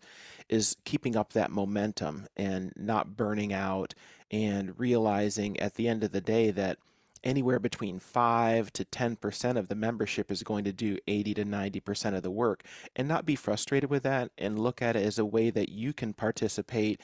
is 0.49 0.75
keeping 0.85 1.15
up 1.15 1.33
that 1.33 1.51
momentum 1.51 2.27
and 2.35 2.73
not 2.75 3.15
burning 3.15 3.53
out, 3.53 3.93
and 4.31 4.79
realizing 4.79 5.59
at 5.59 5.75
the 5.75 5.87
end 5.87 6.03
of 6.03 6.11
the 6.11 6.21
day 6.21 6.51
that 6.51 6.79
anywhere 7.23 7.59
between 7.59 7.99
5 7.99 8.71
to 8.73 8.85
10% 8.85 9.57
of 9.57 9.67
the 9.67 9.75
membership 9.75 10.31
is 10.31 10.43
going 10.43 10.63
to 10.63 10.71
do 10.71 10.99
80 11.07 11.33
to 11.33 11.43
90% 11.45 12.15
of 12.15 12.21
the 12.21 12.29
work 12.29 12.63
and 12.95 13.07
not 13.07 13.25
be 13.25 13.35
frustrated 13.35 13.89
with 13.89 14.03
that 14.03 14.29
and 14.37 14.59
look 14.59 14.79
at 14.81 14.95
it 14.95 15.03
as 15.03 15.17
a 15.17 15.25
way 15.25 15.49
that 15.49 15.69
you 15.69 15.91
can 15.91 16.13
participate 16.13 17.01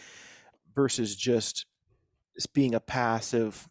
versus 0.76 1.16
just 1.16 1.66
being 2.54 2.76
a 2.76 2.80
passive 2.80 3.68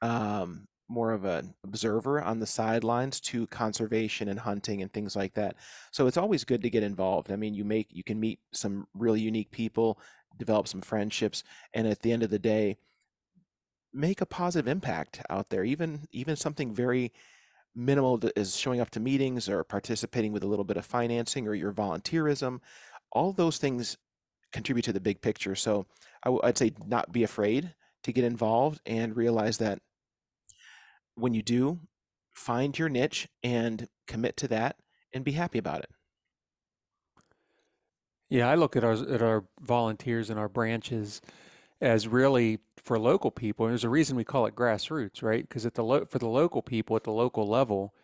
um, 0.00 0.66
more 0.90 1.12
of 1.12 1.24
an 1.24 1.54
observer 1.64 2.20
on 2.20 2.40
the 2.40 2.46
sidelines 2.46 3.20
to 3.20 3.46
conservation 3.46 4.28
and 4.28 4.40
hunting 4.40 4.82
and 4.82 4.92
things 4.92 5.14
like 5.14 5.32
that. 5.34 5.56
So 5.92 6.06
it's 6.06 6.16
always 6.16 6.44
good 6.44 6.62
to 6.62 6.70
get 6.70 6.82
involved. 6.82 7.30
I 7.30 7.36
mean, 7.36 7.54
you 7.54 7.64
make 7.64 7.86
you 7.90 8.02
can 8.02 8.18
meet 8.18 8.40
some 8.52 8.86
really 8.94 9.20
unique 9.20 9.50
people, 9.52 10.00
develop 10.38 10.66
some 10.66 10.80
friendships, 10.80 11.44
and 11.74 11.86
at 11.86 12.00
the 12.00 12.12
end 12.12 12.24
of 12.24 12.30
the 12.30 12.38
day, 12.38 12.76
make 13.92 14.20
a 14.20 14.26
positive 14.26 14.68
impact 14.68 15.22
out 15.30 15.48
there. 15.48 15.64
Even 15.64 16.06
even 16.10 16.36
something 16.36 16.74
very 16.74 17.12
minimal 17.74 18.20
is 18.36 18.56
showing 18.56 18.80
up 18.80 18.90
to 18.90 19.00
meetings 19.00 19.48
or 19.48 19.62
participating 19.62 20.32
with 20.32 20.42
a 20.42 20.46
little 20.46 20.64
bit 20.64 20.76
of 20.76 20.84
financing 20.84 21.46
or 21.46 21.54
your 21.54 21.72
volunteerism. 21.72 22.60
All 23.12 23.32
those 23.32 23.58
things 23.58 23.96
contribute 24.52 24.82
to 24.84 24.92
the 24.92 25.00
big 25.00 25.20
picture. 25.20 25.54
So 25.54 25.86
I 26.24 26.28
w- 26.28 26.40
I'd 26.42 26.58
say 26.58 26.72
not 26.86 27.12
be 27.12 27.22
afraid 27.22 27.74
to 28.02 28.12
get 28.12 28.24
involved 28.24 28.80
and 28.86 29.16
realize 29.16 29.58
that 29.58 29.78
when 31.20 31.34
you 31.34 31.42
do, 31.42 31.80
find 32.30 32.78
your 32.78 32.88
niche 32.88 33.28
and 33.42 33.88
commit 34.06 34.36
to 34.38 34.48
that 34.48 34.76
and 35.12 35.24
be 35.24 35.32
happy 35.32 35.58
about 35.58 35.80
it. 35.80 35.90
Yeah, 38.28 38.48
I 38.48 38.54
look 38.54 38.76
at 38.76 38.84
our 38.84 38.92
at 38.92 39.22
our 39.22 39.44
volunteers 39.60 40.30
and 40.30 40.38
our 40.38 40.48
branches 40.48 41.20
as 41.80 42.06
really 42.06 42.58
for 42.76 42.98
local 42.98 43.30
people. 43.30 43.66
And 43.66 43.72
there's 43.72 43.84
a 43.84 43.88
reason 43.88 44.16
we 44.16 44.24
call 44.24 44.46
it 44.46 44.54
grassroots, 44.54 45.22
right? 45.22 45.46
Because 45.46 45.66
at 45.66 45.74
the 45.74 45.82
lo 45.84 46.04
for 46.04 46.18
the 46.18 46.28
local 46.28 46.62
people 46.62 46.96
at 46.96 47.04
the 47.04 47.12
local 47.12 47.46
level, 47.46 47.94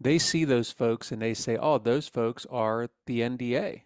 they 0.00 0.18
see 0.18 0.44
those 0.44 0.72
folks 0.72 1.12
and 1.12 1.22
they 1.22 1.34
say, 1.34 1.56
"Oh, 1.56 1.78
those 1.78 2.08
folks 2.08 2.46
are 2.50 2.88
the 3.06 3.22
NDA," 3.22 3.84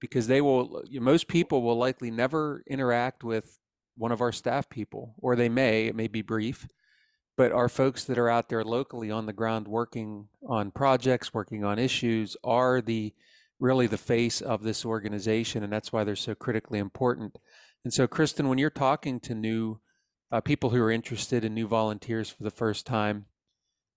because 0.00 0.26
they 0.26 0.40
will. 0.40 0.82
Most 0.90 1.28
people 1.28 1.62
will 1.62 1.76
likely 1.76 2.10
never 2.10 2.64
interact 2.66 3.22
with 3.22 3.60
one 3.96 4.12
of 4.12 4.20
our 4.20 4.32
staff 4.32 4.68
people, 4.68 5.14
or 5.18 5.36
they 5.36 5.48
may. 5.48 5.86
It 5.86 5.94
may 5.94 6.08
be 6.08 6.22
brief, 6.22 6.66
but 7.38 7.52
our 7.52 7.68
folks 7.68 8.02
that 8.02 8.18
are 8.18 8.28
out 8.28 8.48
there 8.48 8.64
locally 8.64 9.12
on 9.12 9.26
the 9.26 9.32
ground 9.32 9.68
working 9.68 10.26
on 10.48 10.72
projects, 10.72 11.32
working 11.32 11.64
on 11.64 11.78
issues, 11.78 12.36
are 12.42 12.82
the 12.82 13.14
really 13.60 13.86
the 13.86 13.96
face 13.96 14.40
of 14.40 14.64
this 14.64 14.84
organization, 14.84 15.62
and 15.62 15.72
that's 15.72 15.92
why 15.92 16.02
they're 16.02 16.16
so 16.16 16.34
critically 16.34 16.80
important. 16.80 17.38
And 17.84 17.94
so, 17.94 18.08
Kristen, 18.08 18.48
when 18.48 18.58
you're 18.58 18.70
talking 18.70 19.20
to 19.20 19.36
new 19.36 19.78
uh, 20.32 20.40
people 20.40 20.70
who 20.70 20.82
are 20.82 20.90
interested 20.90 21.44
in 21.44 21.54
new 21.54 21.68
volunteers 21.68 22.28
for 22.28 22.42
the 22.42 22.50
first 22.50 22.86
time, 22.86 23.26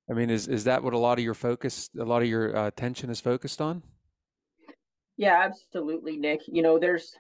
I 0.08 0.14
mean, 0.14 0.30
is 0.30 0.48
is 0.48 0.66
that 0.66 0.84
what 0.84 0.94
a 0.94 1.00
lot 1.00 1.18
of 1.18 1.26
your 1.26 1.34
focus, 1.34 1.90
a 2.00 2.06
lot 2.06 2.22
of 2.22 2.28
your 2.28 2.56
uh, 2.56 2.68
attention 2.68 3.10
is 3.10 3.20
focused 3.20 3.60
on? 3.60 3.82
Yeah, 5.18 5.42
absolutely, 5.44 6.16
Nick. 6.18 6.42
You 6.46 6.62
know, 6.62 6.78
there's 6.78 7.16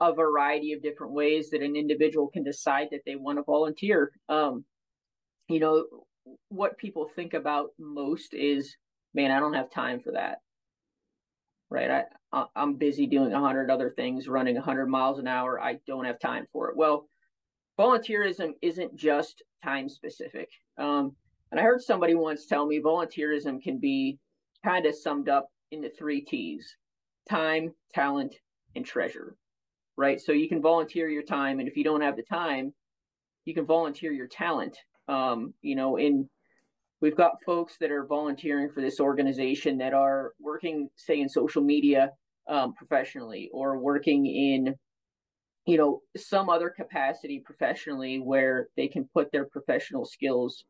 a 0.00 0.14
variety 0.14 0.72
of 0.72 0.82
different 0.82 1.12
ways 1.12 1.50
that 1.50 1.60
an 1.60 1.76
individual 1.76 2.28
can 2.28 2.44
decide 2.44 2.88
that 2.92 3.02
they 3.04 3.16
want 3.16 3.36
to 3.36 3.42
volunteer. 3.42 4.12
Um, 4.30 4.64
you 5.48 5.60
know, 5.60 5.86
what 6.48 6.78
people 6.78 7.06
think 7.06 7.34
about 7.34 7.70
most 7.78 8.34
is, 8.34 8.76
man, 9.14 9.30
I 9.30 9.40
don't 9.40 9.54
have 9.54 9.70
time 9.70 10.00
for 10.00 10.12
that 10.12 10.38
right? 11.70 12.04
I 12.32 12.44
I'm 12.54 12.74
busy 12.74 13.06
doing 13.06 13.32
a 13.32 13.40
hundred 13.40 13.70
other 13.70 13.90
things, 13.90 14.28
running 14.28 14.56
a 14.56 14.62
hundred 14.62 14.86
miles 14.86 15.18
an 15.18 15.26
hour. 15.26 15.60
I 15.60 15.78
don't 15.86 16.04
have 16.04 16.18
time 16.18 16.46
for 16.52 16.70
it. 16.70 16.76
Well, 16.76 17.08
volunteerism 17.78 18.52
isn't 18.62 18.96
just 18.96 19.42
time 19.64 19.88
specific. 19.88 20.48
Um, 20.78 21.14
and 21.50 21.60
I 21.60 21.62
heard 21.62 21.80
somebody 21.80 22.14
once 22.14 22.46
tell 22.46 22.66
me 22.66 22.80
volunteerism 22.80 23.62
can 23.62 23.78
be 23.78 24.18
kind 24.64 24.86
of 24.86 24.94
summed 24.94 25.28
up 25.28 25.48
into 25.70 25.90
three 25.90 26.20
T's: 26.20 26.76
time, 27.28 27.72
talent, 27.94 28.34
and 28.74 28.84
treasure. 28.84 29.36
Right. 29.96 30.20
So 30.20 30.32
you 30.32 30.48
can 30.48 30.60
volunteer 30.60 31.08
your 31.08 31.22
time, 31.22 31.58
and 31.58 31.68
if 31.68 31.76
you 31.76 31.84
don't 31.84 32.02
have 32.02 32.16
the 32.16 32.22
time, 32.22 32.74
you 33.44 33.54
can 33.54 33.64
volunteer 33.64 34.12
your 34.12 34.26
talent. 34.26 34.76
Um, 35.08 35.54
you 35.62 35.76
know, 35.76 35.96
in 35.96 36.28
we've 37.00 37.16
got 37.16 37.42
folks 37.44 37.76
that 37.78 37.90
are 37.90 38.06
volunteering 38.06 38.70
for 38.70 38.80
this 38.80 39.00
organization 39.00 39.78
that 39.78 39.94
are 39.94 40.32
working 40.40 40.88
say 40.96 41.20
in 41.20 41.28
social 41.28 41.62
media 41.62 42.10
um, 42.48 42.74
professionally 42.74 43.50
or 43.52 43.78
working 43.78 44.26
in 44.26 44.74
you 45.66 45.76
know 45.76 46.00
some 46.16 46.48
other 46.48 46.70
capacity 46.70 47.40
professionally 47.44 48.18
where 48.18 48.68
they 48.76 48.88
can 48.88 49.08
put 49.12 49.30
their 49.32 49.44
professional 49.44 50.04
skills 50.04 50.64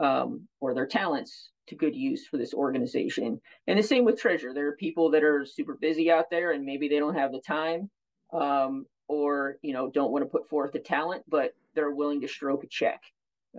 um, 0.00 0.46
or 0.60 0.74
their 0.74 0.86
talents 0.86 1.50
to 1.68 1.74
good 1.76 1.94
use 1.94 2.26
for 2.26 2.38
this 2.38 2.54
organization. 2.54 3.40
And 3.66 3.78
the 3.78 3.82
same 3.82 4.04
with 4.04 4.18
treasure. 4.18 4.52
There 4.52 4.66
are 4.68 4.76
people 4.76 5.10
that 5.10 5.22
are 5.22 5.46
super 5.46 5.76
busy 5.80 6.10
out 6.10 6.30
there 6.30 6.52
and 6.52 6.64
maybe 6.64 6.88
they 6.88 6.98
don't 6.98 7.14
have 7.14 7.30
the 7.30 7.40
time 7.40 7.90
um, 8.32 8.86
or 9.08 9.56
you 9.62 9.72
know 9.72 9.90
don't 9.90 10.12
want 10.12 10.24
to 10.24 10.30
put 10.30 10.48
forth 10.48 10.72
the 10.72 10.78
talent 10.78 11.22
but 11.28 11.54
they're 11.74 11.90
willing 11.90 12.20
to 12.20 12.28
stroke 12.28 12.64
a 12.64 12.66
check 12.68 13.00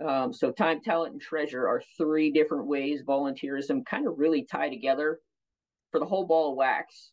um, 0.02 0.32
so 0.32 0.50
time, 0.50 0.80
talent, 0.80 1.12
and 1.12 1.22
treasure 1.22 1.68
are 1.68 1.82
three 1.96 2.30
different 2.30 2.66
ways 2.66 3.02
volunteerism 3.02 3.84
kind 3.86 4.06
of 4.06 4.18
really 4.18 4.42
tie 4.42 4.68
together 4.68 5.20
for 5.90 6.00
the 6.00 6.06
whole 6.06 6.26
ball 6.26 6.50
of 6.50 6.56
wax 6.56 7.12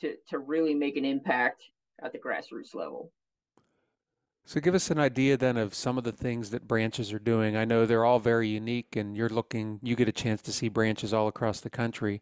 to 0.00 0.14
to 0.28 0.38
really 0.38 0.74
make 0.74 0.96
an 0.96 1.04
impact 1.04 1.62
at 2.02 2.12
the 2.12 2.18
grassroots 2.18 2.74
level. 2.74 3.12
So 4.46 4.60
give 4.60 4.74
us 4.74 4.90
an 4.90 4.98
idea 4.98 5.38
then 5.38 5.56
of 5.56 5.74
some 5.74 5.96
of 5.96 6.04
the 6.04 6.12
things 6.12 6.50
that 6.50 6.68
branches 6.68 7.12
are 7.12 7.18
doing. 7.18 7.56
I 7.56 7.64
know 7.64 7.86
they're 7.86 8.04
all 8.04 8.18
very 8.18 8.48
unique, 8.48 8.96
and 8.96 9.16
you're 9.16 9.30
looking. 9.30 9.78
You 9.82 9.96
get 9.96 10.08
a 10.08 10.12
chance 10.12 10.42
to 10.42 10.52
see 10.52 10.68
branches 10.68 11.14
all 11.14 11.28
across 11.28 11.60
the 11.60 11.70
country. 11.70 12.20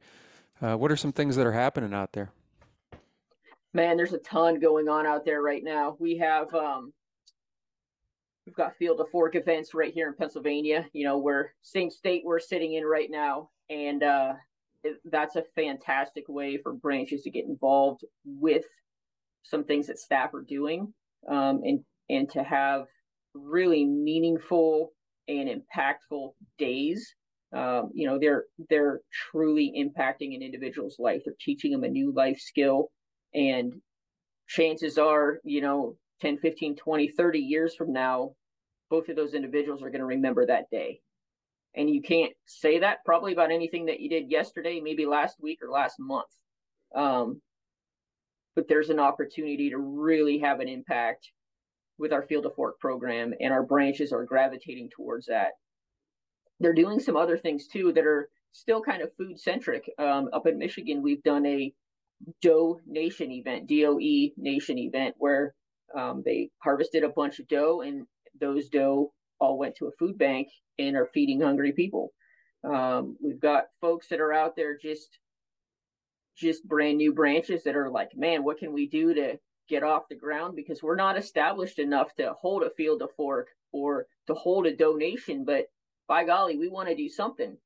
Uh, 0.60 0.76
what 0.76 0.92
are 0.92 0.96
some 0.96 1.12
things 1.12 1.34
that 1.36 1.46
are 1.46 1.52
happening 1.52 1.92
out 1.92 2.12
there? 2.12 2.30
Man, 3.74 3.96
there's 3.96 4.12
a 4.12 4.18
ton 4.18 4.60
going 4.60 4.88
on 4.88 5.06
out 5.06 5.24
there 5.24 5.42
right 5.42 5.64
now. 5.64 5.96
We 5.98 6.18
have 6.18 6.54
um, 6.54 6.92
We've 8.46 8.54
got 8.54 8.76
Field 8.76 8.98
to 8.98 9.04
Fork 9.10 9.36
events 9.36 9.72
right 9.72 9.92
here 9.92 10.08
in 10.08 10.14
Pennsylvania. 10.14 10.86
You 10.92 11.04
know, 11.04 11.18
we're 11.18 11.50
same 11.62 11.90
state 11.90 12.22
we're 12.24 12.40
sitting 12.40 12.74
in 12.74 12.84
right 12.84 13.08
now, 13.10 13.50
and 13.70 14.02
uh, 14.02 14.32
that's 15.04 15.36
a 15.36 15.44
fantastic 15.54 16.24
way 16.28 16.58
for 16.62 16.72
branches 16.72 17.22
to 17.22 17.30
get 17.30 17.44
involved 17.44 18.04
with 18.24 18.64
some 19.44 19.64
things 19.64 19.86
that 19.86 19.98
staff 19.98 20.34
are 20.34 20.42
doing, 20.42 20.92
um, 21.28 21.60
and 21.64 21.80
and 22.10 22.28
to 22.30 22.42
have 22.42 22.86
really 23.34 23.84
meaningful 23.84 24.92
and 25.28 25.48
impactful 25.48 26.32
days. 26.58 27.14
Um, 27.54 27.90
you 27.94 28.08
know, 28.08 28.18
they're 28.18 28.44
they're 28.70 29.02
truly 29.30 29.72
impacting 29.78 30.34
an 30.34 30.42
individual's 30.42 30.96
life. 30.98 31.22
They're 31.24 31.34
teaching 31.40 31.70
them 31.70 31.84
a 31.84 31.88
new 31.88 32.12
life 32.12 32.40
skill, 32.40 32.90
and 33.34 33.74
chances 34.48 34.98
are, 34.98 35.38
you 35.44 35.60
know, 35.60 35.96
10, 36.22 36.38
15, 36.38 36.76
20, 36.76 37.08
30 37.08 37.38
years 37.40 37.74
from 37.74 37.92
now, 37.92 38.30
both 38.88 39.08
of 39.08 39.16
those 39.16 39.34
individuals 39.34 39.82
are 39.82 39.90
going 39.90 40.00
to 40.00 40.06
remember 40.06 40.46
that 40.46 40.70
day. 40.70 41.00
And 41.74 41.90
you 41.90 42.00
can't 42.00 42.32
say 42.46 42.78
that 42.78 43.04
probably 43.04 43.32
about 43.32 43.50
anything 43.50 43.86
that 43.86 44.00
you 44.00 44.08
did 44.08 44.30
yesterday, 44.30 44.80
maybe 44.80 45.04
last 45.04 45.36
week 45.40 45.58
or 45.62 45.70
last 45.70 45.96
month. 45.98 46.28
Um, 46.94 47.40
but 48.54 48.68
there's 48.68 48.90
an 48.90 49.00
opportunity 49.00 49.70
to 49.70 49.78
really 49.78 50.38
have 50.38 50.60
an 50.60 50.68
impact 50.68 51.32
with 51.98 52.12
our 52.12 52.22
Field 52.22 52.44
to 52.44 52.50
Fork 52.50 52.78
program, 52.78 53.32
and 53.40 53.52
our 53.52 53.62
branches 53.62 54.12
are 54.12 54.24
gravitating 54.24 54.90
towards 54.94 55.26
that. 55.26 55.52
They're 56.60 56.74
doing 56.74 57.00
some 57.00 57.16
other 57.16 57.38
things 57.38 57.66
too 57.66 57.92
that 57.94 58.06
are 58.06 58.28
still 58.52 58.82
kind 58.82 59.02
of 59.02 59.10
food 59.16 59.40
centric. 59.40 59.90
Um, 59.98 60.28
up 60.32 60.46
in 60.46 60.58
Michigan, 60.58 61.02
we've 61.02 61.22
done 61.22 61.46
a 61.46 61.72
DOE 62.42 62.78
Nation 62.86 63.32
event, 63.32 63.66
DOE 63.66 64.30
Nation 64.36 64.78
event, 64.78 65.14
where 65.18 65.54
um, 65.96 66.22
they 66.24 66.50
harvested 66.62 67.04
a 67.04 67.08
bunch 67.08 67.38
of 67.38 67.48
doe, 67.48 67.82
and 67.82 68.06
those 68.40 68.68
doe 68.68 69.12
all 69.38 69.58
went 69.58 69.76
to 69.76 69.86
a 69.86 69.92
food 69.98 70.18
bank 70.18 70.48
and 70.78 70.96
are 70.96 71.10
feeding 71.12 71.40
hungry 71.40 71.72
people. 71.72 72.12
Um, 72.64 73.16
we've 73.22 73.40
got 73.40 73.64
folks 73.80 74.08
that 74.08 74.20
are 74.20 74.32
out 74.32 74.54
there 74.56 74.76
just 74.76 75.18
just 76.36 76.66
brand 76.66 76.96
new 76.96 77.12
branches 77.12 77.62
that 77.64 77.76
are 77.76 77.90
like, 77.90 78.10
man, 78.16 78.42
what 78.42 78.58
can 78.58 78.72
we 78.72 78.88
do 78.88 79.12
to 79.12 79.38
get 79.68 79.82
off 79.82 80.08
the 80.08 80.16
ground? 80.16 80.56
Because 80.56 80.82
we're 80.82 80.96
not 80.96 81.18
established 81.18 81.78
enough 81.78 82.14
to 82.16 82.32
hold 82.40 82.62
a 82.62 82.70
field 82.70 83.02
of 83.02 83.10
fork 83.16 83.48
or 83.70 84.06
to 84.26 84.34
hold 84.34 84.66
a 84.66 84.74
donation, 84.74 85.44
but 85.44 85.66
by 86.08 86.24
golly, 86.24 86.56
we 86.56 86.68
want 86.68 86.88
to 86.88 86.96
do 86.96 87.08
something. 87.08 87.56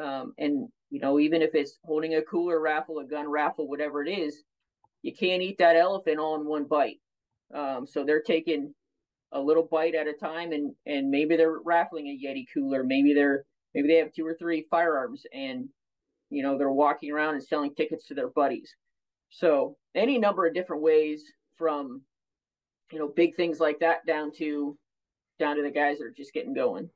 Um, 0.00 0.34
and 0.38 0.68
you 0.90 1.00
know, 1.00 1.18
even 1.18 1.42
if 1.42 1.54
it's 1.54 1.78
holding 1.84 2.14
a 2.14 2.22
cooler 2.22 2.60
raffle, 2.60 2.98
a 2.98 3.04
gun 3.04 3.28
raffle, 3.28 3.68
whatever 3.68 4.02
it 4.02 4.10
is, 4.10 4.42
you 5.02 5.14
can't 5.14 5.42
eat 5.42 5.58
that 5.58 5.76
elephant 5.76 6.18
all 6.18 6.36
in 6.36 6.46
one 6.46 6.64
bite. 6.64 6.98
Um, 7.54 7.86
so 7.86 8.04
they're 8.04 8.22
taking 8.22 8.74
a 9.32 9.40
little 9.40 9.68
bite 9.70 9.94
at 9.94 10.06
a 10.06 10.12
time, 10.12 10.52
and 10.52 10.74
and 10.86 11.10
maybe 11.10 11.36
they're 11.36 11.58
raffling 11.64 12.06
a 12.06 12.26
Yeti 12.26 12.46
cooler, 12.52 12.84
maybe 12.84 13.14
they're 13.14 13.44
maybe 13.74 13.88
they 13.88 13.96
have 13.96 14.12
two 14.12 14.26
or 14.26 14.34
three 14.34 14.66
firearms, 14.70 15.24
and 15.32 15.68
you 16.30 16.42
know 16.42 16.58
they're 16.58 16.70
walking 16.70 17.10
around 17.10 17.34
and 17.34 17.44
selling 17.44 17.74
tickets 17.74 18.06
to 18.06 18.14
their 18.14 18.30
buddies. 18.30 18.74
So 19.30 19.76
any 19.94 20.18
number 20.18 20.46
of 20.46 20.54
different 20.54 20.82
ways 20.82 21.24
from 21.56 22.02
you 22.92 22.98
know 22.98 23.08
big 23.08 23.36
things 23.36 23.60
like 23.60 23.80
that 23.80 24.06
down 24.06 24.32
to 24.38 24.76
down 25.38 25.56
to 25.56 25.62
the 25.62 25.70
guys 25.70 25.98
that 25.98 26.06
are 26.06 26.14
just 26.16 26.32
getting 26.32 26.54
going. 26.54 26.90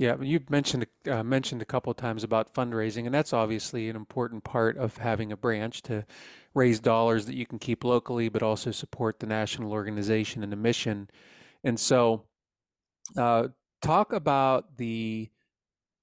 Yeah, 0.00 0.16
you've 0.18 0.48
mentioned 0.48 0.86
uh, 1.10 1.22
mentioned 1.22 1.60
a 1.60 1.66
couple 1.66 1.90
of 1.90 1.98
times 1.98 2.24
about 2.24 2.54
fundraising, 2.54 3.04
and 3.04 3.14
that's 3.14 3.34
obviously 3.34 3.90
an 3.90 3.96
important 3.96 4.44
part 4.44 4.78
of 4.78 4.96
having 4.96 5.30
a 5.30 5.36
branch 5.36 5.82
to 5.82 6.06
raise 6.54 6.80
dollars 6.80 7.26
that 7.26 7.34
you 7.34 7.44
can 7.44 7.58
keep 7.58 7.84
locally, 7.84 8.30
but 8.30 8.42
also 8.42 8.70
support 8.70 9.20
the 9.20 9.26
national 9.26 9.72
organization 9.72 10.42
and 10.42 10.50
the 10.50 10.56
mission. 10.56 11.10
And 11.64 11.78
so, 11.78 12.24
uh, 13.18 13.48
talk 13.82 14.14
about 14.14 14.78
the 14.78 15.28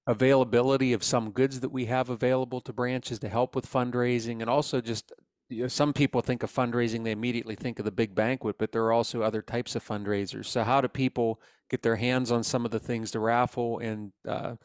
availability 0.07 0.93
of 0.93 1.03
some 1.03 1.31
goods 1.31 1.61
that 1.61 1.69
we 1.69 1.85
have 1.85 2.09
available 2.11 2.61
to 2.61 2.73
branches 2.73 3.19
to 3.19 3.29
help 3.29 3.55
with 3.55 3.71
fundraising, 3.71 4.41
and 4.41 4.49
also 4.49 4.79
just 4.79 5.11
you 5.49 5.63
know, 5.63 5.67
some 5.67 5.93
people 5.93 6.21
think 6.21 6.43
of 6.43 6.53
fundraising, 6.53 7.03
they 7.03 7.11
immediately 7.11 7.55
think 7.55 7.79
of 7.79 7.85
the 7.85 7.91
big 7.91 8.15
banquet, 8.15 8.57
but 8.59 8.71
there 8.73 8.83
are 8.83 8.93
also 8.93 9.23
other 9.23 9.41
types 9.41 9.75
of 9.75 9.83
fundraisers. 9.83 10.45
So, 10.45 10.63
how 10.63 10.81
do 10.81 10.87
people 10.87 11.41
get 11.69 11.81
their 11.81 11.95
hands 11.95 12.31
on 12.31 12.43
some 12.43 12.65
of 12.65 12.71
the 12.71 12.79
things 12.79 13.11
to 13.11 13.19
raffle 13.19 13.79
and, 13.79 14.11
uh, 14.27 14.55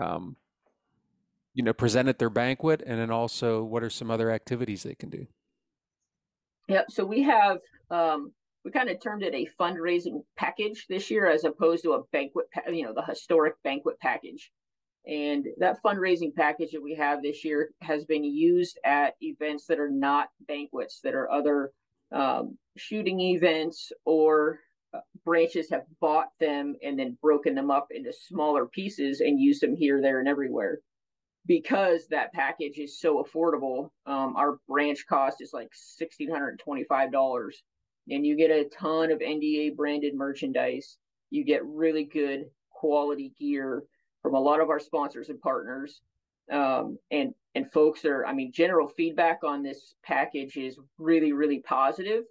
um, 0.00 0.36
you 1.54 1.62
know, 1.62 1.72
present 1.72 2.08
at 2.08 2.18
their 2.18 2.30
banquet? 2.30 2.82
And 2.86 2.98
then 3.00 3.10
also, 3.10 3.62
what 3.62 3.82
are 3.82 3.90
some 3.90 4.10
other 4.10 4.30
activities 4.30 4.82
they 4.82 4.94
can 4.94 5.10
do? 5.10 5.26
Yep. 6.68 6.86
So 6.90 7.04
we 7.04 7.22
have 7.22 7.58
um, 7.90 8.32
we 8.66 8.72
kind 8.72 8.90
of 8.90 9.00
termed 9.00 9.22
it 9.22 9.32
a 9.32 9.48
fundraising 9.60 10.24
package 10.36 10.86
this 10.88 11.08
year, 11.08 11.30
as 11.30 11.44
opposed 11.44 11.84
to 11.84 11.92
a 11.92 12.02
banquet, 12.12 12.46
you 12.68 12.84
know, 12.84 12.92
the 12.92 13.04
historic 13.04 13.54
banquet 13.62 13.98
package. 14.00 14.50
And 15.06 15.46
that 15.58 15.80
fundraising 15.84 16.34
package 16.34 16.72
that 16.72 16.82
we 16.82 16.96
have 16.96 17.22
this 17.22 17.44
year 17.44 17.70
has 17.80 18.04
been 18.04 18.24
used 18.24 18.76
at 18.84 19.14
events 19.20 19.66
that 19.66 19.78
are 19.78 19.88
not 19.88 20.30
banquets, 20.48 20.98
that 21.04 21.14
are 21.14 21.30
other 21.30 21.70
um, 22.10 22.58
shooting 22.76 23.20
events 23.20 23.92
or 24.04 24.58
branches 25.24 25.70
have 25.70 25.84
bought 26.00 26.28
them 26.40 26.76
and 26.82 26.98
then 26.98 27.18
broken 27.20 27.54
them 27.54 27.70
up 27.70 27.88
into 27.90 28.12
smaller 28.12 28.66
pieces 28.66 29.20
and 29.20 29.40
used 29.40 29.62
them 29.62 29.76
here, 29.76 30.00
there, 30.00 30.20
and 30.20 30.28
everywhere. 30.28 30.80
Because 31.46 32.08
that 32.08 32.32
package 32.32 32.78
is 32.78 33.00
so 33.00 33.22
affordable, 33.22 33.90
um, 34.06 34.34
our 34.36 34.58
branch 34.68 35.06
cost 35.08 35.40
is 35.40 35.52
like 35.52 35.70
sixteen 35.72 36.30
hundred 36.30 36.50
and 36.50 36.58
twenty-five 36.58 37.12
dollars, 37.12 37.62
and 38.08 38.26
you 38.26 38.36
get 38.36 38.50
a 38.50 38.68
ton 38.68 39.12
of 39.12 39.20
NDA 39.20 39.76
branded 39.76 40.14
merchandise. 40.14 40.98
You 41.30 41.44
get 41.44 41.64
really 41.64 42.04
good 42.04 42.46
quality 42.70 43.32
gear 43.38 43.84
from 44.22 44.34
a 44.34 44.40
lot 44.40 44.60
of 44.60 44.70
our 44.70 44.80
sponsors 44.80 45.28
and 45.28 45.40
partners. 45.40 46.00
Um, 46.50 46.98
and 47.12 47.32
and 47.54 47.70
folks 47.72 48.04
are, 48.04 48.26
I 48.26 48.32
mean, 48.32 48.52
general 48.52 48.88
feedback 48.88 49.40
on 49.42 49.62
this 49.62 49.94
package 50.04 50.56
is 50.56 50.78
really, 50.98 51.32
really 51.32 51.60
positive. 51.60 52.24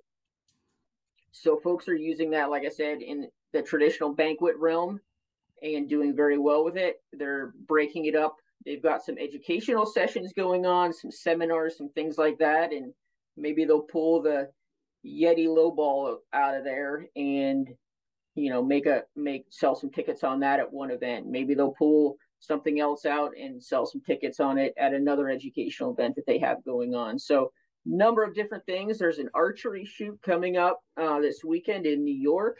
So 1.37 1.57
folks 1.57 1.89
are 1.89 1.95
using 1.95 2.29
that, 2.31 2.49
like 2.49 2.63
I 2.65 2.69
said, 2.69 3.01
in 3.01 3.27
the 3.51 3.61
traditional 3.61 4.13
banquet 4.13 4.55
realm 4.57 5.01
and 5.61 5.89
doing 5.89 6.15
very 6.15 6.37
well 6.37 6.63
with 6.63 6.77
it. 6.77 7.01
They're 7.11 7.53
breaking 7.67 8.05
it 8.05 8.15
up. 8.15 8.37
They've 8.65 8.81
got 8.81 9.03
some 9.03 9.17
educational 9.17 9.85
sessions 9.85 10.31
going 10.31 10.65
on, 10.65 10.93
some 10.93 11.11
seminars, 11.11 11.77
some 11.77 11.89
things 11.89 12.17
like 12.17 12.37
that, 12.39 12.71
and 12.71 12.93
maybe 13.35 13.65
they'll 13.65 13.81
pull 13.81 14.21
the 14.21 14.49
Yeti 15.05 15.45
lowball 15.45 16.17
out 16.31 16.55
of 16.55 16.63
there 16.63 17.05
and 17.17 17.67
you 18.33 18.49
know 18.49 18.63
make 18.63 18.85
a 18.85 19.03
make 19.15 19.45
sell 19.49 19.75
some 19.75 19.91
tickets 19.91 20.23
on 20.23 20.39
that 20.39 20.59
at 20.59 20.73
one 20.73 20.89
event 20.89 21.27
maybe 21.27 21.53
they'll 21.53 21.75
pull 21.77 22.17
something 22.39 22.79
else 22.79 23.05
out 23.05 23.31
and 23.39 23.63
sell 23.63 23.85
some 23.85 24.01
tickets 24.01 24.39
on 24.39 24.57
it 24.57 24.73
at 24.77 24.95
another 24.95 25.29
educational 25.29 25.93
event 25.93 26.15
that 26.15 26.25
they 26.25 26.39
have 26.39 26.65
going 26.65 26.95
on 26.95 27.19
so 27.19 27.51
number 27.85 28.23
of 28.23 28.33
different 28.33 28.65
things 28.65 28.97
there's 28.97 29.19
an 29.19 29.29
archery 29.33 29.85
shoot 29.85 30.19
coming 30.23 30.57
up 30.57 30.81
uh, 30.97 31.19
this 31.19 31.43
weekend 31.43 31.85
in 31.85 32.03
new 32.03 32.15
york 32.15 32.57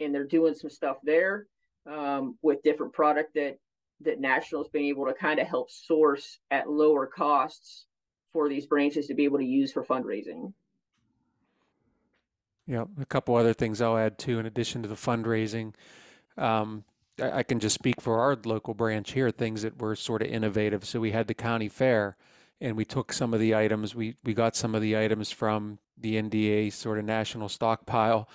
and 0.00 0.14
they're 0.14 0.24
doing 0.24 0.54
some 0.54 0.70
stuff 0.70 0.96
there 1.02 1.46
um, 1.90 2.36
with 2.42 2.62
different 2.62 2.92
product 2.92 3.34
that 3.34 3.58
that 4.02 4.20
National's 4.20 4.68
been 4.68 4.84
able 4.84 5.06
to 5.06 5.14
kind 5.14 5.40
of 5.40 5.46
help 5.46 5.70
source 5.70 6.38
at 6.50 6.68
lower 6.68 7.06
costs 7.06 7.86
for 8.30 8.46
these 8.46 8.66
branches 8.66 9.06
to 9.06 9.14
be 9.14 9.24
able 9.24 9.38
to 9.38 9.44
use 9.44 9.72
for 9.72 9.82
fundraising 9.82 10.52
yeah, 12.66 12.84
a 13.00 13.06
couple 13.06 13.36
other 13.36 13.54
things 13.54 13.80
I'll 13.80 13.96
add 13.96 14.18
too, 14.18 14.38
in 14.38 14.46
addition 14.46 14.82
to 14.82 14.88
the 14.88 14.96
fundraising. 14.96 15.72
Um, 16.36 16.84
I, 17.20 17.38
I 17.38 17.42
can 17.42 17.60
just 17.60 17.74
speak 17.74 18.00
for 18.00 18.18
our 18.18 18.36
local 18.44 18.74
branch 18.74 19.12
here, 19.12 19.30
things 19.30 19.62
that 19.62 19.80
were 19.80 19.94
sort 19.94 20.22
of 20.22 20.28
innovative. 20.28 20.84
So 20.84 21.00
we 21.00 21.12
had 21.12 21.28
the 21.28 21.34
county 21.34 21.68
fair, 21.68 22.16
and 22.60 22.76
we 22.76 22.84
took 22.84 23.12
some 23.12 23.34
of 23.34 23.40
the 23.40 23.54
items. 23.54 23.94
We 23.94 24.16
we 24.24 24.34
got 24.34 24.56
some 24.56 24.74
of 24.74 24.82
the 24.82 24.96
items 24.96 25.30
from 25.30 25.78
the 25.98 26.14
NDA 26.16 26.72
sort 26.72 26.98
of 26.98 27.04
national 27.04 27.48
stockpile, 27.48 28.28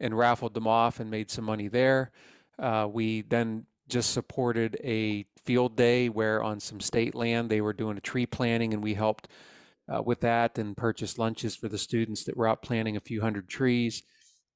and 0.00 0.16
raffled 0.16 0.54
them 0.54 0.66
off 0.66 1.00
and 1.00 1.10
made 1.10 1.30
some 1.30 1.44
money 1.44 1.68
there. 1.68 2.12
Uh, 2.58 2.88
we 2.90 3.22
then 3.22 3.66
just 3.88 4.12
supported 4.12 4.76
a 4.84 5.24
field 5.44 5.76
day 5.76 6.08
where 6.08 6.42
on 6.42 6.60
some 6.60 6.80
state 6.80 7.14
land 7.14 7.48
they 7.48 7.60
were 7.60 7.72
doing 7.72 7.96
a 7.96 8.02
tree 8.02 8.26
planting, 8.26 8.74
and 8.74 8.82
we 8.82 8.94
helped 8.94 9.28
uh, 9.88 10.02
with 10.02 10.20
that 10.20 10.58
and 10.58 10.76
purchased 10.76 11.18
lunches 11.18 11.56
for 11.56 11.68
the 11.68 11.78
students 11.78 12.24
that 12.24 12.36
were 12.36 12.48
out 12.48 12.62
planting 12.62 12.96
a 12.96 13.00
few 13.00 13.20
hundred 13.20 13.48
trees. 13.48 14.02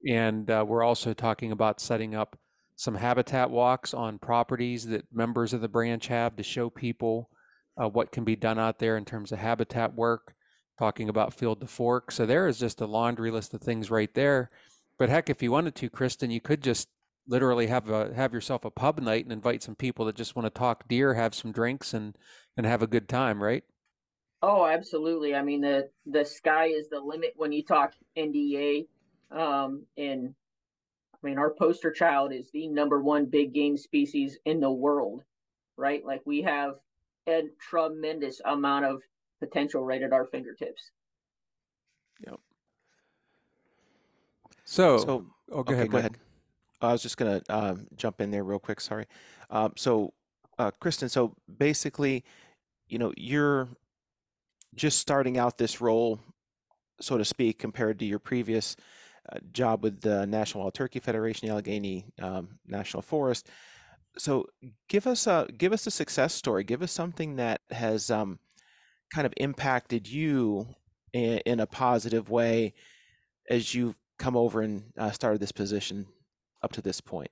And 0.07 0.49
uh, 0.51 0.65
we're 0.67 0.83
also 0.83 1.13
talking 1.13 1.51
about 1.51 1.79
setting 1.79 2.13
up 2.13 2.37
some 2.75 2.95
habitat 2.95 3.49
walks 3.49 3.93
on 3.93 4.19
properties 4.19 4.87
that 4.87 5.05
members 5.11 5.53
of 5.53 5.61
the 5.61 5.67
branch 5.67 6.07
have 6.07 6.35
to 6.35 6.43
show 6.43 6.69
people 6.69 7.29
uh, 7.81 7.89
what 7.89 8.11
can 8.11 8.23
be 8.23 8.35
done 8.35 8.59
out 8.59 8.79
there 8.79 8.97
in 8.97 9.05
terms 9.05 9.31
of 9.31 9.39
habitat 9.39 9.95
work, 9.95 10.33
talking 10.77 11.09
about 11.09 11.33
field 11.33 11.59
to 11.61 11.67
fork. 11.67 12.11
So 12.11 12.25
there 12.25 12.47
is 12.47 12.59
just 12.59 12.81
a 12.81 12.85
laundry 12.85 13.31
list 13.31 13.53
of 13.53 13.61
things 13.61 13.91
right 13.91 14.13
there. 14.13 14.49
But 14.97 15.09
heck, 15.09 15.29
if 15.29 15.41
you 15.41 15.51
wanted 15.51 15.75
to, 15.75 15.89
Kristen, 15.89 16.31
you 16.31 16.41
could 16.41 16.61
just 16.61 16.89
literally 17.27 17.67
have 17.67 17.89
a 17.89 18.13
have 18.13 18.33
yourself 18.33 18.65
a 18.65 18.71
pub 18.71 18.99
night 18.99 19.23
and 19.23 19.31
invite 19.31 19.63
some 19.63 19.75
people 19.75 20.05
that 20.05 20.15
just 20.15 20.35
want 20.35 20.45
to 20.45 20.49
talk 20.49 20.87
deer, 20.87 21.13
have 21.13 21.33
some 21.33 21.51
drinks, 21.51 21.93
and 21.93 22.17
and 22.57 22.65
have 22.65 22.81
a 22.81 22.87
good 22.87 23.09
time, 23.09 23.41
right? 23.41 23.63
Oh, 24.41 24.65
absolutely. 24.65 25.35
I 25.35 25.41
mean, 25.41 25.61
the 25.61 25.89
the 26.05 26.25
sky 26.25 26.67
is 26.67 26.89
the 26.89 26.99
limit 26.99 27.33
when 27.35 27.51
you 27.51 27.63
talk 27.63 27.93
NDA. 28.17 28.87
Um, 29.31 29.85
and 29.97 30.35
I 31.13 31.27
mean, 31.27 31.37
our 31.39 31.53
poster 31.53 31.91
child 31.91 32.33
is 32.33 32.51
the 32.51 32.67
number 32.67 33.01
one 33.01 33.25
big 33.25 33.53
game 33.53 33.77
species 33.77 34.37
in 34.45 34.59
the 34.59 34.69
world, 34.69 35.23
right? 35.77 36.05
Like 36.05 36.21
we 36.25 36.41
have 36.41 36.75
a 37.27 37.43
tremendous 37.59 38.41
amount 38.45 38.85
of 38.85 39.01
potential 39.39 39.83
right 39.83 40.01
at 40.01 40.13
our 40.13 40.25
fingertips. 40.25 40.91
Yep. 42.25 42.39
So, 44.65 44.97
So, 44.97 45.25
oh, 45.51 45.63
go 45.63 45.73
okay, 45.73 45.73
ahead, 45.73 45.91
go 45.91 45.97
ahead. 45.97 46.17
I 46.81 46.91
was 46.91 47.01
just 47.01 47.17
gonna 47.17 47.41
um, 47.49 47.87
jump 47.95 48.21
in 48.21 48.31
there 48.31 48.43
real 48.43 48.59
quick. 48.59 48.81
Sorry. 48.81 49.05
Um, 49.49 49.73
so, 49.77 50.13
uh, 50.59 50.71
Kristen, 50.79 51.09
so 51.09 51.35
basically, 51.57 52.23
you 52.87 52.97
know, 52.97 53.13
you're 53.17 53.67
just 54.75 54.99
starting 54.99 55.37
out 55.37 55.57
this 55.57 55.81
role, 55.81 56.19
so 56.99 57.17
to 57.17 57.25
speak, 57.25 57.59
compared 57.59 57.99
to 57.99 58.05
your 58.05 58.19
previous 58.19 58.75
uh, 59.31 59.39
job 59.51 59.83
with 59.83 60.01
the 60.01 60.25
National 60.27 60.63
Wild 60.63 60.73
Turkey 60.73 60.99
Federation, 60.99 61.47
the 61.47 61.53
Allegheny 61.53 62.05
um, 62.21 62.59
National 62.67 63.01
Forest. 63.01 63.49
So 64.17 64.47
give 64.87 65.07
us 65.07 65.25
a 65.27 65.47
give 65.57 65.73
us 65.73 65.87
a 65.87 65.91
success 65.91 66.33
story. 66.33 66.63
Give 66.63 66.81
us 66.81 66.91
something 66.91 67.35
that 67.37 67.61
has 67.71 68.11
um, 68.11 68.39
kind 69.13 69.25
of 69.25 69.33
impacted 69.37 70.07
you 70.07 70.67
in, 71.13 71.39
in 71.45 71.59
a 71.59 71.65
positive 71.65 72.29
way 72.29 72.73
as 73.49 73.73
you've 73.73 73.95
come 74.19 74.37
over 74.37 74.61
and 74.61 74.93
uh, 74.97 75.11
started 75.11 75.41
this 75.41 75.51
position 75.51 76.07
up 76.61 76.71
to 76.73 76.81
this 76.81 77.01
point. 77.01 77.31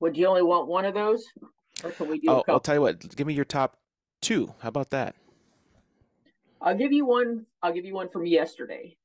Would 0.00 0.16
you 0.16 0.26
only 0.26 0.42
want 0.42 0.68
one 0.68 0.84
of 0.84 0.94
those, 0.94 1.24
or 1.82 1.90
can 1.90 2.08
we 2.08 2.20
do 2.20 2.30
a 2.30 2.36
Oh, 2.36 2.44
I'll 2.48 2.60
tell 2.60 2.76
you 2.76 2.80
what. 2.80 3.16
Give 3.16 3.26
me 3.26 3.34
your 3.34 3.44
top 3.44 3.78
two. 4.22 4.54
How 4.60 4.68
about 4.68 4.90
that? 4.90 5.16
I'll 6.60 6.76
give 6.76 6.92
you 6.92 7.04
one. 7.04 7.46
I'll 7.62 7.72
give 7.72 7.84
you 7.84 7.94
one 7.94 8.08
from 8.08 8.26
yesterday. 8.26 8.96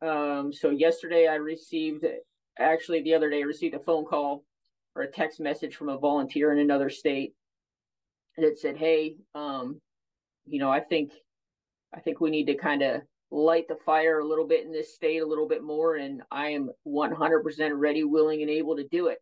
Um, 0.00 0.52
so 0.52 0.70
yesterday 0.70 1.26
I 1.26 1.34
received, 1.36 2.04
actually 2.58 3.02
the 3.02 3.14
other 3.14 3.30
day 3.30 3.38
I 3.38 3.46
received 3.46 3.74
a 3.74 3.80
phone 3.80 4.04
call 4.04 4.44
or 4.94 5.02
a 5.02 5.10
text 5.10 5.40
message 5.40 5.76
from 5.76 5.88
a 5.88 5.98
volunteer 5.98 6.52
in 6.52 6.58
another 6.58 6.90
state 6.90 7.34
that 8.36 8.58
said, 8.58 8.76
"Hey, 8.76 9.16
um, 9.34 9.80
you 10.46 10.58
know, 10.58 10.70
I 10.70 10.80
think, 10.80 11.12
I 11.92 12.00
think 12.00 12.20
we 12.20 12.30
need 12.30 12.46
to 12.46 12.54
kind 12.54 12.82
of 12.82 13.02
light 13.30 13.68
the 13.68 13.76
fire 13.76 14.20
a 14.20 14.26
little 14.26 14.46
bit 14.46 14.64
in 14.64 14.72
this 14.72 14.94
state 14.94 15.18
a 15.18 15.26
little 15.26 15.46
bit 15.48 15.62
more, 15.62 15.96
and 15.96 16.22
I 16.30 16.50
am 16.50 16.70
100% 16.84 17.74
ready, 17.76 18.04
willing, 18.04 18.42
and 18.42 18.50
able 18.50 18.76
to 18.76 18.88
do 18.88 19.08
it." 19.08 19.18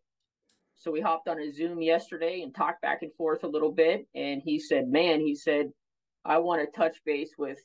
So 0.75 0.91
we 0.91 1.01
hopped 1.01 1.27
on 1.27 1.39
a 1.39 1.51
Zoom 1.51 1.81
yesterday 1.81 2.41
and 2.41 2.53
talked 2.53 2.81
back 2.81 3.01
and 3.01 3.13
forth 3.15 3.43
a 3.43 3.47
little 3.47 3.71
bit, 3.71 4.07
and 4.15 4.41
he 4.41 4.59
said, 4.59 4.87
"Man," 4.87 5.19
he 5.19 5.35
said 5.35 5.71
I 6.27 6.39
want 6.39 6.61
to 6.61 6.77
touch 6.77 6.97
base 7.05 7.31
with 7.37 7.57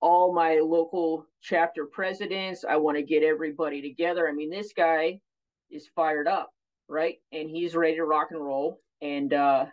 all 0.00 0.34
my 0.34 0.60
local 0.62 1.26
chapter 1.40 1.86
presidents. 1.86 2.62
I 2.68 2.76
want 2.76 2.98
to 2.98 3.02
get 3.02 3.22
everybody 3.22 3.80
together. 3.80 4.28
I 4.28 4.32
mean, 4.32 4.50
this 4.50 4.74
guy 4.76 5.18
is 5.70 5.88
fired 5.96 6.28
up, 6.28 6.50
right? 6.88 7.16
And 7.32 7.48
he's 7.48 7.74
ready 7.74 7.96
to 7.96 8.04
rock 8.04 8.28
and 8.30 8.44
roll 8.44 8.80
and 9.02 9.32
uh 9.32 9.66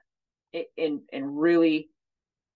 and 0.78 1.02
and 1.14 1.40
really 1.40 1.90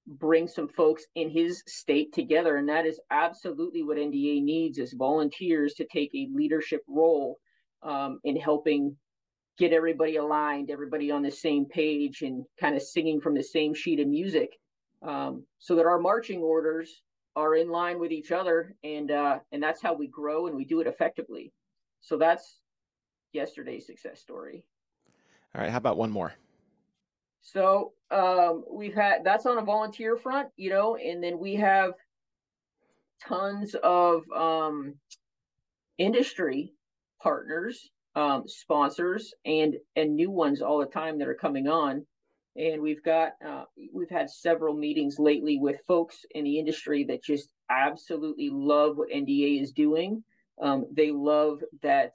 bring 0.08 0.48
some 0.48 0.68
folks 0.68 1.06
in 1.16 1.30
his 1.30 1.64
state 1.66 2.14
together 2.14 2.58
and 2.58 2.70
that 2.70 2.86
is 2.86 3.00
absolutely 3.10 3.82
what 3.82 3.98
NDA 3.98 4.44
needs 4.44 4.78
is 4.78 4.94
volunteers 4.94 5.74
to 5.76 5.86
take 5.86 6.14
a 6.14 6.30
leadership 6.32 6.82
role 6.88 7.40
um, 7.82 8.20
in 8.24 8.36
helping 8.36 8.96
get 9.58 9.72
everybody 9.72 10.18
aligned, 10.18 10.70
everybody 10.70 11.12
on 11.12 11.22
the 11.22 11.32
same 11.32 11.66
page 11.66 12.22
and 12.22 12.46
kind 12.60 12.76
of 12.76 12.82
singing 12.82 13.22
from 13.22 13.34
the 13.34 13.44
same 13.44 13.74
sheet 13.74 14.00
of 14.00 14.08
music 14.08 14.50
um, 15.02 15.46
so 15.60 15.76
that 15.76 15.86
our 15.86 16.00
marching 16.00 16.42
orders 16.42 17.02
are 17.36 17.56
in 17.56 17.70
line 17.70 18.00
with 18.00 18.12
each 18.12 18.32
other, 18.32 18.76
and 18.84 19.12
uh, 19.12 19.40
and 19.52 19.62
that's 19.62 19.82
how 19.82 19.94
we 19.94 20.08
grow 20.08 20.48
and 20.48 20.56
we 20.56 20.66
do 20.66 20.80
it 20.80 20.88
effectively. 20.88 21.52
So 22.02 22.18
that's 22.18 22.60
yesterday's 23.36 23.86
success 23.86 24.20
story. 24.20 24.66
All 25.54 25.62
right. 25.62 25.70
How 25.72 25.78
about 25.78 25.98
one 25.98 26.10
more? 26.12 26.34
So 27.42 27.94
um, 28.10 28.64
we've 28.72 28.96
had 28.96 29.24
that's 29.24 29.46
on 29.46 29.60
a 29.60 29.62
volunteer 29.62 30.18
front, 30.18 30.50
you 30.58 30.72
know, 30.72 30.96
and 30.96 31.24
then 31.24 31.38
we 31.38 31.56
have 31.56 31.92
tons 33.28 33.76
of 33.84 34.24
um, 34.36 34.96
industry 36.00 36.74
partners, 37.22 37.92
um, 38.16 38.44
sponsors, 38.48 39.34
and 39.46 39.76
and 39.96 40.16
new 40.16 40.32
ones 40.32 40.62
all 40.62 40.80
the 40.80 40.88
time 40.88 41.20
that 41.20 41.28
are 41.28 41.36
coming 41.36 41.68
on. 41.68 42.06
and 42.56 42.82
we've 42.82 43.04
got 43.04 43.34
uh, 43.46 43.66
we've 43.94 44.10
had 44.10 44.30
several 44.30 44.74
meetings 44.74 45.20
lately 45.20 45.60
with 45.60 45.86
folks 45.88 46.26
in 46.32 46.44
the 46.44 46.58
industry 46.58 47.04
that 47.04 47.24
just 47.24 47.50
absolutely 47.70 48.50
love 48.50 48.98
what 48.98 49.10
NDA 49.10 49.62
is 49.62 49.72
doing. 49.72 50.24
Um, 50.62 50.86
they 50.92 51.12
love 51.12 51.62
that 51.82 52.14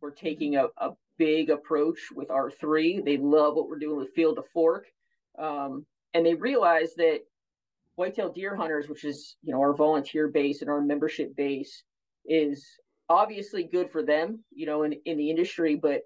we're 0.00 0.10
taking 0.10 0.56
a, 0.56 0.66
a, 0.78 0.90
big 1.18 1.48
approach 1.48 1.98
with 2.14 2.28
R3. 2.28 3.02
They 3.02 3.16
love 3.16 3.54
what 3.54 3.70
we're 3.70 3.78
doing 3.78 3.96
with 3.96 4.12
Field 4.14 4.36
to 4.36 4.42
Fork, 4.52 4.84
um, 5.38 5.86
and 6.12 6.26
they 6.26 6.34
realize 6.34 6.94
that 6.96 7.20
whitetail 7.94 8.30
deer 8.30 8.54
hunters, 8.54 8.90
which 8.90 9.02
is 9.02 9.36
you 9.42 9.50
know 9.50 9.60
our 9.60 9.72
volunteer 9.72 10.28
base 10.28 10.60
and 10.60 10.68
our 10.68 10.82
membership 10.82 11.34
base, 11.34 11.84
is 12.26 12.66
obviously 13.08 13.64
good 13.64 13.90
for 13.90 14.02
them, 14.02 14.44
you 14.54 14.66
know, 14.66 14.82
in 14.82 14.92
in 15.06 15.16
the 15.16 15.30
industry, 15.30 15.74
but 15.74 16.02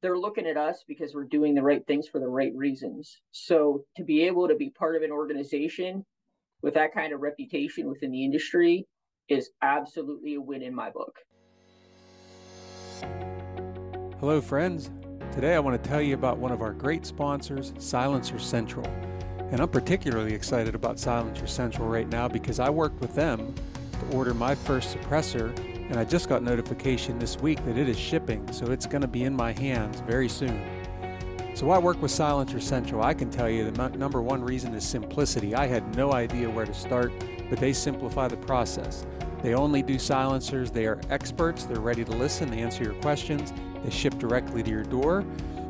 they're 0.00 0.18
looking 0.18 0.46
at 0.46 0.56
us 0.56 0.84
because 0.86 1.14
we're 1.14 1.24
doing 1.24 1.54
the 1.54 1.62
right 1.62 1.86
things 1.86 2.08
for 2.08 2.18
the 2.18 2.28
right 2.28 2.54
reasons. 2.54 3.20
So 3.30 3.84
to 3.96 4.02
be 4.02 4.22
able 4.22 4.48
to 4.48 4.56
be 4.56 4.70
part 4.70 4.96
of 4.96 5.02
an 5.02 5.12
organization 5.12 6.04
with 6.60 6.74
that 6.74 6.92
kind 6.92 7.12
of 7.12 7.20
reputation 7.20 7.88
within 7.88 8.10
the 8.10 8.24
industry 8.24 8.86
is 9.28 9.50
absolutely 9.62 10.34
a 10.34 10.40
win 10.40 10.62
in 10.62 10.74
my 10.74 10.90
book. 10.90 11.18
Hello, 14.22 14.40
friends. 14.40 14.88
Today 15.32 15.56
I 15.56 15.58
want 15.58 15.82
to 15.82 15.90
tell 15.90 16.00
you 16.00 16.14
about 16.14 16.38
one 16.38 16.52
of 16.52 16.62
our 16.62 16.72
great 16.72 17.04
sponsors, 17.04 17.72
Silencer 17.78 18.38
Central. 18.38 18.86
And 19.50 19.58
I'm 19.58 19.68
particularly 19.68 20.32
excited 20.32 20.76
about 20.76 21.00
Silencer 21.00 21.48
Central 21.48 21.88
right 21.88 22.08
now 22.08 22.28
because 22.28 22.60
I 22.60 22.70
worked 22.70 23.00
with 23.00 23.16
them 23.16 23.52
to 23.98 24.16
order 24.16 24.32
my 24.32 24.54
first 24.54 24.96
suppressor 24.96 25.52
and 25.90 25.98
I 25.98 26.04
just 26.04 26.28
got 26.28 26.44
notification 26.44 27.18
this 27.18 27.36
week 27.40 27.64
that 27.64 27.76
it 27.76 27.88
is 27.88 27.98
shipping, 27.98 28.52
so 28.52 28.66
it's 28.66 28.86
going 28.86 29.02
to 29.02 29.08
be 29.08 29.24
in 29.24 29.34
my 29.34 29.50
hands 29.50 29.98
very 30.06 30.28
soon. 30.28 30.62
So 31.56 31.72
I 31.72 31.78
work 31.78 32.00
with 32.00 32.12
Silencer 32.12 32.60
Central. 32.60 33.02
I 33.02 33.14
can 33.14 33.28
tell 33.28 33.50
you 33.50 33.68
the 33.68 33.88
number 33.88 34.22
one 34.22 34.40
reason 34.40 34.72
is 34.72 34.86
simplicity. 34.86 35.52
I 35.52 35.66
had 35.66 35.96
no 35.96 36.12
idea 36.12 36.48
where 36.48 36.64
to 36.64 36.74
start, 36.74 37.12
but 37.50 37.58
they 37.58 37.72
simplify 37.72 38.28
the 38.28 38.36
process. 38.36 39.04
They 39.42 39.54
only 39.54 39.82
do 39.82 39.98
silencers. 39.98 40.70
They 40.70 40.86
are 40.86 41.00
experts. 41.10 41.64
They're 41.64 41.80
ready 41.80 42.04
to 42.04 42.12
listen, 42.12 42.50
they 42.50 42.60
answer 42.60 42.84
your 42.84 42.94
questions. 42.94 43.52
They 43.84 43.90
ship 43.90 44.18
directly 44.18 44.62
to 44.62 44.70
your 44.70 44.84
door. 44.84 45.24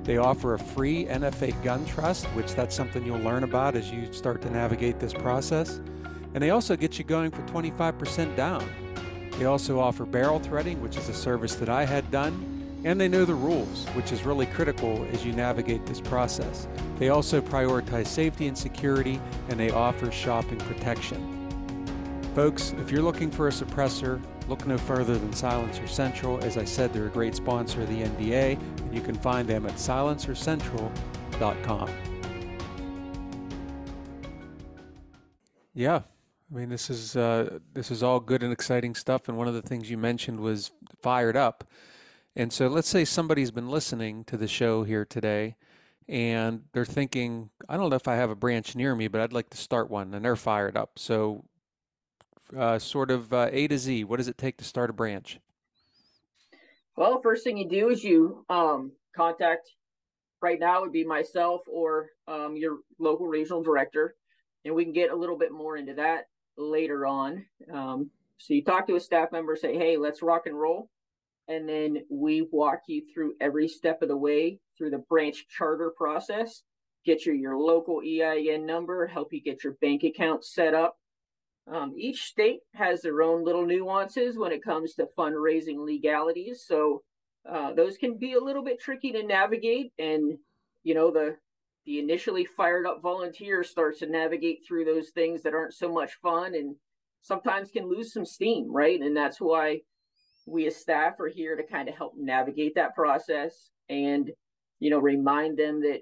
They 0.04 0.18
offer 0.18 0.54
a 0.54 0.58
free 0.58 1.06
NFA 1.06 1.62
gun 1.62 1.86
trust, 1.86 2.26
which 2.26 2.54
that's 2.54 2.74
something 2.74 3.04
you'll 3.06 3.20
learn 3.20 3.44
about 3.44 3.76
as 3.76 3.90
you 3.90 4.12
start 4.12 4.42
to 4.42 4.50
navigate 4.50 4.98
this 4.98 5.14
process. 5.14 5.80
And 6.34 6.42
they 6.42 6.50
also 6.50 6.76
get 6.76 6.98
you 6.98 7.04
going 7.04 7.30
for 7.30 7.42
25% 7.42 8.36
down. 8.36 8.68
They 9.38 9.44
also 9.46 9.80
offer 9.80 10.04
barrel 10.04 10.40
threading, 10.40 10.82
which 10.82 10.96
is 10.96 11.08
a 11.08 11.14
service 11.14 11.54
that 11.56 11.68
I 11.68 11.84
had 11.84 12.10
done, 12.10 12.80
and 12.84 13.00
they 13.00 13.08
know 13.08 13.24
the 13.24 13.34
rules, 13.34 13.86
which 13.94 14.12
is 14.12 14.24
really 14.24 14.46
critical 14.46 15.06
as 15.12 15.24
you 15.24 15.32
navigate 15.32 15.86
this 15.86 16.00
process. 16.00 16.66
They 16.98 17.08
also 17.08 17.40
prioritize 17.40 18.08
safety 18.08 18.48
and 18.48 18.58
security, 18.58 19.20
and 19.48 19.58
they 19.58 19.70
offer 19.70 20.10
shopping 20.10 20.58
protection. 20.58 21.41
Folks, 22.34 22.72
if 22.78 22.90
you're 22.90 23.02
looking 23.02 23.30
for 23.30 23.48
a 23.48 23.50
suppressor, 23.50 24.18
look 24.48 24.66
no 24.66 24.78
further 24.78 25.18
than 25.18 25.34
Silencer 25.34 25.86
Central. 25.86 26.42
As 26.42 26.56
I 26.56 26.64
said, 26.64 26.90
they're 26.90 27.08
a 27.08 27.10
great 27.10 27.34
sponsor 27.34 27.82
of 27.82 27.90
the 27.90 28.04
NDA, 28.04 28.58
and 28.78 28.94
you 28.94 29.02
can 29.02 29.14
find 29.14 29.46
them 29.46 29.66
at 29.66 29.74
silencercentral.com. 29.74 31.90
Yeah, 35.74 35.96
I 35.96 36.02
mean, 36.56 36.70
this 36.70 36.88
is 36.88 37.16
uh, 37.16 37.58
this 37.74 37.90
is 37.90 38.02
all 38.02 38.18
good 38.18 38.42
and 38.42 38.50
exciting 38.50 38.94
stuff. 38.94 39.28
And 39.28 39.36
one 39.36 39.48
of 39.48 39.52
the 39.52 39.60
things 39.60 39.90
you 39.90 39.98
mentioned 39.98 40.40
was 40.40 40.70
fired 41.02 41.36
up. 41.36 41.64
And 42.34 42.50
so, 42.50 42.68
let's 42.68 42.88
say 42.88 43.04
somebody's 43.04 43.50
been 43.50 43.68
listening 43.68 44.24
to 44.24 44.38
the 44.38 44.48
show 44.48 44.84
here 44.84 45.04
today, 45.04 45.56
and 46.08 46.62
they're 46.72 46.86
thinking, 46.86 47.50
I 47.68 47.76
don't 47.76 47.90
know 47.90 47.96
if 47.96 48.08
I 48.08 48.16
have 48.16 48.30
a 48.30 48.34
branch 48.34 48.74
near 48.74 48.94
me, 48.94 49.08
but 49.08 49.20
I'd 49.20 49.34
like 49.34 49.50
to 49.50 49.58
start 49.58 49.90
one, 49.90 50.14
and 50.14 50.24
they're 50.24 50.34
fired 50.34 50.78
up. 50.78 50.98
So, 50.98 51.44
uh, 52.56 52.78
sort 52.78 53.10
of 53.10 53.32
uh, 53.32 53.48
A 53.50 53.68
to 53.68 53.78
Z, 53.78 54.04
what 54.04 54.18
does 54.18 54.28
it 54.28 54.38
take 54.38 54.56
to 54.58 54.64
start 54.64 54.90
a 54.90 54.92
branch? 54.92 55.40
Well, 56.96 57.20
first 57.22 57.44
thing 57.44 57.56
you 57.56 57.68
do 57.68 57.88
is 57.88 58.04
you 58.04 58.44
um, 58.48 58.92
contact. 59.14 59.70
Right 60.40 60.58
now, 60.58 60.80
would 60.80 60.92
be 60.92 61.04
myself 61.04 61.60
or 61.70 62.08
um, 62.26 62.56
your 62.56 62.78
local 62.98 63.28
regional 63.28 63.62
director, 63.62 64.16
and 64.64 64.74
we 64.74 64.82
can 64.82 64.92
get 64.92 65.12
a 65.12 65.16
little 65.16 65.38
bit 65.38 65.52
more 65.52 65.76
into 65.76 65.94
that 65.94 66.24
later 66.56 67.06
on. 67.06 67.44
Um, 67.72 68.10
so 68.38 68.54
you 68.54 68.64
talk 68.64 68.88
to 68.88 68.96
a 68.96 69.00
staff 69.00 69.30
member, 69.30 69.54
say, 69.54 69.78
hey, 69.78 69.96
let's 69.96 70.20
rock 70.20 70.46
and 70.46 70.58
roll. 70.58 70.90
And 71.46 71.68
then 71.68 71.98
we 72.10 72.48
walk 72.50 72.80
you 72.88 73.02
through 73.12 73.34
every 73.40 73.68
step 73.68 74.02
of 74.02 74.08
the 74.08 74.16
way 74.16 74.58
through 74.76 74.90
the 74.90 74.98
branch 74.98 75.46
charter 75.48 75.92
process, 75.96 76.62
get 77.04 77.24
you 77.26 77.34
your 77.34 77.56
local 77.56 78.00
EIN 78.00 78.66
number, 78.66 79.06
help 79.06 79.32
you 79.32 79.40
get 79.40 79.62
your 79.62 79.74
bank 79.74 80.02
account 80.02 80.44
set 80.44 80.74
up. 80.74 80.96
Um, 81.70 81.94
each 81.96 82.24
state 82.24 82.60
has 82.74 83.02
their 83.02 83.22
own 83.22 83.44
little 83.44 83.64
nuances 83.64 84.36
when 84.36 84.52
it 84.52 84.64
comes 84.64 84.94
to 84.94 85.08
fundraising 85.16 85.84
legalities. 85.84 86.64
So 86.66 87.02
uh, 87.48 87.72
those 87.72 87.96
can 87.96 88.18
be 88.18 88.32
a 88.32 88.40
little 88.40 88.64
bit 88.64 88.80
tricky 88.80 89.12
to 89.12 89.22
navigate. 89.22 89.92
And, 89.98 90.38
you 90.82 90.94
know, 90.94 91.10
the 91.10 91.36
the 91.84 91.98
initially 91.98 92.44
fired 92.44 92.86
up 92.86 93.02
volunteer 93.02 93.64
starts 93.64 93.98
to 93.98 94.06
navigate 94.06 94.60
through 94.66 94.84
those 94.84 95.10
things 95.10 95.42
that 95.42 95.54
aren't 95.54 95.74
so 95.74 95.92
much 95.92 96.12
fun 96.22 96.54
and 96.54 96.76
sometimes 97.22 97.72
can 97.72 97.88
lose 97.88 98.12
some 98.12 98.24
steam, 98.24 98.70
right? 98.70 99.00
And 99.00 99.16
that's 99.16 99.40
why 99.40 99.80
we 100.46 100.66
as 100.66 100.76
staff 100.76 101.18
are 101.18 101.28
here 101.28 101.56
to 101.56 101.62
kind 101.64 101.88
of 101.88 101.96
help 101.96 102.14
navigate 102.16 102.76
that 102.76 102.94
process 102.94 103.70
and, 103.88 104.30
you 104.78 104.90
know, 104.90 105.00
remind 105.00 105.58
them 105.58 105.80
that 105.82 106.00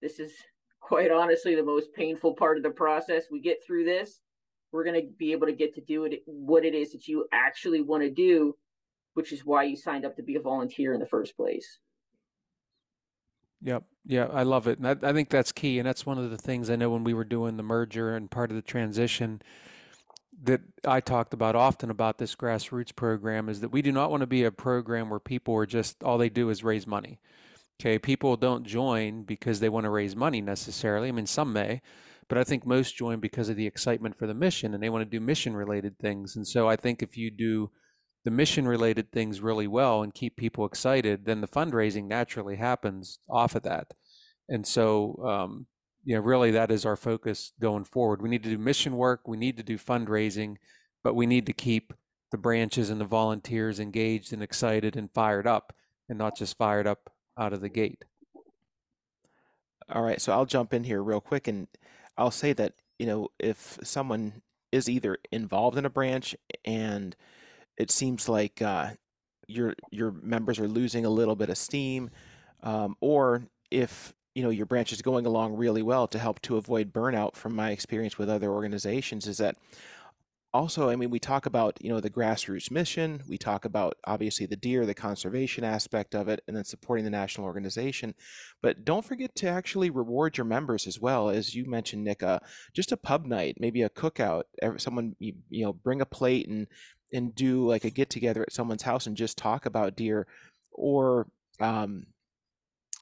this 0.00 0.18
is 0.18 0.32
quite 0.80 1.12
honestly 1.12 1.54
the 1.54 1.62
most 1.62 1.92
painful 1.94 2.34
part 2.34 2.56
of 2.56 2.64
the 2.64 2.70
process. 2.70 3.26
We 3.30 3.40
get 3.40 3.58
through 3.64 3.84
this, 3.84 4.20
we're 4.72 4.84
going 4.84 5.00
to 5.00 5.06
be 5.18 5.32
able 5.32 5.46
to 5.46 5.52
get 5.52 5.74
to 5.74 5.80
do 5.82 6.04
it 6.04 6.22
what 6.26 6.64
it 6.64 6.74
is 6.74 6.92
that 6.92 7.06
you 7.06 7.26
actually 7.32 7.82
want 7.82 8.02
to 8.02 8.10
do, 8.10 8.56
which 9.14 9.32
is 9.32 9.44
why 9.44 9.64
you 9.64 9.76
signed 9.76 10.04
up 10.04 10.16
to 10.16 10.22
be 10.22 10.36
a 10.36 10.40
volunteer 10.40 10.94
in 10.94 11.00
the 11.00 11.06
first 11.06 11.36
place. 11.36 11.78
Yep. 13.62 13.84
Yeah, 14.04 14.26
I 14.32 14.42
love 14.42 14.66
it. 14.66 14.78
And 14.78 14.88
I, 14.88 15.10
I 15.10 15.12
think 15.12 15.28
that's 15.28 15.52
key. 15.52 15.78
And 15.78 15.86
that's 15.86 16.04
one 16.04 16.18
of 16.18 16.30
the 16.30 16.38
things 16.38 16.68
I 16.68 16.76
know 16.76 16.90
when 16.90 17.04
we 17.04 17.14
were 17.14 17.24
doing 17.24 17.56
the 17.56 17.62
merger 17.62 18.16
and 18.16 18.30
part 18.30 18.50
of 18.50 18.56
the 18.56 18.62
transition 18.62 19.40
that 20.42 20.60
I 20.84 21.00
talked 21.00 21.34
about 21.34 21.54
often 21.54 21.88
about 21.90 22.18
this 22.18 22.34
grassroots 22.34 22.94
program 22.94 23.48
is 23.48 23.60
that 23.60 23.68
we 23.70 23.82
do 23.82 23.92
not 23.92 24.10
want 24.10 24.22
to 24.22 24.26
be 24.26 24.42
a 24.42 24.50
program 24.50 25.08
where 25.08 25.20
people 25.20 25.54
are 25.54 25.66
just 25.66 26.02
all 26.02 26.18
they 26.18 26.30
do 26.30 26.48
is 26.48 26.64
raise 26.64 26.86
money. 26.86 27.20
Okay, 27.80 27.98
people 27.98 28.36
don't 28.36 28.64
join 28.64 29.22
because 29.22 29.60
they 29.60 29.68
want 29.68 29.84
to 29.84 29.90
raise 29.90 30.16
money 30.16 30.40
necessarily. 30.40 31.08
I 31.08 31.12
mean, 31.12 31.26
some 31.26 31.52
may, 31.52 31.80
but 32.28 32.38
I 32.38 32.44
think 32.44 32.66
most 32.66 32.96
join 32.96 33.20
because 33.20 33.48
of 33.48 33.56
the 33.56 33.66
excitement 33.66 34.18
for 34.18 34.26
the 34.26 34.34
mission 34.34 34.74
and 34.74 34.82
they 34.82 34.88
want 34.88 35.02
to 35.02 35.10
do 35.10 35.20
mission 35.20 35.54
related 35.54 35.98
things. 35.98 36.36
And 36.36 36.46
so 36.46 36.68
I 36.68 36.76
think 36.76 37.02
if 37.02 37.16
you 37.16 37.30
do 37.30 37.70
the 38.24 38.30
mission 38.30 38.66
related 38.66 39.10
things 39.10 39.40
really 39.40 39.66
well 39.66 40.02
and 40.02 40.14
keep 40.14 40.36
people 40.36 40.64
excited, 40.64 41.24
then 41.24 41.40
the 41.40 41.48
fundraising 41.48 42.06
naturally 42.06 42.56
happens 42.56 43.18
off 43.28 43.54
of 43.54 43.62
that. 43.64 43.92
And 44.48 44.66
so, 44.66 45.22
um, 45.24 45.66
you 46.04 46.14
know, 46.14 46.20
really 46.20 46.50
that 46.52 46.70
is 46.70 46.86
our 46.86 46.96
focus 46.96 47.52
going 47.60 47.84
forward. 47.84 48.22
We 48.22 48.28
need 48.28 48.42
to 48.44 48.50
do 48.50 48.58
mission 48.58 48.96
work, 48.96 49.26
we 49.26 49.36
need 49.36 49.56
to 49.56 49.62
do 49.62 49.78
fundraising, 49.78 50.56
but 51.02 51.14
we 51.14 51.26
need 51.26 51.46
to 51.46 51.52
keep 51.52 51.92
the 52.30 52.38
branches 52.38 52.90
and 52.90 53.00
the 53.00 53.04
volunteers 53.04 53.78
engaged 53.78 54.32
and 54.32 54.42
excited 54.42 54.96
and 54.96 55.12
fired 55.12 55.46
up 55.46 55.72
and 56.08 56.18
not 56.18 56.36
just 56.36 56.56
fired 56.56 56.86
up 56.86 57.10
out 57.38 57.52
of 57.52 57.60
the 57.60 57.68
gate. 57.68 58.04
All 59.88 60.02
right, 60.02 60.20
so 60.20 60.32
I'll 60.32 60.46
jump 60.46 60.72
in 60.72 60.84
here 60.84 61.02
real 61.02 61.20
quick 61.20 61.48
and 61.48 61.66
I'll 62.16 62.30
say 62.30 62.52
that, 62.54 62.74
you 62.98 63.06
know, 63.06 63.28
if 63.38 63.78
someone 63.82 64.42
is 64.70 64.88
either 64.88 65.18
involved 65.30 65.76
in 65.76 65.84
a 65.84 65.90
branch 65.90 66.34
and 66.64 67.14
it 67.76 67.90
seems 67.90 68.28
like 68.28 68.62
uh, 68.62 68.90
your 69.46 69.74
your 69.90 70.12
members 70.12 70.58
are 70.58 70.68
losing 70.68 71.04
a 71.04 71.10
little 71.10 71.36
bit 71.36 71.50
of 71.50 71.58
steam, 71.58 72.10
um, 72.62 72.96
or 73.00 73.42
if 73.70 74.14
you 74.34 74.42
know 74.42 74.50
your 74.50 74.66
branch 74.66 74.92
is 74.92 75.02
going 75.02 75.26
along 75.26 75.56
really 75.56 75.82
well 75.82 76.06
to 76.08 76.18
help 76.18 76.40
to 76.42 76.56
avoid 76.56 76.92
burnout. 76.92 77.34
From 77.36 77.54
my 77.54 77.70
experience 77.70 78.18
with 78.18 78.30
other 78.30 78.50
organizations, 78.50 79.26
is 79.26 79.38
that 79.38 79.56
also, 80.54 80.90
I 80.90 80.96
mean, 80.96 81.10
we 81.10 81.18
talk 81.18 81.46
about, 81.46 81.78
you 81.80 81.88
know, 81.88 82.00
the 82.00 82.10
grassroots 82.10 82.70
mission. 82.70 83.22
We 83.26 83.38
talk 83.38 83.64
about 83.64 83.96
obviously 84.04 84.44
the 84.44 84.56
deer, 84.56 84.84
the 84.84 84.94
conservation 84.94 85.64
aspect 85.64 86.14
of 86.14 86.28
it, 86.28 86.42
and 86.46 86.56
then 86.56 86.64
supporting 86.64 87.04
the 87.04 87.10
national 87.10 87.46
organization. 87.46 88.14
But 88.62 88.84
don't 88.84 89.04
forget 89.04 89.34
to 89.36 89.48
actually 89.48 89.88
reward 89.88 90.36
your 90.36 90.44
members 90.44 90.86
as 90.86 91.00
well. 91.00 91.30
As 91.30 91.54
you 91.54 91.64
mentioned, 91.64 92.04
Nick, 92.04 92.22
uh, 92.22 92.40
just 92.74 92.92
a 92.92 92.98
pub 92.98 93.24
night, 93.24 93.56
maybe 93.58 93.82
a 93.82 93.88
cookout. 93.88 94.42
Someone, 94.76 95.16
you, 95.18 95.34
you 95.48 95.64
know, 95.64 95.72
bring 95.72 96.02
a 96.02 96.06
plate 96.06 96.48
and 96.48 96.66
and 97.12 97.34
do 97.34 97.66
like 97.66 97.84
a 97.84 97.90
get 97.90 98.10
together 98.10 98.42
at 98.42 98.52
someone's 98.52 98.82
house 98.82 99.06
and 99.06 99.16
just 99.16 99.38
talk 99.38 99.66
about 99.66 99.96
deer 99.96 100.26
or 100.72 101.28
um, 101.60 102.06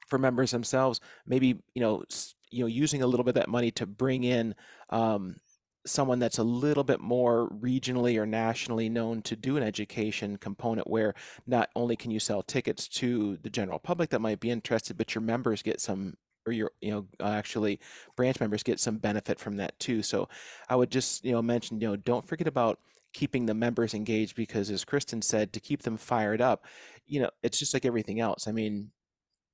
for 0.07 0.17
members 0.17 0.51
themselves 0.51 0.99
maybe 1.25 1.61
you 1.73 1.81
know 1.81 2.03
you 2.49 2.59
know 2.59 2.67
using 2.67 3.01
a 3.01 3.07
little 3.07 3.23
bit 3.23 3.29
of 3.29 3.35
that 3.35 3.49
money 3.49 3.71
to 3.71 3.85
bring 3.85 4.23
in 4.25 4.53
um, 4.89 5.37
someone 5.85 6.19
that's 6.19 6.37
a 6.37 6.43
little 6.43 6.83
bit 6.83 6.99
more 6.99 7.49
regionally 7.49 8.17
or 8.17 8.25
nationally 8.25 8.89
known 8.89 9.21
to 9.23 9.35
do 9.35 9.57
an 9.57 9.63
education 9.63 10.37
component 10.37 10.89
where 10.89 11.13
not 11.47 11.69
only 11.75 11.95
can 11.95 12.11
you 12.11 12.19
sell 12.19 12.43
tickets 12.43 12.87
to 12.87 13.37
the 13.41 13.49
general 13.49 13.79
public 13.79 14.09
that 14.09 14.21
might 14.21 14.39
be 14.39 14.51
interested 14.51 14.97
but 14.97 15.15
your 15.15 15.21
members 15.21 15.61
get 15.61 15.81
some 15.81 16.15
or 16.45 16.53
your 16.53 16.71
you 16.81 16.91
know 16.91 17.05
uh, 17.19 17.29
actually 17.29 17.79
branch 18.15 18.39
members 18.39 18.63
get 18.63 18.79
some 18.79 18.97
benefit 18.97 19.39
from 19.39 19.57
that 19.57 19.77
too. 19.79 20.01
So 20.01 20.27
i 20.69 20.75
would 20.75 20.91
just 20.91 21.23
you 21.25 21.31
know 21.31 21.41
mention 21.41 21.79
you 21.79 21.87
know 21.87 21.95
don't 21.95 22.27
forget 22.27 22.47
about 22.47 22.79
keeping 23.13 23.45
the 23.45 23.53
members 23.53 23.93
engaged 23.93 24.35
because 24.35 24.69
as 24.69 24.85
kristen 24.85 25.21
said 25.21 25.51
to 25.51 25.59
keep 25.59 25.81
them 25.83 25.97
fired 25.97 26.39
up 26.39 26.65
you 27.05 27.19
know 27.19 27.29
it's 27.43 27.59
just 27.59 27.73
like 27.73 27.85
everything 27.85 28.19
else. 28.19 28.47
I 28.47 28.51
mean 28.51 28.91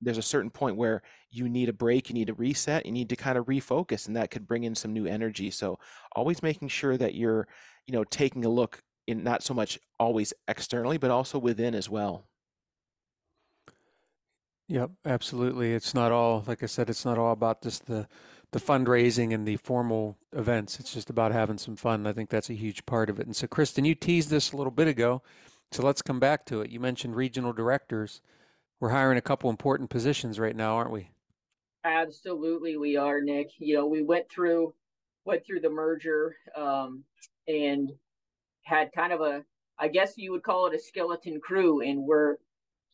there's 0.02 0.18
a 0.18 0.24
certain 0.24 0.50
point 0.50 0.76
where 0.76 1.02
you 1.30 1.50
need 1.50 1.70
a 1.70 1.74
break 1.74 2.10
you 2.10 2.14
need 2.14 2.30
a 2.30 2.34
reset 2.34 2.86
you 2.86 2.92
need 2.92 3.10
to 3.10 3.16
kind 3.16 3.38
of 3.38 3.46
refocus 3.46 4.08
and 4.08 4.16
that 4.16 4.32
could 4.32 4.48
bring 4.48 4.64
in 4.64 4.76
some 4.76 4.94
new 4.94 5.06
energy 5.06 5.50
so 5.50 5.80
always 6.16 6.44
making 6.44 6.68
sure 6.68 6.98
that 6.98 7.16
you're 7.16 7.48
you 7.86 7.94
know 7.94 8.04
taking 8.04 8.46
a 8.46 8.50
look 8.50 8.82
in 9.08 9.24
not 9.24 9.44
so 9.44 9.54
much 9.54 9.80
always 10.00 10.34
externally 10.48 10.98
but 10.98 11.12
also 11.12 11.40
within 11.40 11.74
as 11.74 11.90
well 11.90 12.28
Yep, 14.70 14.92
absolutely. 15.06 15.74
It's 15.74 15.94
not 15.94 16.12
all, 16.12 16.44
like 16.46 16.62
I 16.62 16.66
said, 16.66 16.90
it's 16.90 17.06
not 17.06 17.18
all 17.18 17.32
about 17.32 17.62
just 17.62 17.86
the 17.86 18.08
the 18.52 18.60
fundraising 18.60 19.34
and 19.34 19.46
the 19.46 19.58
formal 19.58 20.18
events. 20.34 20.80
It's 20.80 20.94
just 20.94 21.10
about 21.10 21.34
having 21.34 21.58
some 21.58 21.76
fun. 21.76 22.08
I 22.08 22.14
think 22.14 22.30
that's 22.30 22.50
a 22.50 22.54
huge 22.54 22.86
part 22.86 23.10
of 23.10 23.20
it. 23.20 23.26
And 23.26 23.36
so, 23.36 23.46
Kristen, 23.46 23.84
you 23.84 23.94
teased 23.94 24.30
this 24.30 24.54
a 24.54 24.58
little 24.58 24.72
bit 24.72 24.88
ago, 24.88 25.22
so 25.72 25.84
let's 25.84 26.02
come 26.02 26.20
back 26.20 26.46
to 26.46 26.62
it. 26.62 26.70
You 26.70 26.80
mentioned 26.80 27.16
regional 27.16 27.52
directors. 27.52 28.22
We're 28.80 28.90
hiring 28.90 29.18
a 29.18 29.22
couple 29.22 29.50
important 29.50 29.90
positions 29.90 30.40
right 30.40 30.56
now, 30.56 30.76
aren't 30.76 30.92
we? 30.92 31.10
Absolutely, 31.84 32.78
we 32.78 32.96
are, 32.98 33.22
Nick. 33.22 33.52
You 33.58 33.76
know, 33.76 33.88
we 33.88 34.04
went 34.04 34.30
through 34.30 34.74
went 35.26 35.46
through 35.46 35.60
the 35.60 35.70
merger 35.70 36.38
um, 36.56 37.04
and 37.50 37.92
had 38.64 38.90
kind 38.94 39.12
of 39.12 39.20
a, 39.20 39.44
I 39.78 39.90
guess 39.90 40.14
you 40.16 40.32
would 40.32 40.44
call 40.44 40.68
it 40.68 40.76
a 40.76 40.80
skeleton 40.80 41.42
crew, 41.42 41.82
and 41.82 42.04
we're 42.04 42.38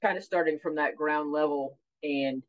kind 0.02 0.18
of 0.18 0.24
starting 0.24 0.58
from 0.58 0.76
that 0.76 0.96
ground 0.96 1.32
level. 1.32 1.78
And 2.02 2.42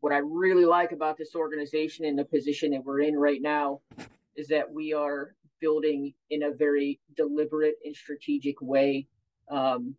what 0.00 0.12
I 0.12 0.18
really 0.18 0.64
like 0.64 0.92
about 0.92 1.18
this 1.18 1.34
organization 1.34 2.06
and 2.06 2.18
the 2.18 2.24
position 2.24 2.70
that 2.70 2.84
we're 2.84 3.00
in 3.00 3.16
right 3.16 3.42
now 3.42 3.80
is 4.34 4.48
that 4.48 4.70
we 4.72 4.92
are 4.92 5.34
building 5.60 6.14
in 6.30 6.42
a 6.42 6.52
very 6.52 7.00
deliberate 7.16 7.76
and 7.84 7.94
strategic 7.94 8.60
way 8.60 9.06
um, 9.50 9.94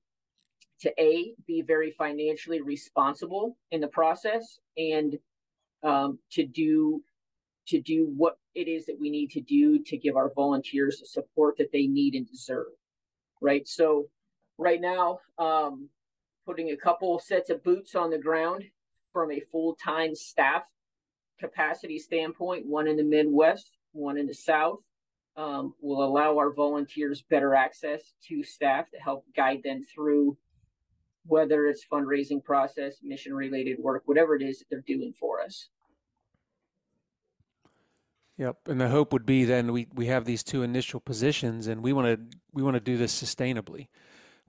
to 0.82 0.94
a 1.02 1.34
be 1.48 1.62
very 1.62 1.92
financially 1.92 2.62
responsible 2.62 3.58
in 3.72 3.82
the 3.82 3.88
process 3.88 4.60
and 4.78 5.18
um, 5.84 6.20
to 6.32 6.46
do 6.46 7.02
to 7.68 7.82
do 7.82 8.12
what 8.16 8.38
it 8.56 8.68
is 8.68 8.86
that 8.86 9.00
we 9.00 9.10
need 9.10 9.30
to 9.32 9.42
do 9.42 9.80
to 9.84 9.98
give 9.98 10.16
our 10.16 10.32
volunteers 10.34 11.00
the 11.00 11.06
support 11.06 11.58
that 11.58 11.72
they 11.72 11.88
need 11.88 12.16
and 12.16 12.28
deserve 12.28 12.68
right? 13.42 13.68
So 13.68 14.08
right 14.58 14.82
now 14.82 15.20
um, 15.38 15.90
putting 16.46 16.72
a 16.72 16.78
couple 16.78 17.20
sets 17.20 17.50
of 17.50 17.64
boots 17.64 17.96
on 17.96 18.10
the 18.10 18.18
ground 18.18 18.64
from 19.14 19.32
a 19.32 19.42
full-time 19.52 20.16
staff 20.16 20.64
capacity 21.40 22.00
standpoint, 22.00 22.66
one 22.66 22.88
in 22.88 22.98
the 22.98 23.04
Midwest, 23.04 23.78
one 23.92 24.18
in 24.18 24.28
the 24.28 24.34
South, 24.34 24.80
um, 25.36 25.76
will 25.82 26.04
allow 26.04 26.38
our 26.38 26.52
volunteers 26.52 27.24
better 27.30 27.54
access 27.54 28.02
to 28.28 28.44
staff 28.44 28.90
to 28.90 28.98
help 28.98 29.24
guide 29.36 29.62
them 29.64 29.84
through 29.94 30.36
whether 31.28 31.68
it's 31.68 31.86
fundraising 31.92 32.44
process, 32.44 32.96
mission 33.04 33.34
related 33.34 33.78
work, 33.80 34.04
whatever 34.06 34.36
it 34.36 34.42
is 34.42 34.60
that 34.60 34.66
they're 34.70 34.82
doing 34.82 35.14
for 35.20 35.42
us. 35.42 35.70
Yep, 38.38 38.68
and 38.68 38.80
the 38.80 38.90
hope 38.90 39.14
would 39.14 39.26
be 39.26 39.46
then 39.46 39.72
we, 39.72 39.88
we 39.94 40.08
have 40.08 40.26
these 40.26 40.44
two 40.44 40.62
initial 40.62 41.00
positions, 41.00 41.68
and 41.68 41.82
we 41.82 41.92
want 41.92 42.08
to 42.08 42.38
we 42.54 42.62
want 42.62 42.76
to 42.76 42.80
do 42.80 42.98
this 42.98 43.20
sustainably 43.20 43.88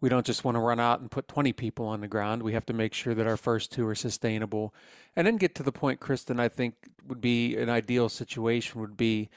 we 0.01 0.09
don't 0.09 0.27
just 0.27 0.45
want 0.45 0.55
to 0.55 0.61
run 0.61 0.79
out 0.79 1.01
and 1.01 1.11
put 1.11 1.29
20 1.29 1.53
people 1.53 1.87
on 1.87 2.01
the 2.01 2.09
ground. 2.09 2.43
We 2.43 2.53
have 2.53 2.67
to 2.67 2.73
make 2.73 2.95
sure 2.95 3.15
that 3.15 3.27
our 3.27 3.37
first 3.37 3.73
two 3.73 3.87
are 3.87 3.95
sustainable 3.95 4.75
and 5.17 5.27
then 5.27 5.37
get 5.37 5.55
to 5.57 5.63
the 5.63 5.73
point, 5.73 6.01
Kristen, 6.01 6.39
I 6.39 6.49
think 6.49 6.75
would 7.07 7.21
be 7.21 7.57
an 7.57 7.69
ideal 7.69 8.09
situation 8.09 8.81
would 8.81 8.97
be 8.97 9.29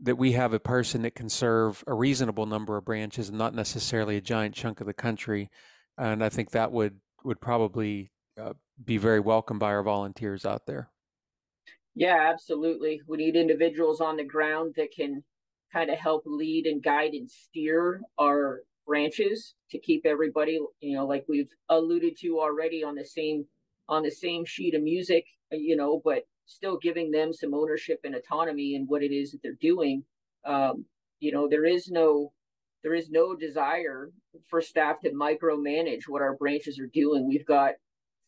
that 0.00 0.16
we 0.16 0.32
have 0.32 0.52
a 0.52 0.60
person 0.60 1.02
that 1.02 1.16
can 1.16 1.28
serve 1.28 1.82
a 1.88 1.94
reasonable 1.94 2.46
number 2.46 2.76
of 2.76 2.84
branches 2.84 3.28
and 3.28 3.38
not 3.38 3.54
necessarily 3.54 4.16
a 4.16 4.20
giant 4.20 4.54
chunk 4.54 4.80
of 4.80 4.86
the 4.86 4.92
country. 4.92 5.50
And 5.98 6.22
I 6.24 6.28
think 6.28 6.52
that 6.52 6.72
would, 6.72 7.00
would 7.24 7.40
probably 7.40 8.12
uh, 8.40 8.52
be 8.82 8.96
very 8.96 9.20
welcome 9.20 9.58
by 9.58 9.72
our 9.72 9.82
volunteers 9.82 10.46
out 10.46 10.66
there. 10.66 10.90
Yeah, 11.94 12.30
absolutely. 12.30 13.02
We 13.08 13.16
need 13.16 13.34
individuals 13.34 14.00
on 14.00 14.16
the 14.16 14.24
ground 14.24 14.74
that 14.76 14.92
can 14.94 15.24
kind 15.72 15.90
of 15.90 15.98
help 15.98 16.22
lead 16.24 16.66
and 16.66 16.82
guide 16.82 17.12
and 17.12 17.28
steer 17.28 18.00
our 18.18 18.62
branches 18.86 19.54
to 19.70 19.78
keep 19.78 20.06
everybody, 20.06 20.60
you 20.80 20.96
know, 20.96 21.06
like 21.06 21.24
we've 21.28 21.50
alluded 21.68 22.16
to 22.20 22.38
already 22.38 22.84
on 22.84 22.94
the 22.94 23.04
same 23.04 23.44
on 23.88 24.02
the 24.02 24.10
same 24.10 24.44
sheet 24.44 24.74
of 24.74 24.82
music, 24.82 25.24
you 25.50 25.74
know, 25.74 26.00
but 26.04 26.22
still 26.46 26.78
giving 26.78 27.10
them 27.10 27.32
some 27.32 27.54
ownership 27.54 28.00
and 28.04 28.14
autonomy 28.14 28.74
in 28.74 28.84
what 28.86 29.02
it 29.02 29.12
is 29.12 29.32
that 29.32 29.38
they're 29.42 29.52
doing. 29.60 30.04
Um, 30.44 30.84
you 31.20 31.32
know, 31.32 31.48
there 31.48 31.64
is 31.64 31.90
no 31.90 32.32
there 32.82 32.94
is 32.94 33.10
no 33.10 33.34
desire 33.34 34.10
for 34.48 34.60
staff 34.60 35.00
to 35.00 35.10
micromanage 35.10 36.08
what 36.08 36.22
our 36.22 36.36
branches 36.36 36.78
are 36.78 36.86
doing. 36.86 37.28
We've 37.28 37.46
got 37.46 37.72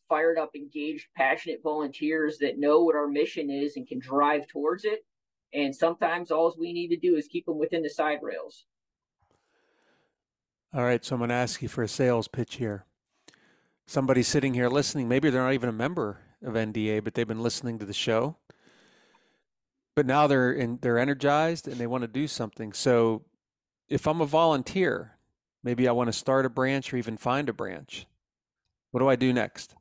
fired 0.08 0.38
up, 0.38 0.50
engaged, 0.56 1.06
passionate 1.16 1.60
volunteers 1.62 2.38
that 2.38 2.58
know 2.58 2.82
what 2.82 2.96
our 2.96 3.06
mission 3.06 3.48
is 3.48 3.76
and 3.76 3.86
can 3.86 4.00
drive 4.00 4.46
towards 4.48 4.84
it. 4.84 5.04
And 5.54 5.74
sometimes 5.74 6.30
all 6.30 6.54
we 6.58 6.72
need 6.72 6.88
to 6.88 6.96
do 6.96 7.16
is 7.16 7.28
keep 7.28 7.46
them 7.46 7.58
within 7.58 7.82
the 7.82 7.90
side 7.90 8.18
rails. 8.22 8.64
All 10.72 10.84
right, 10.84 11.04
so 11.04 11.14
I'm 11.14 11.20
going 11.20 11.30
to 11.30 11.34
ask 11.34 11.62
you 11.62 11.68
for 11.68 11.82
a 11.82 11.88
sales 11.88 12.28
pitch 12.28 12.56
here. 12.56 12.84
Somebody 13.86 14.22
sitting 14.22 14.54
here 14.54 14.68
listening, 14.68 15.08
maybe 15.08 15.30
they're 15.30 15.42
not 15.42 15.54
even 15.54 15.68
a 15.68 15.72
member 15.72 16.20
of 16.44 16.54
NDA, 16.54 17.02
but 17.02 17.14
they've 17.14 17.26
been 17.26 17.42
listening 17.42 17.78
to 17.80 17.86
the 17.86 17.92
show. 17.92 18.36
But 19.96 20.06
now 20.06 20.28
they're 20.28 20.52
in, 20.52 20.78
they're 20.80 20.98
energized 20.98 21.66
and 21.66 21.76
they 21.78 21.88
want 21.88 22.02
to 22.02 22.08
do 22.08 22.28
something. 22.28 22.72
So 22.72 23.24
if 23.90 24.06
I'm 24.06 24.20
a 24.20 24.26
volunteer, 24.26 25.16
maybe 25.62 25.88
I 25.88 25.92
want 25.92 26.08
to 26.08 26.12
start 26.12 26.46
a 26.46 26.48
branch 26.48 26.94
or 26.94 26.96
even 26.96 27.16
find 27.16 27.48
a 27.48 27.52
branch. 27.52 28.06
What 28.92 29.00
do 29.00 29.08
I 29.08 29.16
do 29.16 29.32
next? 29.32 29.74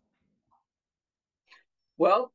Well, 1.97 2.33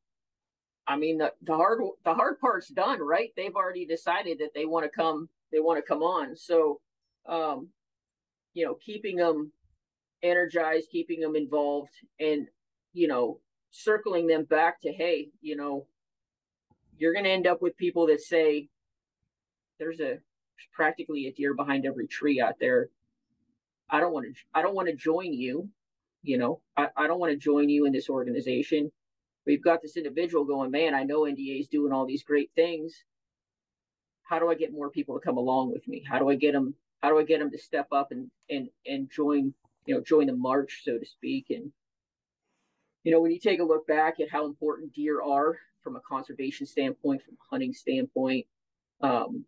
I 0.87 0.97
mean 0.97 1.19
the, 1.19 1.33
the 1.43 1.57
hard 1.57 1.81
the 2.05 2.15
hard 2.15 2.41
part's 2.41 2.69
done, 2.69 3.01
right? 3.01 3.31
They've 3.37 3.55
already 3.55 3.87
decided 3.87 4.39
that 4.39 4.55
they 4.55 4.65
want 4.65 4.85
to 4.85 4.91
come 4.91 5.29
they 5.51 5.61
want 5.61 5.79
to 5.79 5.89
come 5.89 6.03
on. 6.03 6.37
So 6.37 6.81
um, 7.27 7.69
you 8.53 8.65
know, 8.65 8.75
keeping 8.75 9.17
them 9.17 9.51
energized, 10.23 10.91
keeping 10.91 11.21
them 11.21 11.37
involved, 11.37 11.93
and 12.21 12.47
you 12.93 13.09
know, 13.09 13.41
circling 13.71 14.27
them 14.27 14.45
back 14.45 14.81
to, 14.83 14.93
hey, 14.93 15.31
you 15.41 15.57
know, 15.57 15.87
you're 16.99 17.13
going 17.13 17.25
to 17.25 17.31
end 17.31 17.47
up 17.47 17.63
with 17.63 17.77
people 17.77 18.07
that 18.09 18.21
say, 18.21 18.69
"There's 19.79 20.01
a 20.01 20.19
practically 20.73 21.27
a 21.27 21.33
deer 21.33 21.55
behind 21.55 21.87
every 21.87 22.07
tree 22.07 22.41
out 22.41 22.55
there. 22.61 22.89
I 23.91 24.01
don't 24.01 24.13
want 24.13 24.27
to. 24.27 24.41
I 24.55 24.63
don't 24.63 24.75
want 24.75 24.89
to 24.89 24.95
join 24.95 25.33
you. 25.33 25.69
You 26.23 26.39
know, 26.39 26.61
I, 26.77 26.89
I 26.97 27.07
don't 27.07 27.21
want 27.21 27.33
to 27.33 27.39
join 27.39 27.69
you 27.69 27.85
in 27.85 27.93
this 27.93 28.09
organization. 28.09 28.91
We've 29.47 29.63
got 29.63 29.83
this 29.83 29.97
individual 29.97 30.45
going, 30.45 30.71
man. 30.71 30.95
I 30.95 31.03
know 31.03 31.23
NDA 31.23 31.61
is 31.61 31.69
doing 31.69 31.93
all 31.93 32.07
these 32.07 32.23
great 32.23 32.51
things. 32.55 33.05
How 34.23 34.39
do 34.39 34.49
I 34.49 34.55
get 34.55 34.73
more 34.73 34.89
people 34.89 35.19
to 35.19 35.25
come 35.25 35.37
along 35.37 35.71
with 35.71 35.87
me? 35.87 36.03
How 36.09 36.19
do 36.19 36.31
I 36.31 36.35
get 36.35 36.53
them 36.53 36.75
how 37.05 37.11
do 37.11 37.19
I 37.19 37.25
get 37.25 37.41
them 37.41 37.51
to 37.51 37.59
step 37.59 37.89
up 37.93 38.13
and 38.13 38.31
and 38.49 38.71
and 38.87 39.11
join 39.11 39.53
you 39.85 39.95
know 39.95 40.01
join 40.01 40.27
the 40.27 40.35
march 40.35 40.81
so 40.85 40.97
to 40.97 41.05
speak 41.05 41.51
and 41.51 41.71
you 43.03 43.13
know 43.13 43.21
when 43.21 43.31
you 43.31 43.39
take 43.39 43.61
a 43.61 43.65
look 43.65 43.87
back 43.87 44.21
at 44.21 44.31
how 44.31 44.47
important 44.47 44.95
deer 44.95 45.23
are 45.23 45.59
from 45.83 45.97
a 45.97 46.01
conservation 46.01 46.65
standpoint 46.65 47.23
from 47.23 47.35
a 47.35 47.45
hunting 47.51 47.75
standpoint 47.75 48.47
um, 49.03 49.45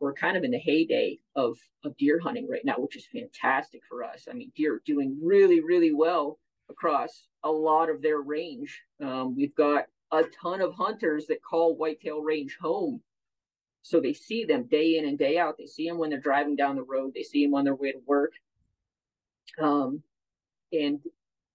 we're 0.00 0.14
kind 0.14 0.36
of 0.36 0.44
in 0.44 0.50
the 0.50 0.58
heyday 0.58 1.18
of 1.36 1.56
of 1.84 1.96
deer 1.96 2.18
hunting 2.18 2.48
right 2.48 2.64
now 2.64 2.74
which 2.78 2.96
is 2.96 3.06
fantastic 3.12 3.82
for 3.88 4.02
us 4.02 4.26
i 4.30 4.34
mean 4.34 4.50
deer 4.56 4.76
are 4.76 4.82
doing 4.84 5.18
really 5.22 5.60
really 5.60 5.92
well 5.92 6.38
across 6.68 7.26
a 7.44 7.50
lot 7.50 7.88
of 7.88 8.02
their 8.02 8.20
range 8.20 8.80
um, 9.02 9.36
we've 9.36 9.54
got 9.54 9.84
a 10.12 10.22
ton 10.42 10.60
of 10.60 10.74
hunters 10.74 11.26
that 11.26 11.42
call 11.42 11.76
whitetail 11.76 12.20
range 12.20 12.56
home 12.60 13.00
so 13.82 14.00
they 14.00 14.12
see 14.12 14.44
them 14.44 14.64
day 14.64 14.98
in 14.98 15.06
and 15.06 15.18
day 15.18 15.38
out. 15.38 15.56
They 15.58 15.66
see 15.66 15.88
them 15.88 15.98
when 15.98 16.10
they're 16.10 16.20
driving 16.20 16.56
down 16.56 16.76
the 16.76 16.82
road. 16.82 17.12
They 17.14 17.22
see 17.22 17.44
them 17.44 17.54
on 17.54 17.64
their 17.64 17.74
way 17.74 17.92
to 17.92 18.00
work. 18.06 18.32
Um, 19.60 20.02
and 20.72 21.00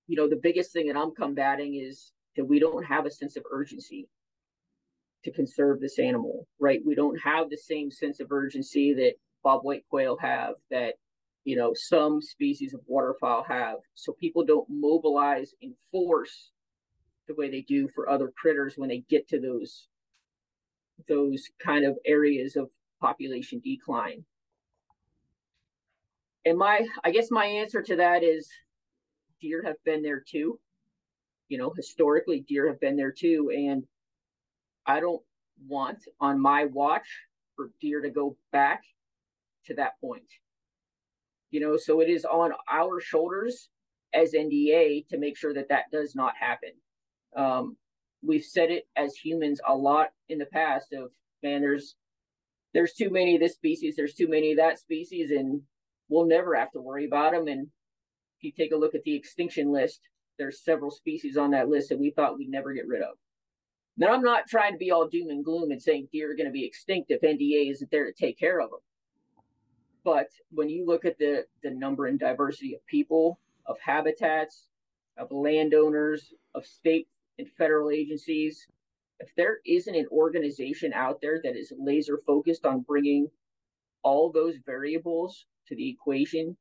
you 0.07 0.15
know, 0.15 0.27
the 0.27 0.35
biggest 0.35 0.71
thing 0.71 0.87
that 0.87 0.97
I'm 0.97 1.13
combating 1.15 1.75
is 1.75 2.11
that 2.35 2.45
we 2.45 2.59
don't 2.59 2.83
have 2.83 3.05
a 3.05 3.11
sense 3.11 3.37
of 3.37 3.43
urgency 3.51 4.07
to 5.25 5.31
conserve 5.31 5.81
this 5.81 5.99
animal, 5.99 6.47
right? 6.59 6.79
We 6.85 6.95
don't 6.95 7.19
have 7.19 7.49
the 7.49 7.57
same 7.57 7.91
sense 7.91 8.19
of 8.19 8.31
urgency 8.31 8.93
that 8.93 9.13
bobwhite 9.43 9.83
quail 9.89 10.17
have, 10.21 10.53
that 10.71 10.93
you 11.43 11.55
know 11.55 11.73
some 11.75 12.21
species 12.21 12.73
of 12.73 12.79
waterfowl 12.87 13.43
have. 13.47 13.77
So 13.95 14.13
people 14.13 14.45
don't 14.45 14.67
mobilize 14.69 15.53
in 15.61 15.73
force 15.91 16.51
the 17.27 17.35
way 17.35 17.49
they 17.49 17.61
do 17.61 17.89
for 17.93 18.07
other 18.07 18.31
critters 18.37 18.75
when 18.77 18.89
they 18.89 19.03
get 19.09 19.27
to 19.29 19.39
those 19.41 19.87
those 21.09 21.49
kind 21.59 21.85
of 21.85 21.97
areas 22.05 22.55
of 22.55 22.69
population 23.01 23.59
decline. 23.63 24.23
And 26.45 26.57
my, 26.57 26.85
I 27.03 27.11
guess 27.11 27.31
my 27.31 27.45
answer 27.45 27.81
to 27.81 27.95
that 27.95 28.23
is 28.23 28.47
deer 29.41 29.63
have 29.65 29.75
been 29.83 30.03
there 30.03 30.23
too. 30.25 30.59
You 31.49 31.57
know, 31.57 31.73
historically, 31.75 32.45
deer 32.47 32.67
have 32.67 32.79
been 32.79 32.95
there 32.95 33.11
too, 33.11 33.51
and 33.53 33.83
I 34.85 34.99
don't 34.99 35.21
want 35.67 35.99
on 36.19 36.39
my 36.39 36.65
watch 36.65 37.07
for 37.55 37.71
deer 37.81 38.01
to 38.01 38.09
go 38.09 38.37
back 38.51 38.83
to 39.65 39.73
that 39.75 39.99
point. 39.99 40.23
You 41.51 41.61
know, 41.61 41.77
so 41.77 42.01
it 42.01 42.09
is 42.09 42.25
on 42.25 42.51
our 42.69 42.99
shoulders 42.99 43.69
as 44.13 44.33
NDA 44.33 45.07
to 45.09 45.17
make 45.17 45.37
sure 45.37 45.53
that 45.53 45.69
that 45.69 45.85
does 45.91 46.15
not 46.15 46.33
happen. 46.39 46.71
Um, 47.35 47.77
we've 48.25 48.43
said 48.43 48.71
it 48.71 48.87
as 48.95 49.15
humans 49.15 49.59
a 49.67 49.75
lot 49.75 50.09
in 50.29 50.37
the 50.37 50.45
past 50.45 50.93
of 50.93 51.11
man, 51.43 51.61
there's 51.61 51.95
there's 52.73 52.93
too 52.93 53.09
many 53.09 53.35
of 53.35 53.41
this 53.41 53.53
species, 53.53 53.95
there's 53.95 54.13
too 54.13 54.27
many 54.27 54.51
of 54.51 54.57
that 54.57 54.79
species, 54.79 55.31
and 55.31 55.61
we'll 56.09 56.25
never 56.25 56.55
have 56.55 56.71
to 56.71 56.81
worry 56.81 57.05
about 57.05 57.31
them. 57.31 57.47
And 57.47 57.67
if 58.37 58.43
you 58.43 58.51
take 58.51 58.73
a 58.73 58.77
look 58.77 58.95
at 58.95 59.03
the 59.03 59.15
extinction 59.15 59.71
list, 59.71 60.01
there's 60.37 60.61
several 60.61 60.91
species 60.91 61.37
on 61.37 61.51
that 61.51 61.69
list 61.69 61.89
that 61.89 61.99
we 61.99 62.11
thought 62.11 62.37
we'd 62.37 62.49
never 62.49 62.73
get 62.73 62.87
rid 62.87 63.01
of. 63.01 63.15
Now, 63.97 64.13
I'm 64.13 64.21
not 64.21 64.47
trying 64.47 64.73
to 64.73 64.77
be 64.77 64.91
all 64.91 65.07
doom 65.07 65.29
and 65.29 65.43
gloom 65.43 65.71
and 65.71 65.81
saying 65.81 66.09
deer 66.11 66.31
are 66.31 66.35
going 66.35 66.47
to 66.47 66.51
be 66.51 66.65
extinct 66.65 67.11
if 67.11 67.21
NDA 67.21 67.71
isn't 67.71 67.91
there 67.91 68.05
to 68.05 68.13
take 68.13 68.37
care 68.37 68.59
of 68.59 68.69
them. 68.69 68.79
But 70.03 70.27
when 70.51 70.69
you 70.69 70.85
look 70.85 71.05
at 71.05 71.17
the 71.17 71.45
the 71.63 71.71
number 71.71 72.05
and 72.05 72.19
diversity 72.19 72.75
of 72.75 72.85
people, 72.85 73.39
of 73.65 73.77
habitats, 73.83 74.67
of 75.17 75.31
landowners, 75.31 76.33
of 76.53 76.65
state 76.65 77.07
and 77.39 77.47
federal 77.57 77.89
agencies, 77.89 78.67
if 79.19 79.33
there 79.35 79.59
isn't 79.65 79.95
an 79.95 80.07
organization 80.11 80.93
out 80.93 81.21
there 81.21 81.39
that 81.43 81.55
is 81.55 81.73
laser 81.77 82.19
focused 82.27 82.65
on 82.65 82.81
bringing 82.81 83.29
all 84.03 84.31
those 84.31 84.55
variables 84.65 85.45
to 85.67 85.75
the 85.75 85.89
equation 85.89 86.55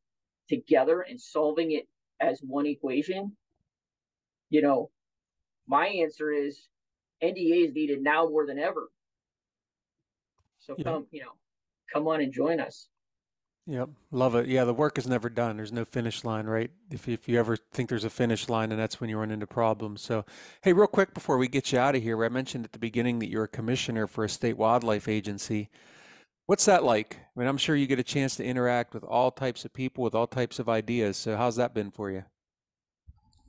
together 0.49 1.03
and 1.03 1.20
solving 1.20 1.72
it 1.72 1.89
as 2.20 2.41
one 2.47 2.66
equation, 2.66 3.37
you 4.51 4.62
know, 4.62 4.91
my 5.66 5.89
answer 5.89 6.30
is 6.30 6.68
NDA 7.24 7.68
is 7.68 7.74
needed 7.74 8.02
now 8.02 8.28
more 8.28 8.46
than 8.46 8.58
ever. 8.58 8.90
So 10.60 10.74
yeah. 10.78 10.84
come, 10.84 11.06
you 11.10 11.20
know, 11.20 11.32
come 11.92 12.06
on 12.08 12.20
and 12.20 12.32
join 12.32 12.60
us. 12.60 12.88
Yep, 13.66 13.88
love 14.10 14.34
it. 14.34 14.46
Yeah, 14.46 14.64
the 14.64 14.74
work 14.74 14.98
is 14.98 15.06
never 15.06 15.30
done. 15.30 15.56
There's 15.56 15.72
no 15.72 15.86
finish 15.86 16.22
line, 16.22 16.44
right? 16.46 16.70
If 16.90 17.08
if 17.08 17.26
you 17.26 17.38
ever 17.38 17.56
think 17.56 17.88
there's 17.88 18.04
a 18.04 18.10
finish 18.10 18.50
line, 18.50 18.70
and 18.70 18.78
that's 18.78 19.00
when 19.00 19.08
you 19.08 19.16
run 19.16 19.30
into 19.30 19.46
problems. 19.46 20.02
So, 20.02 20.26
hey, 20.62 20.74
real 20.74 20.86
quick 20.86 21.14
before 21.14 21.38
we 21.38 21.48
get 21.48 21.72
you 21.72 21.78
out 21.78 21.94
of 21.94 22.02
here, 22.02 22.22
I 22.22 22.28
mentioned 22.28 22.66
at 22.66 22.72
the 22.72 22.78
beginning 22.78 23.20
that 23.20 23.30
you're 23.30 23.44
a 23.44 23.48
commissioner 23.48 24.06
for 24.06 24.22
a 24.22 24.28
state 24.28 24.58
wildlife 24.58 25.08
agency. 25.08 25.70
What's 26.44 26.66
that 26.66 26.84
like? 26.84 27.16
I 27.34 27.40
mean, 27.40 27.48
I'm 27.48 27.56
sure 27.56 27.74
you 27.74 27.86
get 27.86 27.98
a 27.98 28.04
chance 28.04 28.36
to 28.36 28.44
interact 28.44 28.92
with 28.92 29.02
all 29.02 29.30
types 29.30 29.64
of 29.64 29.72
people 29.72 30.04
with 30.04 30.14
all 30.14 30.26
types 30.26 30.58
of 30.58 30.68
ideas. 30.68 31.16
So, 31.16 31.34
how's 31.34 31.56
that 31.56 31.72
been 31.72 31.90
for 31.90 32.10
you? 32.10 32.24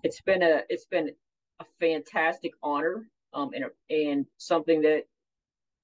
It's 0.01 0.21
been 0.21 0.43
a 0.43 0.61
it's 0.69 0.85
been 0.85 1.11
a 1.59 1.65
fantastic 1.81 2.53
honor, 2.63 3.09
um, 3.35 3.51
and 3.53 3.65
and 3.89 4.25
something 4.37 4.81
that 4.81 5.03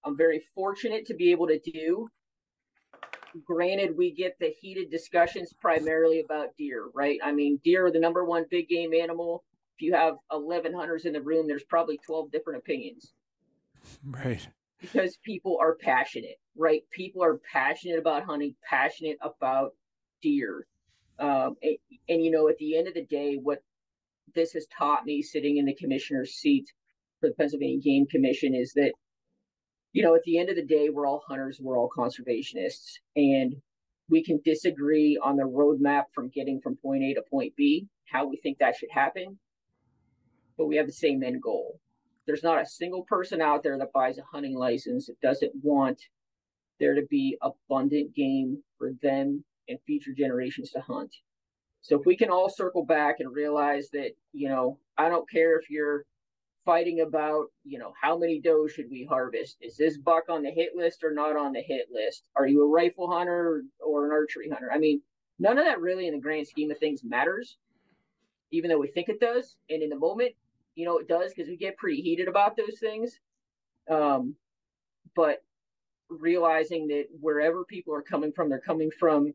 I'm 0.04 0.18
very 0.18 0.42
fortunate 0.56 1.06
to 1.08 1.14
be 1.14 1.32
able 1.32 1.48
to 1.48 1.60
do 1.60 2.10
granted, 3.46 3.98
we 3.98 4.12
get 4.12 4.38
the 4.40 4.54
heated 4.60 4.90
discussions 4.90 5.54
primarily 5.60 6.20
about 6.20 6.56
deer, 6.58 6.88
right? 6.94 7.20
I 7.24 7.32
mean, 7.32 7.60
deer 7.64 7.86
are 7.86 7.92
the 7.92 8.00
number 8.00 8.26
one 8.26 8.46
big 8.50 8.68
game 8.68 8.94
animal. 8.94 9.44
If 9.78 9.84
you 9.84 9.94
have 9.94 10.16
11 10.32 10.74
hunters 10.74 11.06
in 11.06 11.14
the 11.14 11.22
room, 11.22 11.48
there's 11.48 11.64
probably 11.64 11.98
12 12.06 12.32
different 12.32 12.60
opinions. 12.60 13.14
Right. 14.06 14.48
Because 14.80 15.18
people 15.24 15.58
are 15.62 15.76
passionate, 15.76 16.40
right? 16.56 16.82
People 16.92 17.24
are 17.24 17.40
passionate 17.52 18.00
about 18.00 18.24
hunting, 18.24 18.56
passionate 18.68 19.18
about 19.22 19.72
deer. 20.22 20.66
Um, 21.20 21.56
and, 21.62 21.78
and, 22.10 22.26
you 22.26 22.32
know, 22.32 22.50
at 22.50 22.58
the 22.58 22.78
end 22.78 22.88
of 22.88 22.96
the 22.96 23.06
day, 23.06 23.36
what 23.42 23.64
this 24.34 24.54
has 24.54 24.66
taught 24.76 25.06
me 25.06 25.22
sitting 25.22 25.58
in 25.58 25.66
the 25.66 25.76
commissioner's 25.76 26.34
seat 26.34 26.72
for 27.22 27.30
the 27.30 27.36
Pennsylvania 27.36 27.80
Game 27.80 28.06
Commission 28.08 28.54
is 28.54 28.74
that 28.74 28.92
you 29.94 30.04
know, 30.04 30.16
at 30.16 30.24
the 30.24 30.38
end 30.38 30.50
of 30.50 30.56
the 30.56 30.66
day, 30.66 30.90
we're 30.90 31.08
all 31.08 31.24
hunters, 31.28 31.60
we're 31.62 31.78
all 31.78 31.90
conservationists, 31.90 33.00
and 33.16 33.56
we 34.10 34.24
can 34.24 34.40
disagree 34.44 35.20
on 35.22 35.36
the 35.36 35.44
roadmap 35.44 36.04
from 36.14 36.30
getting 36.30 36.62
from 36.62 36.78
point 36.78 37.04
A 37.04 37.14
to 37.14 37.22
point 37.30 37.56
B, 37.56 37.88
how 38.10 38.26
we 38.26 38.38
think 38.38 38.58
that 38.60 38.76
should 38.76 38.92
happen, 38.92 39.38
but 40.58 40.68
we 40.68 40.78
have 40.78 40.86
the 40.86 40.94
same 40.94 41.24
end 41.24 41.42
goal. 41.42 41.80
There's 42.26 42.44
not 42.44 42.62
a 42.62 42.66
single 42.66 43.04
person 43.04 43.42
out 43.42 43.64
there 43.64 43.78
that 43.78 43.94
buys 43.94 44.18
a 44.18 44.24
hunting 44.24 44.56
license 44.56 45.08
that 45.08 45.20
doesn't 45.22 45.52
want 45.62 46.02
there 46.80 46.96
to 46.96 47.06
be 47.10 47.38
abundant 47.42 48.16
game 48.16 48.64
for 48.78 48.92
them 49.02 49.44
and 49.68 49.80
future 49.86 50.14
generations 50.18 50.72
to 50.72 50.82
hunt. 50.82 51.14
So 51.82 52.00
if 52.00 52.06
we 52.06 52.16
can 52.16 52.30
all 52.30 52.50
circle 52.50 52.86
back 52.86 53.16
and 53.20 53.34
realize 53.34 53.90
that, 53.92 54.12
you 54.34 54.50
know, 54.50 54.78
I 54.98 55.10
don't 55.10 55.30
care 55.30 55.58
if 55.58 55.70
you're 55.70 56.06
fighting 56.66 57.02
about, 57.02 57.48
you 57.64 57.80
know, 57.80 57.94
how 58.00 58.18
many 58.18 58.40
does 58.40 58.72
should 58.72 58.90
we 58.90 59.04
harvest? 59.04 59.58
Is 59.62 59.78
this 59.78 59.98
buck 59.98 60.30
on 60.30 60.44
the 60.44 60.52
hit 60.52 60.76
list 60.76 61.04
or 61.04 61.12
not 61.12 61.36
on 61.36 61.54
the 61.54 61.62
hit 61.62 61.88
list? 61.92 62.30
Are 62.36 62.48
you 62.48 62.62
a 62.64 62.70
rifle 62.70 63.10
hunter 63.12 63.64
or 63.80 64.06
an 64.06 64.12
archery 64.12 64.50
hunter? 64.50 64.72
I 64.72 64.78
mean, 64.78 65.02
none 65.40 65.58
of 65.58 65.66
that 65.66 65.82
really 65.82 66.08
in 66.08 66.14
the 66.14 66.20
grand 66.20 66.48
scheme 66.48 66.72
of 66.72 66.78
things 66.78 67.04
matters, 67.04 67.58
even 68.52 68.70
though 68.70 68.80
we 68.80 68.88
think 68.88 69.10
it 69.10 69.20
does. 69.20 69.56
And 69.70 69.82
in 69.82 69.90
the 69.90 69.98
moment, 69.98 70.34
you 70.76 70.86
know, 70.86 71.00
it 71.00 71.08
does 71.08 71.34
because 71.34 71.50
we 71.50 71.58
get 71.58 71.78
pretty 71.78 72.02
heated 72.02 72.28
about 72.28 72.56
those 72.56 72.80
things. 72.80 73.20
Um, 73.90 74.36
but 75.16 75.44
realizing 76.10 76.88
that 76.88 77.06
wherever 77.20 77.66
people 77.66 77.94
are 77.94 78.02
coming 78.02 78.32
from, 78.32 78.50
they're 78.50 78.60
coming 78.60 78.92
from, 78.92 79.34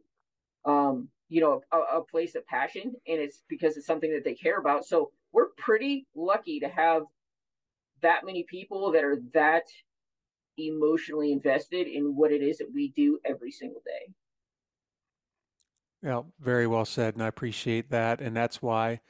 um, 0.65 1.09
you 1.29 1.41
know, 1.41 1.61
a, 1.73 1.99
a 1.99 2.05
place 2.05 2.35
of 2.37 2.47
passion, 2.47 2.95
and 3.09 3.21
it's 3.21 3.43
because 3.49 3.77
it's 3.77 3.87
something 3.87 4.13
that 4.13 4.25
they 4.25 4.35
care 4.35 4.59
about. 4.59 4.85
So 4.85 5.11
we're 5.33 5.49
pretty 5.59 6.07
lucky 6.15 6.61
to 6.61 6.69
have 6.69 7.03
that 8.03 8.25
many 8.25 8.45
people 8.49 8.93
that 8.93 9.05
are 9.05 9.19
that 9.35 9.65
emotionally 10.59 11.33
invested 11.33 11.87
in 11.87 12.17
what 12.17 12.33
it 12.33 12.43
is 12.43 12.59
that 12.59 12.73
we 12.73 12.93
do 12.97 13.19
every 13.25 13.51
single 13.51 13.83
day. 13.85 14.13
Well, 16.03 16.33
very 16.41 16.67
well 16.67 16.85
said, 16.85 17.15
and 17.15 17.23
I 17.23 17.27
appreciate 17.27 17.91
that. 17.91 18.21
And 18.21 18.37
that's 18.37 18.63
why 18.63 19.01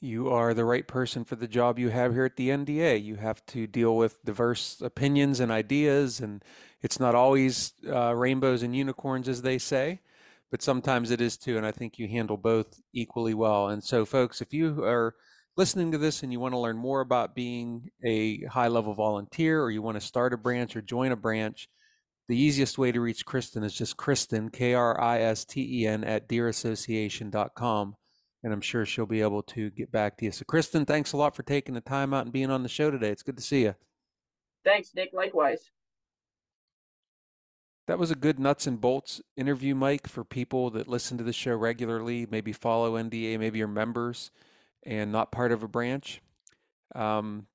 you 0.00 0.30
are 0.30 0.54
the 0.54 0.64
right 0.64 0.86
person 0.88 1.24
for 1.24 1.36
the 1.36 1.48
job 1.48 1.78
you 1.78 1.90
have 1.90 2.14
here 2.14 2.24
at 2.24 2.36
the 2.36 2.48
NDA. 2.48 3.02
You 3.02 3.16
have 3.16 3.44
to 3.46 3.66
deal 3.66 3.96
with 3.96 4.24
diverse 4.24 4.80
opinions 4.80 5.40
and 5.40 5.52
ideas, 5.52 6.20
and 6.20 6.42
it's 6.80 6.98
not 6.98 7.14
always 7.14 7.74
uh, 7.86 8.14
rainbows 8.14 8.62
and 8.62 8.74
unicorns, 8.74 9.28
as 9.28 9.42
they 9.42 9.58
say, 9.58 10.00
but 10.50 10.62
sometimes 10.62 11.10
it 11.10 11.20
is 11.20 11.36
too. 11.36 11.58
And 11.58 11.66
I 11.66 11.72
think 11.72 11.98
you 11.98 12.08
handle 12.08 12.38
both 12.38 12.80
equally 12.94 13.34
well. 13.34 13.68
And 13.68 13.84
so, 13.84 14.06
folks, 14.06 14.40
if 14.40 14.54
you 14.54 14.82
are 14.82 15.14
listening 15.56 15.92
to 15.92 15.98
this 15.98 16.22
and 16.22 16.32
you 16.32 16.40
want 16.40 16.54
to 16.54 16.58
learn 16.58 16.76
more 16.76 17.00
about 17.00 17.34
being 17.34 17.90
a 18.04 18.44
high 18.44 18.68
level 18.68 18.94
volunteer 18.94 19.62
or 19.62 19.70
you 19.70 19.82
want 19.82 20.00
to 20.00 20.06
start 20.06 20.32
a 20.32 20.36
branch 20.36 20.76
or 20.76 20.82
join 20.82 21.12
a 21.12 21.16
branch, 21.16 21.68
the 22.28 22.40
easiest 22.40 22.78
way 22.78 22.92
to 22.92 23.00
reach 23.00 23.26
Kristen 23.26 23.64
is 23.64 23.74
just 23.74 23.96
Kristen, 23.96 24.50
K 24.50 24.74
R 24.74 25.00
I 25.00 25.20
S 25.20 25.44
T 25.44 25.82
E 25.82 25.86
N, 25.86 26.04
at 26.04 26.28
deerassociation.com. 26.28 27.94
And 28.42 28.52
I'm 28.52 28.60
sure 28.60 28.86
she'll 28.86 29.04
be 29.04 29.20
able 29.20 29.42
to 29.42 29.70
get 29.70 29.92
back 29.92 30.16
to 30.18 30.24
you. 30.24 30.30
So, 30.30 30.44
Kristen, 30.46 30.86
thanks 30.86 31.12
a 31.12 31.16
lot 31.16 31.36
for 31.36 31.42
taking 31.42 31.74
the 31.74 31.80
time 31.80 32.14
out 32.14 32.24
and 32.24 32.32
being 32.32 32.50
on 32.50 32.62
the 32.62 32.68
show 32.68 32.90
today. 32.90 33.10
It's 33.10 33.22
good 33.22 33.36
to 33.36 33.42
see 33.42 33.62
you. 33.62 33.74
Thanks, 34.64 34.92
Nick. 34.94 35.10
Likewise. 35.12 35.70
That 37.86 37.98
was 37.98 38.12
a 38.12 38.14
good 38.14 38.38
nuts 38.38 38.68
and 38.68 38.80
bolts 38.80 39.20
interview, 39.36 39.74
Mike, 39.74 40.06
for 40.06 40.22
people 40.22 40.70
that 40.70 40.86
listen 40.86 41.18
to 41.18 41.24
the 41.24 41.32
show 41.32 41.56
regularly, 41.56 42.26
maybe 42.30 42.52
follow 42.52 42.96
NDA, 42.96 43.38
maybe 43.38 43.58
you're 43.58 43.68
members 43.68 44.30
and 44.84 45.12
not 45.12 45.32
part 45.32 45.52
of 45.52 45.62
a 45.62 45.68
branch. 45.68 46.20
Um, 46.94 47.46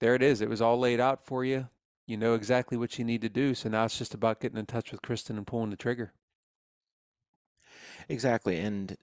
there 0.00 0.14
it 0.14 0.22
is. 0.22 0.40
It 0.40 0.48
was 0.48 0.60
all 0.60 0.78
laid 0.78 1.00
out 1.00 1.24
for 1.24 1.44
you. 1.44 1.68
You 2.06 2.16
know 2.16 2.34
exactly 2.34 2.78
what 2.78 2.98
you 2.98 3.04
need 3.04 3.22
to 3.22 3.28
do. 3.28 3.54
So 3.54 3.68
now 3.68 3.84
it's 3.84 3.98
just 3.98 4.14
about 4.14 4.40
getting 4.40 4.58
in 4.58 4.66
touch 4.66 4.92
with 4.92 5.02
Kristen 5.02 5.36
and 5.36 5.46
pulling 5.46 5.70
the 5.70 5.76
trigger. 5.76 6.12
Exactly. 8.08 8.58
And 8.58 8.96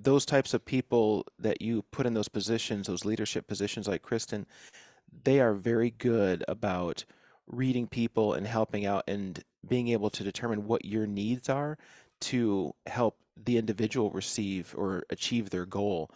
those 0.00 0.24
types 0.24 0.54
of 0.54 0.64
people 0.64 1.26
that 1.38 1.60
you 1.60 1.82
put 1.90 2.06
in 2.06 2.14
those 2.14 2.28
positions, 2.28 2.86
those 2.86 3.04
leadership 3.04 3.46
positions 3.46 3.88
like 3.88 4.02
Kristen, 4.02 4.46
they 5.24 5.40
are 5.40 5.54
very 5.54 5.90
good 5.90 6.44
about 6.46 7.04
reading 7.46 7.88
people 7.88 8.34
and 8.34 8.46
helping 8.46 8.86
out 8.86 9.04
and 9.08 9.42
being 9.66 9.88
able 9.88 10.10
to 10.10 10.22
determine 10.22 10.66
what 10.66 10.84
your 10.84 11.06
needs 11.06 11.48
are 11.48 11.76
to 12.20 12.72
help 12.86 13.18
the 13.36 13.58
individual 13.58 14.10
receive 14.10 14.74
or 14.76 15.04
achieve 15.10 15.50
their 15.50 15.66
goal 15.66 16.10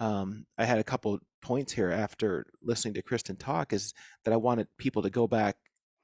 um, 0.00 0.46
I 0.58 0.64
had 0.64 0.78
a 0.78 0.84
couple 0.84 1.18
points 1.42 1.72
here 1.72 1.90
after 1.90 2.46
listening 2.62 2.94
to 2.94 3.02
Kristen 3.02 3.36
talk 3.36 3.72
is 3.72 3.94
that 4.24 4.32
I 4.32 4.38
wanted 4.38 4.66
people 4.78 5.02
to 5.02 5.10
go 5.10 5.26
back 5.26 5.56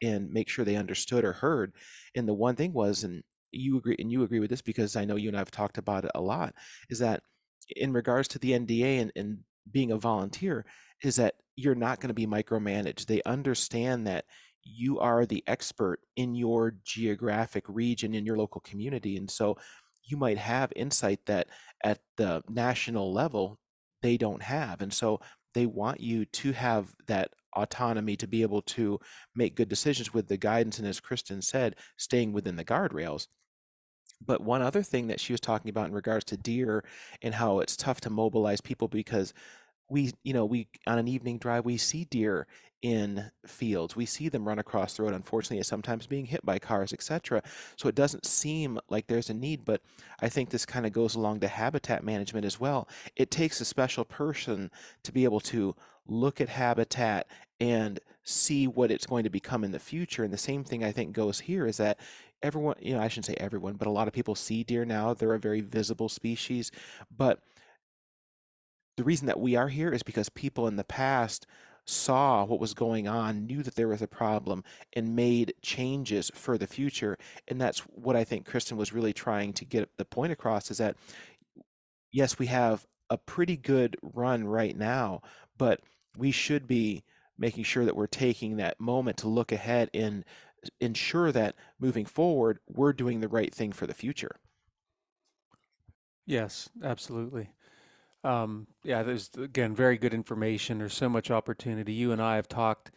and 0.02 0.30
make 0.30 0.48
sure 0.48 0.64
they 0.64 0.76
understood 0.76 1.24
or 1.24 1.32
heard. 1.32 1.72
And 2.14 2.28
the 2.28 2.34
one 2.34 2.56
thing 2.56 2.74
was, 2.74 3.04
and 3.04 3.22
you 3.52 3.78
agree, 3.78 3.96
and 3.98 4.12
you 4.12 4.22
agree 4.22 4.40
with 4.40 4.50
this 4.50 4.62
because 4.62 4.96
I 4.96 5.06
know 5.06 5.16
you 5.16 5.28
and 5.28 5.36
I 5.36 5.40
have 5.40 5.50
talked 5.50 5.78
about 5.78 6.04
it 6.04 6.10
a 6.14 6.20
lot, 6.20 6.54
is 6.90 6.98
that 6.98 7.22
in 7.74 7.92
regards 7.92 8.28
to 8.28 8.38
the 8.38 8.52
NDA 8.52 9.00
and, 9.00 9.12
and 9.16 9.38
being 9.72 9.92
a 9.92 9.98
volunteer, 9.98 10.66
is 11.02 11.16
that 11.16 11.34
you're 11.56 11.74
not 11.74 12.00
going 12.00 12.08
to 12.08 12.14
be 12.14 12.26
micromanaged. 12.26 13.06
They 13.06 13.22
understand 13.24 14.06
that 14.06 14.26
you 14.62 14.98
are 14.98 15.24
the 15.24 15.42
expert 15.46 16.00
in 16.16 16.34
your 16.34 16.74
geographic 16.84 17.64
region, 17.66 18.14
in 18.14 18.26
your 18.26 18.36
local 18.36 18.60
community. 18.60 19.16
And 19.16 19.30
so 19.30 19.56
you 20.04 20.16
might 20.16 20.38
have 20.38 20.72
insight 20.76 21.20
that 21.26 21.48
at 21.82 22.00
the 22.16 22.42
national 22.48 23.12
level 23.12 23.58
they 24.06 24.16
don't 24.16 24.42
have. 24.42 24.80
And 24.80 24.94
so 24.94 25.20
they 25.52 25.66
want 25.66 25.98
you 25.98 26.24
to 26.26 26.52
have 26.52 26.94
that 27.08 27.32
autonomy 27.56 28.14
to 28.16 28.28
be 28.28 28.42
able 28.42 28.62
to 28.62 29.00
make 29.34 29.56
good 29.56 29.68
decisions 29.68 30.14
with 30.14 30.28
the 30.28 30.36
guidance 30.36 30.78
and 30.78 30.86
as 30.86 31.00
Kristen 31.00 31.42
said, 31.42 31.74
staying 31.96 32.32
within 32.32 32.54
the 32.54 32.64
guardrails. 32.64 33.26
But 34.24 34.42
one 34.42 34.62
other 34.62 34.82
thing 34.82 35.08
that 35.08 35.18
she 35.18 35.32
was 35.32 35.40
talking 35.40 35.70
about 35.70 35.88
in 35.88 35.92
regards 35.92 36.24
to 36.26 36.36
deer 36.36 36.84
and 37.20 37.34
how 37.34 37.58
it's 37.58 37.76
tough 37.76 38.00
to 38.02 38.10
mobilize 38.10 38.60
people 38.60 38.86
because 38.86 39.34
we, 39.88 40.12
you 40.22 40.32
know, 40.32 40.44
we 40.44 40.68
on 40.86 40.98
an 40.98 41.08
evening 41.08 41.38
drive 41.38 41.64
we 41.64 41.76
see 41.76 42.04
deer 42.04 42.46
in 42.82 43.30
fields. 43.46 43.96
We 43.96 44.06
see 44.06 44.28
them 44.28 44.46
run 44.46 44.58
across 44.58 44.94
the 44.94 45.02
road. 45.02 45.14
Unfortunately, 45.14 45.62
sometimes 45.62 46.06
being 46.06 46.26
hit 46.26 46.44
by 46.44 46.58
cars, 46.58 46.92
etc. 46.92 47.42
So 47.76 47.88
it 47.88 47.94
doesn't 47.94 48.26
seem 48.26 48.78
like 48.88 49.06
there's 49.06 49.30
a 49.30 49.34
need, 49.34 49.64
but 49.64 49.80
I 50.20 50.28
think 50.28 50.50
this 50.50 50.66
kind 50.66 50.86
of 50.86 50.92
goes 50.92 51.14
along 51.14 51.40
to 51.40 51.48
habitat 51.48 52.04
management 52.04 52.44
as 52.44 52.60
well. 52.60 52.88
It 53.16 53.30
takes 53.30 53.60
a 53.60 53.64
special 53.64 54.04
person 54.04 54.70
to 55.02 55.12
be 55.12 55.24
able 55.24 55.40
to 55.40 55.74
look 56.06 56.40
at 56.40 56.48
habitat 56.48 57.26
and 57.60 57.98
see 58.22 58.66
what 58.66 58.90
it's 58.90 59.06
going 59.06 59.24
to 59.24 59.30
become 59.30 59.64
in 59.64 59.72
the 59.72 59.78
future. 59.78 60.22
And 60.22 60.32
the 60.32 60.38
same 60.38 60.62
thing 60.62 60.84
I 60.84 60.92
think 60.92 61.12
goes 61.12 61.40
here 61.40 61.66
is 61.66 61.78
that 61.78 61.98
everyone, 62.42 62.76
you 62.80 62.94
know, 62.94 63.00
I 63.00 63.08
shouldn't 63.08 63.26
say 63.26 63.36
everyone, 63.38 63.74
but 63.74 63.88
a 63.88 63.92
lot 63.92 64.06
of 64.06 64.14
people 64.14 64.34
see 64.34 64.62
deer 64.62 64.84
now. 64.84 65.14
They're 65.14 65.34
a 65.34 65.38
very 65.38 65.60
visible 65.60 66.08
species, 66.08 66.70
but 67.16 67.40
the 68.96 69.04
reason 69.04 69.26
that 69.26 69.40
we 69.40 69.56
are 69.56 69.68
here 69.68 69.92
is 69.92 70.02
because 70.02 70.28
people 70.30 70.66
in 70.66 70.76
the 70.76 70.84
past 70.84 71.46
saw 71.84 72.44
what 72.44 72.58
was 72.58 72.74
going 72.74 73.06
on, 73.06 73.46
knew 73.46 73.62
that 73.62 73.76
there 73.76 73.88
was 73.88 74.02
a 74.02 74.08
problem, 74.08 74.64
and 74.94 75.14
made 75.14 75.54
changes 75.62 76.30
for 76.34 76.58
the 76.58 76.66
future. 76.66 77.16
And 77.46 77.60
that's 77.60 77.80
what 77.80 78.16
I 78.16 78.24
think 78.24 78.44
Kristen 78.44 78.76
was 78.76 78.92
really 78.92 79.12
trying 79.12 79.52
to 79.54 79.64
get 79.64 79.88
the 79.96 80.04
point 80.04 80.32
across 80.32 80.70
is 80.70 80.78
that, 80.78 80.96
yes, 82.10 82.38
we 82.38 82.46
have 82.46 82.86
a 83.08 83.16
pretty 83.16 83.56
good 83.56 83.96
run 84.02 84.46
right 84.48 84.76
now, 84.76 85.20
but 85.56 85.80
we 86.16 86.32
should 86.32 86.66
be 86.66 87.04
making 87.38 87.64
sure 87.64 87.84
that 87.84 87.96
we're 87.96 88.06
taking 88.06 88.56
that 88.56 88.80
moment 88.80 89.18
to 89.18 89.28
look 89.28 89.52
ahead 89.52 89.90
and 89.94 90.24
ensure 90.80 91.30
that 91.30 91.54
moving 91.78 92.06
forward, 92.06 92.58
we're 92.66 92.92
doing 92.92 93.20
the 93.20 93.28
right 93.28 93.54
thing 93.54 93.70
for 93.70 93.86
the 93.86 93.94
future. 93.94 94.36
Yes, 96.24 96.68
absolutely. 96.82 97.50
Um, 98.26 98.66
yeah, 98.82 99.04
there's 99.04 99.30
again 99.40 99.72
very 99.72 99.96
good 99.96 100.12
information. 100.12 100.78
There's 100.78 100.94
so 100.94 101.08
much 101.08 101.30
opportunity. 101.30 101.92
You 101.92 102.10
and 102.10 102.20
I 102.20 102.34
have 102.36 102.48
talked 102.48 102.90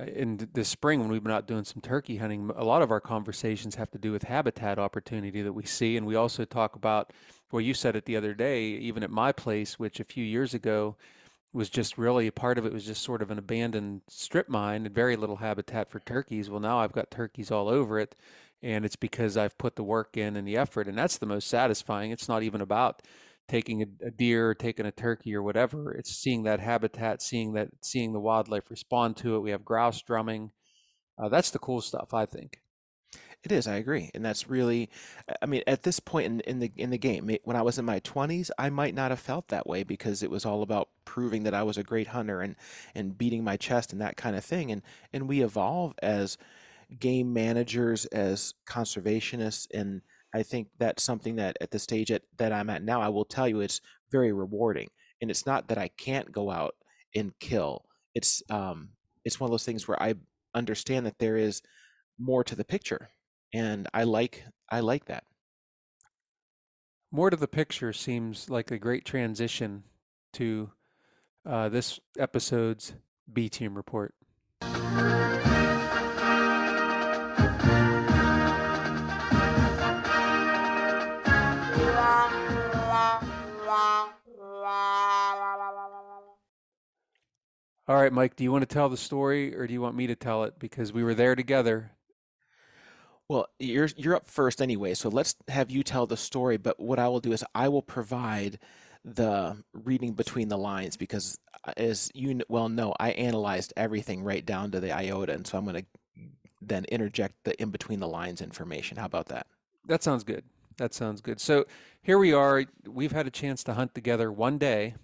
uh, 0.00 0.04
in 0.04 0.48
this 0.54 0.68
spring 0.68 1.00
when 1.00 1.10
we've 1.10 1.22
been 1.22 1.32
out 1.32 1.46
doing 1.46 1.64
some 1.64 1.82
turkey 1.82 2.16
hunting. 2.16 2.50
A 2.56 2.64
lot 2.64 2.80
of 2.80 2.90
our 2.90 3.00
conversations 3.00 3.74
have 3.74 3.90
to 3.90 3.98
do 3.98 4.10
with 4.10 4.22
habitat 4.22 4.78
opportunity 4.78 5.42
that 5.42 5.52
we 5.52 5.66
see, 5.66 5.98
and 5.98 6.06
we 6.06 6.14
also 6.14 6.46
talk 6.46 6.76
about. 6.76 7.12
Well, 7.52 7.60
you 7.60 7.74
said 7.74 7.94
it 7.94 8.06
the 8.06 8.16
other 8.16 8.32
day, 8.32 8.64
even 8.64 9.02
at 9.02 9.10
my 9.10 9.32
place, 9.32 9.78
which 9.78 10.00
a 10.00 10.04
few 10.04 10.24
years 10.24 10.54
ago 10.54 10.96
was 11.52 11.68
just 11.68 11.98
really 11.98 12.26
a 12.26 12.32
part 12.32 12.58
of 12.58 12.66
it 12.66 12.72
was 12.72 12.86
just 12.86 13.02
sort 13.02 13.22
of 13.22 13.30
an 13.30 13.38
abandoned 13.38 14.00
strip 14.08 14.48
mine 14.48 14.86
and 14.86 14.94
very 14.94 15.14
little 15.14 15.36
habitat 15.36 15.90
for 15.90 16.00
turkeys. 16.00 16.48
Well, 16.50 16.58
now 16.58 16.78
I've 16.78 16.92
got 16.92 17.10
turkeys 17.10 17.50
all 17.50 17.68
over 17.68 18.00
it, 18.00 18.14
and 18.62 18.84
it's 18.86 18.96
because 18.96 19.36
I've 19.36 19.58
put 19.58 19.76
the 19.76 19.84
work 19.84 20.16
in 20.16 20.36
and 20.36 20.48
the 20.48 20.56
effort, 20.56 20.88
and 20.88 20.96
that's 20.96 21.18
the 21.18 21.26
most 21.26 21.48
satisfying. 21.48 22.10
It's 22.10 22.28
not 22.28 22.42
even 22.42 22.62
about 22.62 23.02
taking 23.48 23.82
a, 23.82 24.06
a 24.06 24.10
deer, 24.10 24.54
taking 24.54 24.86
a 24.86 24.92
turkey 24.92 25.34
or 25.34 25.42
whatever. 25.42 25.92
It's 25.92 26.10
seeing 26.10 26.44
that 26.44 26.60
habitat, 26.60 27.22
seeing 27.22 27.52
that, 27.54 27.68
seeing 27.82 28.12
the 28.12 28.20
wildlife 28.20 28.70
respond 28.70 29.16
to 29.18 29.36
it. 29.36 29.40
We 29.40 29.50
have 29.50 29.64
grouse 29.64 30.00
drumming. 30.02 30.52
Uh, 31.18 31.28
that's 31.28 31.50
the 31.50 31.58
cool 31.58 31.80
stuff, 31.80 32.14
I 32.14 32.26
think. 32.26 32.60
It 33.44 33.52
is, 33.52 33.66
I 33.66 33.76
agree. 33.76 34.10
And 34.14 34.24
that's 34.24 34.48
really 34.48 34.88
I 35.42 35.46
mean, 35.46 35.62
at 35.66 35.82
this 35.82 36.00
point 36.00 36.26
in, 36.26 36.40
in 36.40 36.58
the 36.60 36.72
in 36.76 36.88
the 36.88 36.98
game, 36.98 37.30
when 37.44 37.56
I 37.56 37.62
was 37.62 37.78
in 37.78 37.84
my 37.84 38.00
20s, 38.00 38.50
I 38.58 38.70
might 38.70 38.94
not 38.94 39.10
have 39.10 39.20
felt 39.20 39.48
that 39.48 39.66
way 39.66 39.82
because 39.82 40.22
it 40.22 40.30
was 40.30 40.46
all 40.46 40.62
about 40.62 40.88
proving 41.04 41.42
that 41.42 41.52
I 41.52 41.62
was 41.62 41.76
a 41.76 41.82
great 41.82 42.08
hunter 42.08 42.40
and 42.40 42.56
and 42.94 43.18
beating 43.18 43.44
my 43.44 43.58
chest 43.58 43.92
and 43.92 44.00
that 44.00 44.16
kind 44.16 44.34
of 44.34 44.44
thing. 44.44 44.72
And 44.72 44.80
and 45.12 45.28
we 45.28 45.42
evolve 45.42 45.94
as 46.02 46.38
game 46.98 47.32
managers, 47.34 48.06
as 48.06 48.54
conservationists, 48.66 49.66
and 49.74 50.00
I 50.34 50.42
think 50.42 50.68
that's 50.78 51.02
something 51.02 51.36
that 51.36 51.56
at 51.60 51.70
the 51.70 51.78
stage 51.78 52.10
at, 52.10 52.22
that 52.38 52.52
I'm 52.52 52.68
at 52.68 52.82
now, 52.82 53.00
I 53.00 53.08
will 53.08 53.24
tell 53.24 53.48
you 53.48 53.60
it's 53.60 53.80
very 54.10 54.32
rewarding. 54.32 54.88
And 55.22 55.30
it's 55.30 55.46
not 55.46 55.68
that 55.68 55.78
I 55.78 55.88
can't 55.96 56.32
go 56.32 56.50
out 56.50 56.74
and 57.14 57.32
kill. 57.38 57.84
It's 58.14 58.42
um 58.50 58.90
it's 59.24 59.40
one 59.40 59.46
of 59.46 59.52
those 59.52 59.64
things 59.64 59.88
where 59.88 60.02
I 60.02 60.14
understand 60.54 61.06
that 61.06 61.18
there 61.18 61.36
is 61.36 61.62
more 62.18 62.44
to 62.44 62.54
the 62.54 62.64
picture 62.64 63.08
and 63.54 63.88
I 63.94 64.02
like 64.02 64.44
I 64.68 64.80
like 64.80 65.06
that. 65.06 65.24
More 67.12 67.30
to 67.30 67.36
the 67.36 67.48
picture 67.48 67.92
seems 67.92 68.50
like 68.50 68.72
a 68.72 68.78
great 68.78 69.04
transition 69.04 69.84
to 70.34 70.72
uh, 71.46 71.68
this 71.68 72.00
episode's 72.18 72.94
B 73.32 73.48
Team 73.48 73.76
report. 73.76 74.14
All 87.86 87.96
right, 87.96 88.12
Mike, 88.12 88.36
do 88.36 88.44
you 88.44 88.52
want 88.52 88.62
to 88.62 88.72
tell 88.72 88.88
the 88.88 88.96
story 88.96 89.54
or 89.54 89.66
do 89.66 89.72
you 89.72 89.80
want 89.80 89.94
me 89.94 90.06
to 90.06 90.16
tell 90.16 90.44
it? 90.44 90.58
Because 90.58 90.92
we 90.92 91.04
were 91.04 91.14
there 91.14 91.34
together 91.34 91.92
well, 93.28 93.48
you're 93.58 93.88
you're 93.96 94.16
up 94.16 94.28
first 94.28 94.60
anyway, 94.60 94.94
so 94.94 95.08
let's 95.08 95.34
have 95.48 95.70
you 95.70 95.82
tell 95.82 96.06
the 96.06 96.16
story. 96.16 96.56
But 96.56 96.78
what 96.78 96.98
I 96.98 97.08
will 97.08 97.20
do 97.20 97.32
is 97.32 97.44
I 97.54 97.68
will 97.68 97.82
provide 97.82 98.58
the 99.04 99.56
reading 99.72 100.12
between 100.12 100.48
the 100.48 100.58
lines 100.58 100.96
because, 100.96 101.38
uh, 101.66 101.72
as 101.76 102.10
you 102.14 102.40
well 102.48 102.68
know, 102.68 102.94
I 103.00 103.10
analyzed 103.12 103.72
everything 103.76 104.22
right 104.22 104.44
down 104.44 104.70
to 104.72 104.80
the 104.80 104.92
iota, 104.92 105.32
and 105.32 105.46
so 105.46 105.56
I'm 105.56 105.64
going 105.64 105.82
to 105.82 105.86
then 106.60 106.84
interject 106.86 107.44
the 107.44 107.60
in 107.60 107.70
between 107.70 108.00
the 108.00 108.08
lines 108.08 108.42
information. 108.42 108.98
How 108.98 109.06
about 109.06 109.26
that? 109.26 109.46
That 109.86 110.02
sounds 110.02 110.24
good. 110.24 110.44
That 110.76 110.92
sounds 110.92 111.20
good. 111.20 111.40
So 111.40 111.64
here 112.02 112.18
we 112.18 112.32
are. 112.32 112.64
We've 112.86 113.12
had 113.12 113.26
a 113.26 113.30
chance 113.30 113.64
to 113.64 113.74
hunt 113.74 113.94
together 113.94 114.30
one 114.30 114.58
day, 114.58 114.94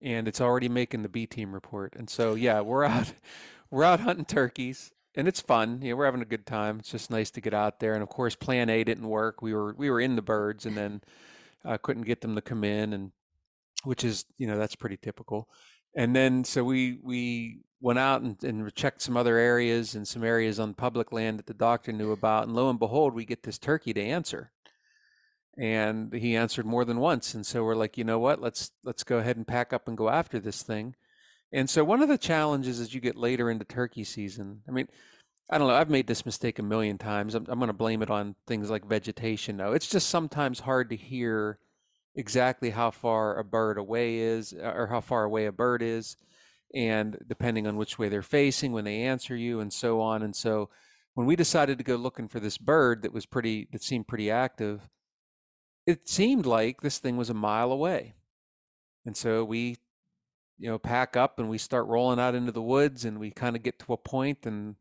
and 0.00 0.28
it's 0.28 0.40
already 0.40 0.68
making 0.68 1.02
the 1.02 1.08
B 1.08 1.26
team 1.26 1.52
report. 1.52 1.94
And 1.96 2.08
so 2.08 2.34
yeah, 2.34 2.60
we're 2.60 2.84
out. 2.84 3.12
We're 3.70 3.84
out 3.84 4.00
hunting 4.00 4.24
turkeys 4.24 4.92
and 5.18 5.26
it's 5.26 5.40
fun. 5.40 5.80
Know, 5.80 5.96
we're 5.96 6.04
having 6.04 6.22
a 6.22 6.26
good 6.26 6.46
time. 6.46 6.78
It's 6.78 6.90
just 6.90 7.10
nice 7.10 7.30
to 7.32 7.40
get 7.40 7.52
out 7.52 7.80
there. 7.80 7.94
And 7.94 8.02
of 8.02 8.08
course, 8.08 8.36
Plan 8.36 8.70
A 8.70 8.84
didn't 8.84 9.08
work. 9.08 9.42
We 9.42 9.52
were 9.52 9.74
we 9.76 9.90
were 9.90 10.00
in 10.00 10.16
the 10.16 10.22
birds, 10.22 10.64
and 10.64 10.76
then 10.76 11.02
uh, 11.64 11.76
couldn't 11.76 12.04
get 12.04 12.20
them 12.20 12.36
to 12.36 12.40
come 12.40 12.62
in, 12.62 12.92
and 12.92 13.10
which 13.82 14.04
is 14.04 14.24
you 14.38 14.46
know 14.46 14.56
that's 14.56 14.76
pretty 14.76 14.96
typical. 14.96 15.48
And 15.96 16.14
then 16.14 16.44
so 16.44 16.62
we 16.62 16.98
we 17.02 17.58
went 17.80 17.98
out 17.98 18.22
and, 18.22 18.42
and 18.44 18.74
checked 18.76 19.02
some 19.02 19.16
other 19.16 19.36
areas 19.38 19.96
and 19.96 20.06
some 20.06 20.22
areas 20.22 20.60
on 20.60 20.74
public 20.74 21.12
land 21.12 21.38
that 21.40 21.46
the 21.46 21.54
doctor 21.54 21.92
knew 21.92 22.12
about. 22.12 22.44
And 22.44 22.54
lo 22.54 22.70
and 22.70 22.78
behold, 22.78 23.12
we 23.12 23.24
get 23.24 23.42
this 23.42 23.58
turkey 23.58 23.92
to 23.94 24.00
answer. 24.00 24.52
And 25.58 26.12
he 26.12 26.36
answered 26.36 26.66
more 26.66 26.84
than 26.84 27.00
once. 27.00 27.34
And 27.34 27.44
so 27.44 27.64
we're 27.64 27.74
like, 27.74 27.98
you 27.98 28.04
know 28.04 28.18
what? 28.18 28.40
Let's 28.40 28.70
let's 28.84 29.02
go 29.02 29.18
ahead 29.18 29.36
and 29.36 29.46
pack 29.46 29.72
up 29.72 29.88
and 29.88 29.98
go 29.98 30.08
after 30.08 30.38
this 30.38 30.62
thing. 30.62 30.94
And 31.52 31.68
so 31.68 31.82
one 31.82 32.02
of 32.02 32.08
the 32.08 32.18
challenges 32.18 32.78
as 32.78 32.94
you 32.94 33.00
get 33.00 33.16
later 33.16 33.50
into 33.50 33.64
turkey 33.64 34.04
season, 34.04 34.62
I 34.68 34.70
mean, 34.70 34.86
I 35.50 35.58
don't 35.58 35.68
know, 35.68 35.74
I've 35.74 35.90
made 35.90 36.06
this 36.06 36.26
mistake 36.26 36.58
a 36.58 36.62
million 36.62 36.98
times. 36.98 37.34
I'm, 37.34 37.46
I'm 37.48 37.58
going 37.58 37.68
to 37.68 37.72
blame 37.72 38.02
it 38.02 38.10
on 38.10 38.36
things 38.46 38.70
like 38.70 38.84
vegetation 38.84 39.56
though. 39.56 39.72
It's 39.72 39.88
just 39.88 40.10
sometimes 40.10 40.60
hard 40.60 40.90
to 40.90 40.96
hear 40.96 41.58
exactly 42.14 42.70
how 42.70 42.90
far 42.90 43.38
a 43.38 43.44
bird 43.44 43.78
away 43.78 44.16
is 44.16 44.52
uh, 44.52 44.72
or 44.74 44.88
how 44.88 45.00
far 45.00 45.24
away 45.24 45.46
a 45.46 45.52
bird 45.52 45.82
is 45.82 46.16
and 46.74 47.16
depending 47.26 47.66
on 47.66 47.76
which 47.76 47.98
way 47.98 48.08
they're 48.08 48.22
facing 48.22 48.72
when 48.72 48.84
they 48.84 49.02
answer 49.02 49.36
you 49.36 49.60
and 49.60 49.72
so 49.72 50.00
on 50.00 50.22
and 50.22 50.34
so 50.34 50.68
when 51.14 51.26
we 51.26 51.36
decided 51.36 51.78
to 51.78 51.84
go 51.84 51.94
looking 51.96 52.28
for 52.28 52.40
this 52.40 52.58
bird 52.58 53.02
that 53.02 53.12
was 53.12 53.24
pretty 53.24 53.68
that 53.72 53.82
seemed 53.82 54.08
pretty 54.08 54.30
active 54.30 54.88
it 55.88 56.08
seemed 56.08 56.46
like 56.46 56.80
this 56.80 56.98
thing 56.98 57.16
was 57.16 57.30
a 57.30 57.34
mile 57.34 57.72
away 57.72 58.14
and 59.04 59.16
so 59.16 59.44
we 59.44 59.76
you 60.58 60.68
know, 60.68 60.78
pack 60.78 61.16
up 61.16 61.38
and 61.38 61.48
we 61.48 61.56
start 61.56 61.86
rolling 61.86 62.18
out 62.18 62.34
into 62.34 62.52
the 62.52 62.62
woods 62.62 63.04
and 63.04 63.18
we 63.18 63.30
kind 63.30 63.54
of 63.54 63.62
get 63.62 63.78
to 63.78 63.92
a 63.92 63.96
point 63.96 64.44
and 64.44 64.74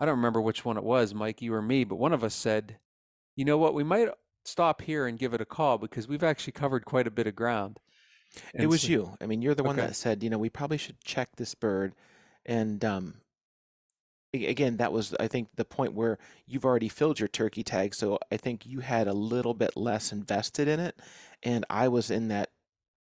I 0.00 0.06
don't 0.06 0.16
remember 0.16 0.40
which 0.40 0.64
one 0.64 0.76
it 0.76 0.84
was, 0.84 1.12
Mike, 1.12 1.42
you 1.42 1.52
or 1.52 1.62
me, 1.62 1.82
but 1.82 1.96
one 1.96 2.12
of 2.12 2.22
us 2.22 2.34
said, 2.34 2.78
you 3.34 3.44
know 3.44 3.58
what, 3.58 3.74
we 3.74 3.82
might 3.82 4.08
stop 4.44 4.82
here 4.82 5.06
and 5.06 5.18
give 5.18 5.34
it 5.34 5.40
a 5.40 5.44
call 5.44 5.76
because 5.76 6.06
we've 6.06 6.22
actually 6.22 6.52
covered 6.52 6.84
quite 6.84 7.08
a 7.08 7.10
bit 7.10 7.26
of 7.26 7.34
ground. 7.34 7.80
And 8.54 8.62
it 8.62 8.68
was 8.68 8.82
so, 8.82 8.88
you. 8.88 9.16
I 9.20 9.26
mean, 9.26 9.42
you're 9.42 9.56
the 9.56 9.64
one 9.64 9.76
okay. 9.76 9.88
that 9.88 9.96
said, 9.96 10.22
you 10.22 10.30
know, 10.30 10.38
we 10.38 10.50
probably 10.50 10.78
should 10.78 11.00
check 11.00 11.30
this 11.36 11.54
bird. 11.56 11.94
And 12.46 12.84
um, 12.84 13.14
again, 14.34 14.76
that 14.76 14.92
was, 14.92 15.14
I 15.18 15.28
think, 15.28 15.48
the 15.56 15.64
point 15.64 15.94
where 15.94 16.18
you've 16.46 16.64
already 16.64 16.88
filled 16.88 17.18
your 17.18 17.28
turkey 17.28 17.62
tag. 17.62 17.94
So 17.94 18.18
I 18.30 18.36
think 18.36 18.66
you 18.66 18.80
had 18.80 19.08
a 19.08 19.12
little 19.12 19.54
bit 19.54 19.76
less 19.76 20.12
invested 20.12 20.68
in 20.68 20.80
it. 20.80 20.98
And 21.42 21.64
I 21.70 21.88
was 21.88 22.10
in 22.10 22.28
that 22.28 22.50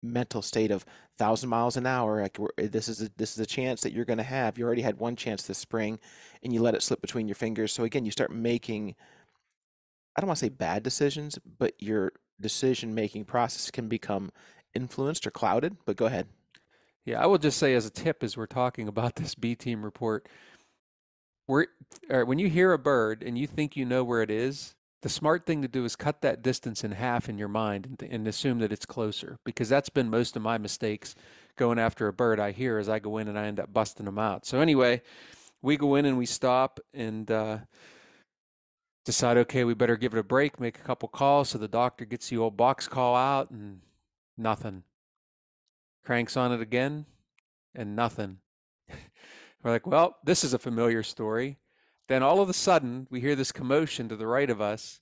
mental 0.04 0.42
state 0.42 0.70
of 0.70 0.84
thousand 1.18 1.48
miles 1.48 1.76
an 1.76 1.86
hour. 1.86 2.20
Like 2.22 2.38
eh, 2.58 2.68
this 2.70 2.88
is 2.88 3.02
a, 3.02 3.10
this 3.16 3.32
is 3.32 3.38
a 3.38 3.46
chance 3.46 3.80
that 3.82 3.92
you're 3.92 4.04
going 4.04 4.18
to 4.18 4.22
have. 4.22 4.58
You 4.58 4.64
already 4.64 4.82
had 4.82 4.98
one 4.98 5.16
chance 5.16 5.42
this 5.42 5.58
spring, 5.58 5.98
and 6.42 6.52
you 6.52 6.62
let 6.62 6.74
it 6.74 6.82
slip 6.82 7.00
between 7.00 7.26
your 7.26 7.34
fingers. 7.34 7.72
So 7.72 7.84
again, 7.84 8.04
you 8.04 8.10
start 8.10 8.32
making. 8.32 8.94
I 10.16 10.20
don't 10.20 10.28
want 10.28 10.38
to 10.38 10.44
say 10.44 10.50
bad 10.50 10.84
decisions, 10.84 11.38
but 11.58 11.74
your 11.80 12.12
decision 12.40 12.94
making 12.94 13.24
process 13.24 13.70
can 13.70 13.88
become 13.88 14.30
influenced 14.74 15.26
or 15.26 15.30
clouded. 15.30 15.76
But 15.86 15.96
go 15.96 16.06
ahead. 16.06 16.28
Yeah, 17.04 17.22
I 17.22 17.26
will 17.26 17.38
just 17.38 17.58
say 17.58 17.74
as 17.74 17.84
a 17.84 17.90
tip 17.90 18.22
as 18.22 18.36
we're 18.36 18.46
talking 18.46 18.88
about 18.88 19.16
this 19.16 19.34
B 19.34 19.54
team 19.54 19.84
report, 19.84 20.28
we're, 21.46 21.66
when 22.08 22.38
you 22.38 22.48
hear 22.48 22.72
a 22.72 22.78
bird 22.78 23.22
and 23.22 23.36
you 23.36 23.46
think 23.46 23.76
you 23.76 23.84
know 23.84 24.04
where 24.04 24.22
it 24.22 24.30
is, 24.30 24.74
the 25.02 25.08
smart 25.10 25.44
thing 25.44 25.60
to 25.60 25.68
do 25.68 25.84
is 25.84 25.96
cut 25.96 26.22
that 26.22 26.42
distance 26.42 26.82
in 26.82 26.92
half 26.92 27.28
in 27.28 27.36
your 27.36 27.48
mind 27.48 27.84
and, 27.86 28.10
and 28.10 28.26
assume 28.26 28.58
that 28.60 28.72
it's 28.72 28.86
closer 28.86 29.38
because 29.44 29.68
that's 29.68 29.90
been 29.90 30.08
most 30.08 30.34
of 30.34 30.40
my 30.40 30.56
mistakes 30.56 31.14
going 31.56 31.78
after 31.78 32.08
a 32.08 32.12
bird 32.12 32.40
I 32.40 32.52
hear 32.52 32.78
as 32.78 32.88
I 32.88 33.00
go 33.00 33.18
in 33.18 33.28
and 33.28 33.38
I 33.38 33.44
end 33.44 33.60
up 33.60 33.70
busting 33.70 34.06
them 34.06 34.18
out. 34.18 34.46
So 34.46 34.60
anyway, 34.60 35.02
we 35.60 35.76
go 35.76 35.94
in 35.96 36.06
and 36.06 36.16
we 36.16 36.24
stop 36.24 36.80
and 36.94 37.30
uh, 37.30 37.58
decide, 39.04 39.36
okay, 39.36 39.64
we 39.64 39.74
better 39.74 39.96
give 39.96 40.14
it 40.14 40.18
a 40.18 40.24
break, 40.24 40.58
make 40.58 40.78
a 40.78 40.82
couple 40.82 41.08
calls. 41.10 41.50
So 41.50 41.58
the 41.58 41.68
doctor 41.68 42.06
gets 42.06 42.30
the 42.30 42.38
old 42.38 42.56
box 42.56 42.88
call 42.88 43.14
out 43.14 43.50
and 43.50 43.80
nothing. 44.38 44.84
Cranks 46.02 46.36
on 46.36 46.50
it 46.50 46.62
again 46.62 47.04
and 47.74 47.94
nothing. 47.94 48.38
We're 49.64 49.70
like, 49.70 49.86
well, 49.86 50.18
this 50.22 50.44
is 50.44 50.52
a 50.52 50.58
familiar 50.58 51.02
story. 51.02 51.58
Then 52.06 52.22
all 52.22 52.42
of 52.42 52.50
a 52.50 52.54
sudden, 52.54 53.06
we 53.10 53.22
hear 53.22 53.34
this 53.34 53.50
commotion 53.50 54.10
to 54.10 54.16
the 54.16 54.26
right 54.26 54.50
of 54.50 54.60
us, 54.60 55.00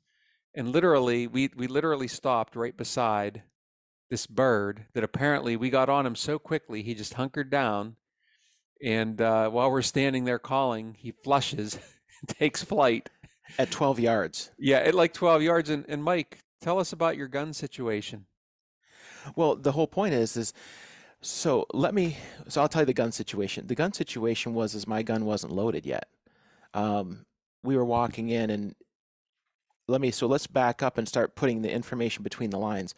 and 0.54 0.70
literally, 0.70 1.26
we 1.26 1.50
we 1.56 1.66
literally 1.66 2.06
stopped 2.06 2.54
right 2.54 2.76
beside 2.76 3.42
this 4.08 4.26
bird 4.28 4.86
that 4.94 5.02
apparently 5.02 5.56
we 5.56 5.68
got 5.68 5.88
on 5.88 6.06
him 6.06 6.14
so 6.14 6.38
quickly 6.38 6.82
he 6.82 6.94
just 6.94 7.14
hunkered 7.14 7.50
down, 7.50 7.96
and 8.80 9.20
uh, 9.20 9.50
while 9.50 9.68
we're 9.68 9.82
standing 9.82 10.24
there 10.24 10.38
calling, 10.38 10.94
he 10.96 11.10
flushes, 11.10 11.76
takes 12.28 12.62
flight 12.62 13.10
at 13.58 13.72
12 13.72 13.98
yards. 13.98 14.52
Yeah, 14.58 14.76
at 14.76 14.94
like 14.94 15.12
12 15.12 15.42
yards. 15.42 15.70
And 15.70 15.84
and 15.88 16.04
Mike, 16.04 16.38
tell 16.60 16.78
us 16.78 16.92
about 16.92 17.16
your 17.16 17.26
gun 17.26 17.52
situation. 17.52 18.26
Well, 19.34 19.56
the 19.56 19.72
whole 19.72 19.88
point 19.88 20.14
is 20.14 20.36
is 20.36 20.52
so 21.22 21.66
let 21.72 21.94
me 21.94 22.16
so 22.48 22.60
I'll 22.60 22.68
tell 22.68 22.82
you 22.82 22.86
the 22.86 22.92
gun 22.92 23.12
situation. 23.12 23.66
The 23.66 23.74
gun 23.74 23.92
situation 23.92 24.54
was 24.54 24.74
is 24.74 24.86
my 24.86 25.02
gun 25.02 25.24
wasn't 25.24 25.52
loaded 25.52 25.86
yet 25.86 26.08
um, 26.74 27.24
we 27.62 27.76
were 27.76 27.84
walking 27.84 28.28
in 28.28 28.50
and 28.50 28.74
let 29.88 30.00
me 30.00 30.10
so 30.10 30.26
let's 30.26 30.46
back 30.46 30.82
up 30.82 30.98
and 30.98 31.08
start 31.08 31.34
putting 31.34 31.62
the 31.62 31.70
information 31.70 32.22
between 32.22 32.50
the 32.50 32.58
lines 32.58 32.94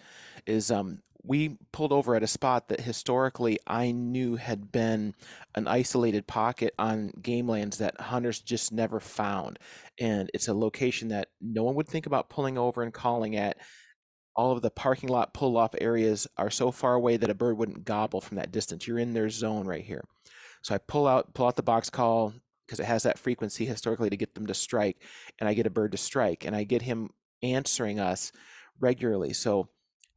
is 0.47 0.71
um, 0.71 1.01
we 1.23 1.57
pulled 1.73 1.93
over 1.93 2.15
at 2.15 2.23
a 2.23 2.27
spot 2.27 2.69
that 2.69 2.81
historically 2.81 3.59
I 3.67 3.93
knew 3.93 4.37
had 4.37 4.71
been 4.71 5.15
an 5.55 5.67
isolated 5.67 6.27
pocket 6.27 6.75
on 6.79 7.13
game 7.23 7.49
lands 7.49 7.79
that 7.79 7.99
hunters 7.99 8.41
just 8.41 8.73
never 8.73 9.01
found. 9.01 9.59
And 9.99 10.31
it's 10.35 10.49
a 10.49 10.55
location 10.55 11.09
that 11.09 11.29
no 11.41 11.65
one 11.65 11.75
would 11.77 11.89
think 11.89 12.05
about 12.05 12.29
pulling 12.29 12.59
over 12.59 12.83
and 12.83 12.93
calling 12.93 13.37
at. 13.37 13.57
All 14.37 14.53
of 14.53 14.63
the 14.63 14.71
parking 14.71 15.09
lot 15.09 15.35
pull 15.35 15.57
off 15.57 15.75
areas 15.81 16.27
are 16.37 16.51
so 16.51 16.71
far 16.71 16.95
away 16.95 17.17
that 17.17 17.31
a 17.31 17.35
bird 17.35 17.57
wouldn't 17.57 17.85
gobble 17.85 18.21
from 18.21 18.37
that 18.37 18.53
distance. 18.53 18.87
You're 18.87 18.99
in 18.99 19.15
their 19.15 19.31
zone 19.31 19.67
right 19.67 19.85
here. 19.85 20.05
So 20.63 20.75
I 20.75 20.79
pull 20.79 21.07
out 21.07 21.35
pull 21.35 21.47
out 21.47 21.57
the 21.57 21.63
box 21.63 21.91
call, 21.91 22.33
because 22.67 22.81
it 22.81 22.87
has 22.87 23.03
that 23.03 23.19
frequency 23.19 23.65
historically 23.65 24.11
to 24.11 24.17
get 24.17 24.35
them 24.35 24.47
to 24.47 24.55
strike 24.55 25.03
and 25.39 25.49
i 25.49 25.55
get 25.55 25.67
a 25.67 25.71
bird 25.71 25.93
to 25.93 25.99
strike 25.99 26.45
and 26.45 26.55
i 26.55 26.65
get 26.65 26.83
him 26.83 27.11
answering 27.43 28.01
us 28.01 28.33
regularly 28.81 29.33
so 29.33 29.69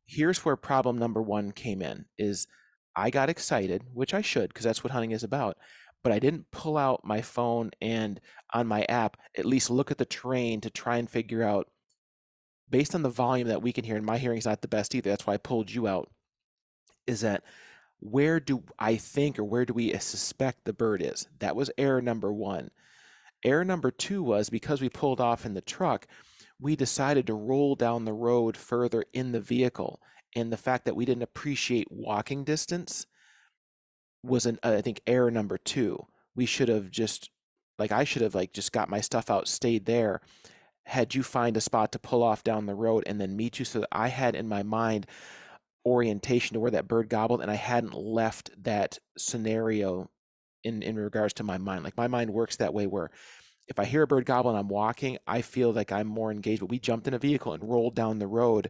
here's 0.05 0.43
where 0.45 0.55
problem 0.55 0.97
number 0.97 1.21
one 1.21 1.51
came 1.51 1.81
in 1.81 2.05
is 2.17 2.47
i 2.95 3.09
got 3.09 3.29
excited 3.29 3.83
which 3.93 4.13
i 4.13 4.21
should 4.21 4.49
because 4.49 4.63
that's 4.63 4.83
what 4.83 4.91
hunting 4.91 5.11
is 5.11 5.23
about 5.23 5.57
but 6.03 6.11
i 6.11 6.19
didn't 6.19 6.49
pull 6.51 6.77
out 6.77 7.01
my 7.03 7.21
phone 7.21 7.69
and 7.81 8.21
on 8.53 8.67
my 8.67 8.83
app 8.87 9.17
at 9.37 9.45
least 9.45 9.69
look 9.69 9.91
at 9.91 9.97
the 9.97 10.05
terrain 10.05 10.61
to 10.61 10.69
try 10.69 10.97
and 10.97 11.09
figure 11.09 11.43
out 11.43 11.67
based 12.69 12.93
on 12.93 13.01
the 13.01 13.09
volume 13.09 13.47
that 13.47 13.61
we 13.61 13.71
can 13.71 13.83
hear 13.85 13.95
and 13.95 14.05
my 14.05 14.17
hearing's 14.17 14.45
not 14.45 14.61
the 14.61 14.67
best 14.67 14.93
either 14.93 15.09
that's 15.09 15.25
why 15.25 15.33
i 15.33 15.37
pulled 15.37 15.71
you 15.71 15.87
out 15.87 16.09
is 17.07 17.21
that 17.21 17.43
where 17.99 18.39
do 18.39 18.63
I 18.77 18.95
think 18.95 19.39
or 19.39 19.43
where 19.43 19.65
do 19.65 19.73
we 19.73 19.93
uh, 19.93 19.99
suspect 19.99 20.65
the 20.65 20.73
bird 20.73 21.01
is? 21.01 21.27
That 21.39 21.55
was 21.55 21.71
error 21.77 22.01
number 22.01 22.31
one. 22.31 22.69
Error 23.43 23.65
number 23.65 23.91
two 23.91 24.21
was 24.21 24.49
because 24.49 24.81
we 24.81 24.89
pulled 24.89 25.21
off 25.21 25.45
in 25.45 25.53
the 25.53 25.61
truck, 25.61 26.07
we 26.59 26.75
decided 26.75 27.27
to 27.27 27.33
roll 27.33 27.75
down 27.75 28.05
the 28.05 28.13
road 28.13 28.57
further 28.57 29.03
in 29.13 29.31
the 29.31 29.39
vehicle. 29.39 29.99
And 30.35 30.51
the 30.51 30.57
fact 30.57 30.85
that 30.85 30.95
we 30.95 31.05
didn't 31.05 31.23
appreciate 31.23 31.87
walking 31.89 32.43
distance 32.43 33.05
was 34.23 34.45
an 34.45 34.59
I 34.61 34.81
think 34.81 35.01
error 35.07 35.31
number 35.31 35.57
two. 35.57 36.05
We 36.35 36.45
should 36.45 36.67
have 36.69 36.91
just 36.91 37.29
like 37.79 37.91
I 37.91 38.03
should 38.03 38.23
have 38.23 38.35
like 38.35 38.53
just 38.53 38.71
got 38.71 38.89
my 38.89 39.01
stuff 39.01 39.29
out, 39.29 39.47
stayed 39.47 39.85
there, 39.85 40.21
had 40.87 41.13
you 41.13 41.21
find 41.21 41.57
a 41.57 41.61
spot 41.61 41.91
to 41.91 41.99
pull 41.99 42.23
off 42.23 42.45
down 42.45 42.65
the 42.65 42.73
road 42.73 43.03
and 43.07 43.19
then 43.19 43.35
meet 43.35 43.59
you 43.59 43.65
so 43.65 43.81
that 43.81 43.89
I 43.91 44.07
had 44.07 44.35
in 44.35 44.47
my 44.47 44.63
mind 44.63 45.05
orientation 45.85 46.53
to 46.53 46.61
where 46.61 46.71
that 46.71 46.87
bird 46.87 47.09
gobbled 47.09 47.41
and 47.41 47.51
I 47.51 47.55
hadn't 47.55 47.93
left 47.93 48.51
that 48.63 48.97
scenario 49.17 50.09
in 50.63 50.81
in 50.81 50.95
regards 50.95 51.33
to 51.35 51.43
my 51.43 51.57
mind. 51.57 51.83
Like 51.83 51.97
my 51.97 52.07
mind 52.07 52.31
works 52.31 52.55
that 52.57 52.73
way 52.73 52.87
where 52.87 53.11
if 53.67 53.79
I 53.79 53.83
hear 53.83 54.03
a 54.03 54.07
bird 54.07 54.25
gobble 54.25 54.49
and 54.49 54.57
I'm 54.57 54.69
walking, 54.69 55.17
I 55.27 55.41
feel 55.41 55.73
like 55.73 55.91
I'm 55.91 56.07
more 56.07 56.31
engaged. 56.31 56.61
But 56.61 56.69
we 56.69 56.79
jumped 56.79 57.05
in 57.05 57.13
a 57.13 57.19
vehicle 57.19 57.51
and 57.51 57.69
rolled 57.69 57.93
down 57.93 58.19
the 58.19 58.27
road 58.27 58.69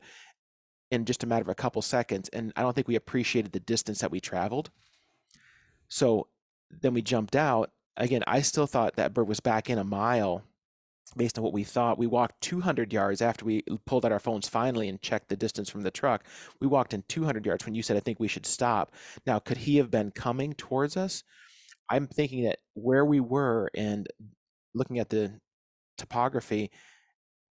in 0.90 1.06
just 1.06 1.24
a 1.24 1.28
matter 1.28 1.44
of 1.44 1.50
a 1.50 1.56
couple 1.56 1.84
seconds. 1.84 2.30
And 2.30 2.52
I 2.56 2.64
don't 2.64 2.74
think 2.74 2.88
we 2.88 2.96
appreciated 2.96 3.52
the 3.52 3.60
distance 3.60 4.00
that 4.00 4.10
we 4.10 4.20
traveled. 4.20 4.72
So 5.88 6.30
then 6.72 6.96
we 6.96 7.04
jumped 7.04 7.36
out. 7.36 7.70
Again, 7.96 8.24
I 8.26 8.42
still 8.42 8.66
thought 8.66 8.96
that 8.96 9.14
bird 9.14 9.28
was 9.28 9.40
back 9.40 9.70
in 9.70 9.78
a 9.78 9.84
mile 9.84 10.44
based 11.16 11.38
on 11.38 11.44
what 11.44 11.54
we 11.54 11.64
thought. 11.64 11.98
We 11.98 12.08
walked 12.08 12.42
200 12.42 12.92
yards 12.92 13.22
after 13.22 13.46
we 13.46 13.64
pulled 13.86 14.06
out 14.06 14.12
our 14.12 14.20
phones 14.20 14.48
finally 14.48 14.90
and 14.90 15.02
checked 15.02 15.30
the 15.30 15.36
distance 15.36 15.70
from 15.70 15.84
the 15.84 15.92
truck. 15.92 16.24
We 16.60 16.68
walked 16.68 16.94
in 16.94 17.04
200 17.08 17.46
yards 17.46 17.66
when 17.66 17.76
you 17.76 17.84
said, 17.84 17.98
I 17.98 18.02
think 18.02 18.20
we 18.20 18.28
should 18.28 18.46
stop. 18.46 18.92
Now, 19.26 19.40
could 19.40 19.58
he 19.58 19.78
have 19.78 19.92
been 19.92 20.12
coming 20.12 20.54
towards 20.54 20.98
us? 20.98 21.24
I'm 21.90 22.08
thinking 22.08 22.44
that 22.44 22.60
where 22.74 23.06
we 23.06 23.20
were 23.20 23.70
and 23.76 24.08
looking 24.74 25.00
at 25.00 25.10
the 25.10 25.40
topography 25.98 26.72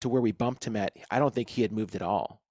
to 0.02 0.10
where 0.10 0.22
we 0.22 0.32
bumped 0.32 0.66
him 0.66 0.76
at, 0.76 0.94
I 1.10 1.20
don't 1.20 1.34
think 1.34 1.50
he 1.50 1.62
had 1.62 1.72
moved 1.72 1.96
at 1.96 2.02
all. 2.02 2.42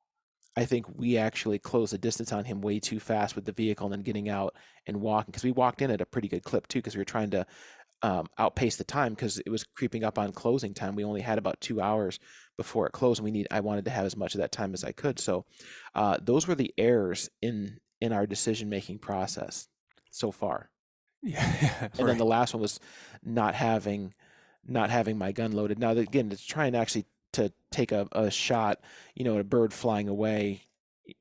I 0.56 0.64
think 0.64 0.86
we 0.94 1.16
actually 1.16 1.58
closed 1.58 1.92
the 1.92 1.98
distance 1.98 2.32
on 2.32 2.44
him 2.44 2.60
way 2.60 2.78
too 2.78 3.00
fast 3.00 3.34
with 3.34 3.44
the 3.44 3.52
vehicle 3.52 3.86
and 3.86 3.92
then 3.92 4.02
getting 4.02 4.28
out 4.28 4.54
and 4.86 5.00
walking 5.00 5.32
because 5.32 5.42
we 5.42 5.50
walked 5.50 5.82
in 5.82 5.90
at 5.90 6.00
a 6.00 6.06
pretty 6.06 6.28
good 6.28 6.44
clip 6.44 6.68
too 6.68 6.78
because 6.78 6.94
we 6.94 7.00
were 7.00 7.04
trying 7.04 7.30
to 7.30 7.44
um, 8.04 8.26
outpace 8.36 8.76
the 8.76 8.84
time 8.84 9.14
because 9.14 9.38
it 9.38 9.48
was 9.48 9.64
creeping 9.64 10.04
up 10.04 10.18
on 10.18 10.30
closing 10.30 10.74
time. 10.74 10.94
We 10.94 11.04
only 11.04 11.22
had 11.22 11.38
about 11.38 11.62
two 11.62 11.80
hours 11.80 12.20
before 12.58 12.86
it 12.86 12.92
closed, 12.92 13.18
and 13.18 13.24
we 13.24 13.30
need 13.30 13.48
I 13.50 13.60
wanted 13.60 13.86
to 13.86 13.90
have 13.90 14.04
as 14.04 14.14
much 14.14 14.34
of 14.34 14.42
that 14.42 14.52
time 14.52 14.74
as 14.74 14.84
I 14.84 14.92
could. 14.92 15.18
So 15.18 15.46
uh, 15.94 16.18
those 16.20 16.46
were 16.46 16.54
the 16.54 16.72
errors 16.76 17.30
in 17.40 17.78
in 18.02 18.12
our 18.12 18.26
decision 18.26 18.68
making 18.68 18.98
process 18.98 19.68
so 20.10 20.30
far. 20.30 20.68
Yeah, 21.22 21.50
yeah 21.62 21.74
and 21.80 21.98
right. 22.00 22.06
then 22.08 22.18
the 22.18 22.26
last 22.26 22.52
one 22.52 22.60
was 22.60 22.78
not 23.24 23.54
having 23.54 24.12
not 24.66 24.90
having 24.90 25.16
my 25.16 25.32
gun 25.32 25.52
loaded. 25.52 25.78
Now 25.78 25.92
again, 25.92 26.28
to 26.28 26.36
try 26.36 26.66
and 26.66 26.76
actually 26.76 27.06
to 27.32 27.50
take 27.72 27.90
a, 27.90 28.06
a 28.12 28.30
shot, 28.30 28.80
you 29.14 29.24
know, 29.24 29.38
a 29.38 29.44
bird 29.44 29.72
flying 29.72 30.10
away 30.10 30.66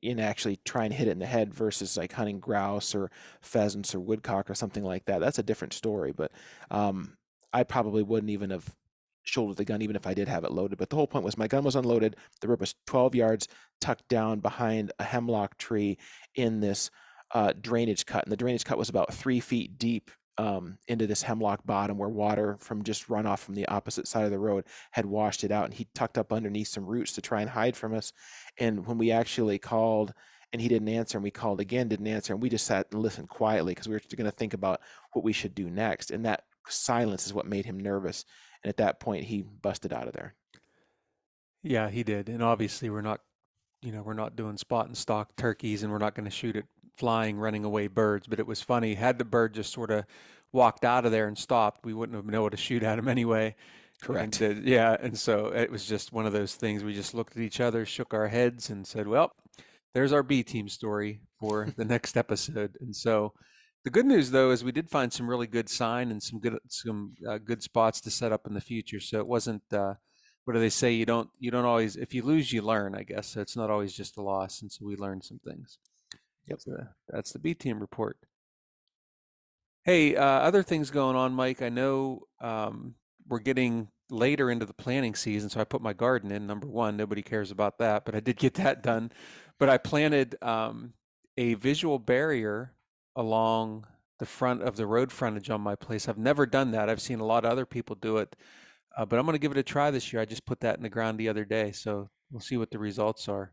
in 0.02 0.20
actually 0.20 0.58
try 0.64 0.84
and 0.84 0.94
hit 0.94 1.08
it 1.08 1.12
in 1.12 1.18
the 1.18 1.26
head 1.26 1.52
versus 1.52 1.96
like 1.96 2.12
hunting 2.12 2.40
grouse 2.40 2.94
or 2.94 3.10
pheasants 3.40 3.94
or 3.94 4.00
woodcock 4.00 4.48
or 4.48 4.54
something 4.54 4.84
like 4.84 5.04
that. 5.06 5.20
That's 5.20 5.38
a 5.38 5.42
different 5.42 5.72
story. 5.72 6.12
But 6.12 6.32
um, 6.70 7.16
I 7.52 7.64
probably 7.64 8.02
wouldn't 8.02 8.30
even 8.30 8.50
have 8.50 8.74
shouldered 9.22 9.56
the 9.56 9.64
gun 9.64 9.82
even 9.82 9.96
if 9.96 10.06
I 10.06 10.14
did 10.14 10.28
have 10.28 10.44
it 10.44 10.52
loaded. 10.52 10.78
But 10.78 10.90
the 10.90 10.96
whole 10.96 11.06
point 11.06 11.24
was 11.24 11.38
my 11.38 11.48
gun 11.48 11.64
was 11.64 11.76
unloaded. 11.76 12.16
The 12.40 12.48
rip 12.48 12.60
was 12.60 12.74
12 12.86 13.14
yards 13.14 13.48
tucked 13.80 14.08
down 14.08 14.40
behind 14.40 14.92
a 14.98 15.04
hemlock 15.04 15.58
tree 15.58 15.98
in 16.34 16.60
this 16.60 16.90
uh, 17.32 17.52
drainage 17.60 18.06
cut, 18.06 18.24
and 18.24 18.32
the 18.32 18.36
drainage 18.36 18.64
cut 18.64 18.78
was 18.78 18.88
about 18.88 19.12
three 19.12 19.40
feet 19.40 19.78
deep 19.78 20.10
um, 20.38 20.78
into 20.88 21.06
this 21.06 21.22
hemlock 21.22 21.64
bottom 21.64 21.96
where 21.96 22.08
water 22.08 22.56
from 22.58 22.82
just 22.82 23.08
runoff 23.08 23.38
from 23.38 23.54
the 23.54 23.66
opposite 23.68 24.08
side 24.08 24.24
of 24.24 24.30
the 24.30 24.38
road 24.38 24.64
had 24.90 25.06
washed 25.06 25.44
it 25.44 25.52
out. 25.52 25.64
And 25.64 25.74
he 25.74 25.86
tucked 25.94 26.18
up 26.18 26.32
underneath 26.32 26.68
some 26.68 26.86
roots 26.86 27.12
to 27.12 27.22
try 27.22 27.40
and 27.40 27.50
hide 27.50 27.76
from 27.76 27.94
us. 27.94 28.12
And 28.58 28.86
when 28.86 28.98
we 28.98 29.10
actually 29.10 29.58
called 29.58 30.14
and 30.52 30.62
he 30.62 30.68
didn't 30.68 30.88
answer, 30.88 31.18
and 31.18 31.24
we 31.24 31.32
called 31.32 31.60
again, 31.60 31.88
didn't 31.88 32.06
answer, 32.06 32.32
and 32.32 32.40
we 32.40 32.48
just 32.48 32.66
sat 32.66 32.86
and 32.92 33.02
listened 33.02 33.28
quietly 33.28 33.72
because 33.72 33.88
we 33.88 33.94
were 33.94 34.00
going 34.16 34.30
to 34.30 34.30
think 34.30 34.54
about 34.54 34.80
what 35.12 35.24
we 35.24 35.32
should 35.32 35.54
do 35.54 35.68
next. 35.68 36.12
And 36.12 36.24
that 36.26 36.44
silence 36.68 37.26
is 37.26 37.34
what 37.34 37.46
made 37.46 37.64
him 37.64 37.78
nervous. 37.80 38.24
And 38.62 38.68
at 38.68 38.76
that 38.76 39.00
point, 39.00 39.24
he 39.24 39.42
busted 39.42 39.92
out 39.92 40.06
of 40.06 40.12
there. 40.12 40.34
Yeah, 41.64 41.90
he 41.90 42.04
did. 42.04 42.28
And 42.28 42.42
obviously, 42.42 42.88
we're 42.88 43.00
not, 43.00 43.20
you 43.82 43.90
know, 43.90 44.02
we're 44.02 44.14
not 44.14 44.36
doing 44.36 44.56
spot 44.56 44.86
and 44.86 44.96
stalk 44.96 45.34
turkeys, 45.36 45.82
and 45.82 45.90
we're 45.90 45.98
not 45.98 46.14
going 46.14 46.26
to 46.26 46.30
shoot 46.30 46.54
at 46.54 46.66
flying, 46.96 47.36
running 47.36 47.64
away 47.64 47.88
birds. 47.88 48.28
But 48.28 48.38
it 48.38 48.46
was 48.46 48.62
funny. 48.62 48.94
Had 48.94 49.18
the 49.18 49.24
bird 49.24 49.54
just 49.54 49.72
sort 49.72 49.90
of 49.90 50.04
walked 50.52 50.84
out 50.84 51.04
of 51.04 51.10
there 51.10 51.26
and 51.26 51.36
stopped, 51.36 51.84
we 51.84 51.92
wouldn't 51.92 52.14
have 52.14 52.26
been 52.26 52.34
able 52.34 52.50
to 52.50 52.56
shoot 52.56 52.84
at 52.84 52.98
him 52.98 53.08
anyway. 53.08 53.56
Correct. 54.04 54.40
And, 54.42 54.66
yeah, 54.68 54.96
and 55.00 55.18
so 55.18 55.46
it 55.46 55.70
was 55.70 55.86
just 55.86 56.12
one 56.12 56.26
of 56.26 56.32
those 56.34 56.54
things. 56.54 56.84
We 56.84 56.92
just 56.92 57.14
looked 57.14 57.36
at 57.36 57.42
each 57.42 57.60
other, 57.60 57.86
shook 57.86 58.12
our 58.12 58.28
heads, 58.28 58.68
and 58.68 58.86
said, 58.86 59.08
"Well, 59.08 59.32
there's 59.94 60.12
our 60.12 60.22
B 60.22 60.42
team 60.42 60.68
story 60.68 61.20
for 61.40 61.68
the 61.76 61.86
next 61.86 62.16
episode." 62.16 62.76
And 62.80 62.94
so, 62.94 63.32
the 63.82 63.90
good 63.90 64.04
news 64.06 64.30
though 64.30 64.50
is 64.50 64.62
we 64.62 64.72
did 64.72 64.90
find 64.90 65.10
some 65.12 65.28
really 65.28 65.46
good 65.46 65.70
sign 65.70 66.10
and 66.10 66.22
some 66.22 66.38
good 66.38 66.58
some 66.68 67.14
uh, 67.26 67.38
good 67.38 67.62
spots 67.62 68.00
to 68.02 68.10
set 68.10 68.30
up 68.32 68.46
in 68.46 68.52
the 68.54 68.60
future. 68.60 69.00
So 69.00 69.18
it 69.18 69.26
wasn't. 69.26 69.62
Uh, 69.72 69.94
what 70.44 70.52
do 70.52 70.60
they 70.60 70.68
say? 70.70 70.92
You 70.92 71.06
don't 71.06 71.30
you 71.38 71.50
don't 71.50 71.64
always 71.64 71.96
if 71.96 72.12
you 72.12 72.22
lose 72.22 72.52
you 72.52 72.60
learn. 72.60 72.94
I 72.94 73.04
guess 73.04 73.28
so 73.28 73.40
it's 73.40 73.56
not 73.56 73.70
always 73.70 73.94
just 73.94 74.18
a 74.18 74.22
loss, 74.22 74.60
and 74.60 74.70
so 74.70 74.84
we 74.84 74.96
learned 74.96 75.24
some 75.24 75.40
things. 75.46 75.78
Yep. 76.48 76.60
So 76.60 76.76
that's 77.08 77.32
the 77.32 77.38
B 77.38 77.54
team 77.54 77.80
report. 77.80 78.18
Hey, 79.84 80.16
uh, 80.16 80.24
other 80.24 80.62
things 80.62 80.90
going 80.90 81.16
on, 81.16 81.32
Mike. 81.32 81.62
I 81.62 81.70
know 81.70 82.22
um, 82.40 82.94
we're 83.26 83.38
getting 83.38 83.88
later 84.10 84.50
into 84.50 84.66
the 84.66 84.74
planting 84.74 85.14
season, 85.14 85.50
so 85.50 85.60
I 85.60 85.64
put 85.64 85.82
my 85.82 85.92
garden 85.92 86.30
in. 86.30 86.46
Number 86.46 86.66
one, 86.66 86.96
nobody 86.96 87.22
cares 87.22 87.50
about 87.50 87.78
that, 87.78 88.04
but 88.04 88.14
I 88.14 88.20
did 88.20 88.36
get 88.36 88.54
that 88.54 88.82
done. 88.82 89.12
But 89.58 89.68
I 89.68 89.78
planted 89.78 90.36
um, 90.42 90.94
a 91.36 91.54
visual 91.54 91.98
barrier 91.98 92.74
along 93.16 93.86
the 94.18 94.26
front 94.26 94.62
of 94.62 94.76
the 94.76 94.86
road 94.86 95.10
frontage 95.10 95.50
on 95.50 95.60
my 95.60 95.74
place. 95.74 96.08
I've 96.08 96.18
never 96.18 96.46
done 96.46 96.70
that. 96.72 96.88
I've 96.88 97.00
seen 97.00 97.20
a 97.20 97.26
lot 97.26 97.44
of 97.44 97.50
other 97.50 97.66
people 97.66 97.96
do 97.96 98.18
it, 98.18 98.36
uh, 98.96 99.04
but 99.04 99.18
I'm 99.18 99.26
going 99.26 99.34
to 99.34 99.40
give 99.40 99.52
it 99.52 99.58
a 99.58 99.62
try 99.62 99.90
this 99.90 100.12
year. 100.12 100.22
I 100.22 100.24
just 100.24 100.46
put 100.46 100.60
that 100.60 100.76
in 100.76 100.82
the 100.82 100.88
ground 100.88 101.18
the 101.18 101.28
other 101.28 101.44
day, 101.44 101.72
so 101.72 102.10
we'll 102.30 102.40
see 102.40 102.56
what 102.56 102.70
the 102.70 102.78
results 102.78 103.28
are. 103.28 103.52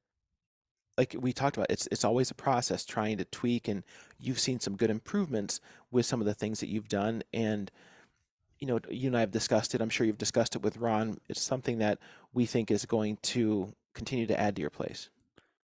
Like 0.97 1.15
we 1.17 1.33
talked 1.33 1.57
about, 1.57 1.71
it's 1.71 1.87
it's 1.91 2.03
always 2.03 2.29
a 2.29 2.35
process 2.35 2.85
trying 2.85 3.17
to 3.17 3.25
tweak, 3.25 3.67
and 3.67 3.83
you've 4.19 4.39
seen 4.39 4.59
some 4.59 4.75
good 4.75 4.89
improvements 4.89 5.61
with 5.89 6.05
some 6.05 6.19
of 6.19 6.27
the 6.27 6.33
things 6.33 6.59
that 6.59 6.69
you've 6.69 6.89
done. 6.89 7.23
And 7.33 7.71
you 8.61 8.67
know, 8.67 8.79
you 8.89 9.07
and 9.07 9.17
I 9.17 9.21
have 9.21 9.31
discussed 9.31 9.73
it. 9.75 9.81
I'm 9.81 9.89
sure 9.89 10.05
you've 10.05 10.19
discussed 10.19 10.55
it 10.55 10.61
with 10.61 10.77
Ron. 10.77 11.17
It's 11.27 11.41
something 11.41 11.79
that 11.79 11.97
we 12.31 12.45
think 12.45 12.69
is 12.71 12.85
going 12.85 13.17
to 13.23 13.73
continue 13.93 14.27
to 14.27 14.39
add 14.39 14.55
to 14.55 14.61
your 14.61 14.69
place. 14.69 15.09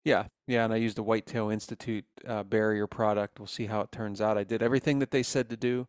Yeah, 0.03 0.25
yeah, 0.47 0.65
and 0.65 0.73
I 0.73 0.77
used 0.77 0.97
the 0.97 1.03
Whitetail 1.03 1.51
Institute 1.51 2.05
uh, 2.27 2.41
barrier 2.41 2.87
product. 2.87 3.39
We'll 3.39 3.47
see 3.47 3.67
how 3.67 3.81
it 3.81 3.91
turns 3.91 4.19
out. 4.19 4.35
I 4.35 4.43
did 4.43 4.63
everything 4.63 4.97
that 4.97 5.11
they 5.11 5.21
said 5.21 5.47
to 5.51 5.55
do, 5.55 5.87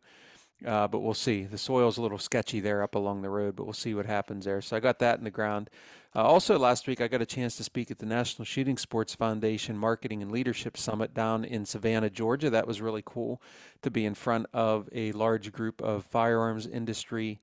uh, 0.63 0.87
but 0.87 0.99
we'll 0.99 1.15
see. 1.15 1.43
The 1.45 1.57
soil's 1.57 1.97
a 1.97 2.01
little 2.03 2.19
sketchy 2.19 2.59
there 2.59 2.83
up 2.83 2.93
along 2.93 3.23
the 3.23 3.29
road, 3.31 3.55
but 3.55 3.63
we'll 3.63 3.73
see 3.73 3.95
what 3.95 4.05
happens 4.05 4.45
there. 4.45 4.61
So 4.61 4.77
I 4.77 4.79
got 4.79 4.99
that 4.99 5.17
in 5.17 5.23
the 5.23 5.31
ground. 5.31 5.71
Uh, 6.15 6.21
also, 6.21 6.59
last 6.59 6.87
week 6.87 7.01
I 7.01 7.07
got 7.07 7.23
a 7.23 7.25
chance 7.25 7.55
to 7.57 7.63
speak 7.63 7.89
at 7.89 7.97
the 7.97 8.05
National 8.05 8.45
Shooting 8.45 8.77
Sports 8.77 9.15
Foundation 9.15 9.75
Marketing 9.75 10.21
and 10.21 10.31
Leadership 10.31 10.77
Summit 10.77 11.13
down 11.13 11.43
in 11.43 11.65
Savannah, 11.65 12.09
Georgia. 12.11 12.51
That 12.51 12.67
was 12.67 12.81
really 12.81 13.01
cool 13.03 13.41
to 13.81 13.89
be 13.89 14.05
in 14.05 14.13
front 14.13 14.45
of 14.53 14.87
a 14.91 15.11
large 15.13 15.51
group 15.51 15.81
of 15.81 16.05
firearms 16.05 16.67
industry 16.67 17.41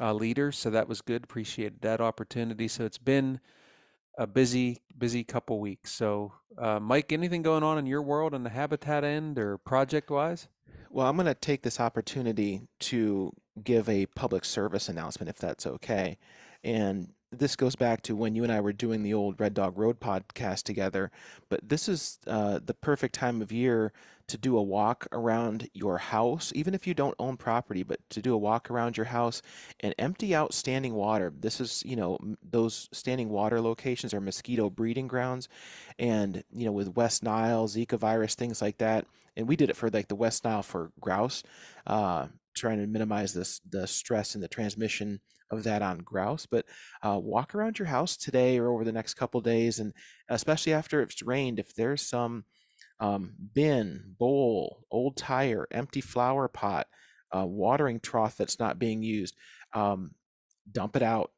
uh, 0.00 0.14
leaders. 0.14 0.56
So 0.56 0.70
that 0.70 0.88
was 0.88 1.02
good. 1.02 1.24
Appreciated 1.24 1.82
that 1.82 2.00
opportunity. 2.00 2.68
So 2.68 2.86
it's 2.86 2.96
been 2.96 3.38
a 4.16 4.26
busy, 4.26 4.78
busy 4.96 5.22
couple 5.22 5.60
weeks. 5.60 5.92
So, 5.92 6.32
uh, 6.56 6.80
Mike, 6.80 7.12
anything 7.12 7.42
going 7.42 7.62
on 7.62 7.76
in 7.76 7.84
your 7.84 8.00
world 8.00 8.32
on 8.32 8.44
the 8.44 8.50
habitat 8.50 9.04
end 9.04 9.38
or 9.38 9.58
project 9.58 10.10
wise? 10.10 10.48
Well, 10.88 11.06
I'm 11.06 11.16
going 11.16 11.26
to 11.26 11.34
take 11.34 11.62
this 11.62 11.80
opportunity 11.80 12.62
to 12.80 13.32
give 13.62 13.90
a 13.90 14.06
public 14.06 14.46
service 14.46 14.88
announcement, 14.88 15.28
if 15.28 15.36
that's 15.36 15.66
okay. 15.66 16.16
And 16.64 17.12
this 17.38 17.56
goes 17.56 17.76
back 17.76 18.02
to 18.02 18.16
when 18.16 18.34
you 18.34 18.42
and 18.42 18.52
I 18.52 18.60
were 18.60 18.72
doing 18.72 19.02
the 19.02 19.14
old 19.14 19.40
Red 19.40 19.54
Dog 19.54 19.78
Road 19.78 20.00
podcast 20.00 20.62
together. 20.64 21.10
But 21.48 21.68
this 21.68 21.88
is 21.88 22.18
uh, 22.26 22.60
the 22.64 22.74
perfect 22.74 23.14
time 23.14 23.42
of 23.42 23.52
year 23.52 23.92
to 24.28 24.36
do 24.36 24.56
a 24.56 24.62
walk 24.62 25.06
around 25.12 25.68
your 25.72 25.98
house, 25.98 26.52
even 26.54 26.74
if 26.74 26.86
you 26.86 26.94
don't 26.94 27.14
own 27.18 27.36
property, 27.36 27.82
but 27.82 28.00
to 28.10 28.20
do 28.20 28.34
a 28.34 28.38
walk 28.38 28.70
around 28.70 28.96
your 28.96 29.06
house 29.06 29.40
and 29.80 29.94
empty 29.98 30.34
out 30.34 30.52
standing 30.52 30.94
water. 30.94 31.32
This 31.38 31.60
is, 31.60 31.82
you 31.86 31.96
know, 31.96 32.18
those 32.42 32.88
standing 32.92 33.28
water 33.28 33.60
locations 33.60 34.12
are 34.12 34.20
mosquito 34.20 34.68
breeding 34.68 35.06
grounds. 35.06 35.48
And, 35.98 36.42
you 36.52 36.66
know, 36.66 36.72
with 36.72 36.96
West 36.96 37.22
Nile, 37.22 37.68
Zika 37.68 37.98
virus, 37.98 38.34
things 38.34 38.60
like 38.60 38.78
that. 38.78 39.06
And 39.36 39.46
we 39.46 39.56
did 39.56 39.70
it 39.70 39.76
for 39.76 39.90
like 39.90 40.08
the 40.08 40.16
West 40.16 40.44
Nile 40.44 40.62
for 40.62 40.90
grouse, 41.00 41.42
uh, 41.86 42.26
trying 42.54 42.78
to 42.78 42.86
minimize 42.86 43.32
this 43.32 43.60
the 43.68 43.86
stress 43.86 44.34
and 44.34 44.42
the 44.42 44.48
transmission 44.48 45.20
of 45.50 45.62
that 45.64 45.82
on 45.82 45.98
grouse. 45.98 46.46
But 46.46 46.66
uh, 47.02 47.20
walk 47.22 47.54
around 47.54 47.78
your 47.78 47.86
house 47.86 48.16
today 48.16 48.58
or 48.58 48.70
over 48.70 48.82
the 48.82 48.92
next 48.92 49.14
couple 49.14 49.40
days, 49.40 49.78
and 49.78 49.92
especially 50.28 50.72
after 50.72 51.02
it's 51.02 51.22
rained, 51.22 51.58
if 51.58 51.74
there's 51.74 52.02
some 52.02 52.44
um, 53.00 53.34
bin, 53.54 54.14
bowl, 54.18 54.84
old 54.90 55.16
tire, 55.16 55.66
empty 55.70 56.00
flower 56.00 56.48
pot, 56.48 56.86
uh, 57.36 57.44
watering 57.44 58.00
trough 58.00 58.36
that's 58.36 58.58
not 58.58 58.78
being 58.78 59.02
used, 59.02 59.36
um, 59.72 60.12
dump 60.70 60.96
it 60.96 61.02
out. 61.02 61.30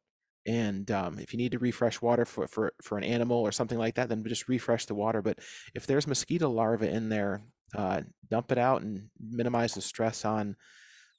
And 0.45 0.89
um, 0.89 1.19
if 1.19 1.33
you 1.33 1.37
need 1.37 1.51
to 1.51 1.59
refresh 1.59 2.01
water 2.01 2.25
for, 2.25 2.47
for, 2.47 2.73
for 2.81 2.97
an 2.97 3.03
animal 3.03 3.37
or 3.37 3.51
something 3.51 3.77
like 3.77 3.95
that, 3.95 4.09
then 4.09 4.23
just 4.25 4.47
refresh 4.47 4.85
the 4.85 4.95
water. 4.95 5.21
But 5.21 5.39
if 5.75 5.85
there's 5.85 6.07
mosquito 6.07 6.49
larvae 6.49 6.87
in 6.87 7.09
there, 7.09 7.43
uh, 7.75 8.01
dump 8.29 8.51
it 8.51 8.57
out 8.57 8.81
and 8.81 9.09
minimize 9.19 9.73
the 9.73 9.81
stress 9.81 10.25
on 10.25 10.55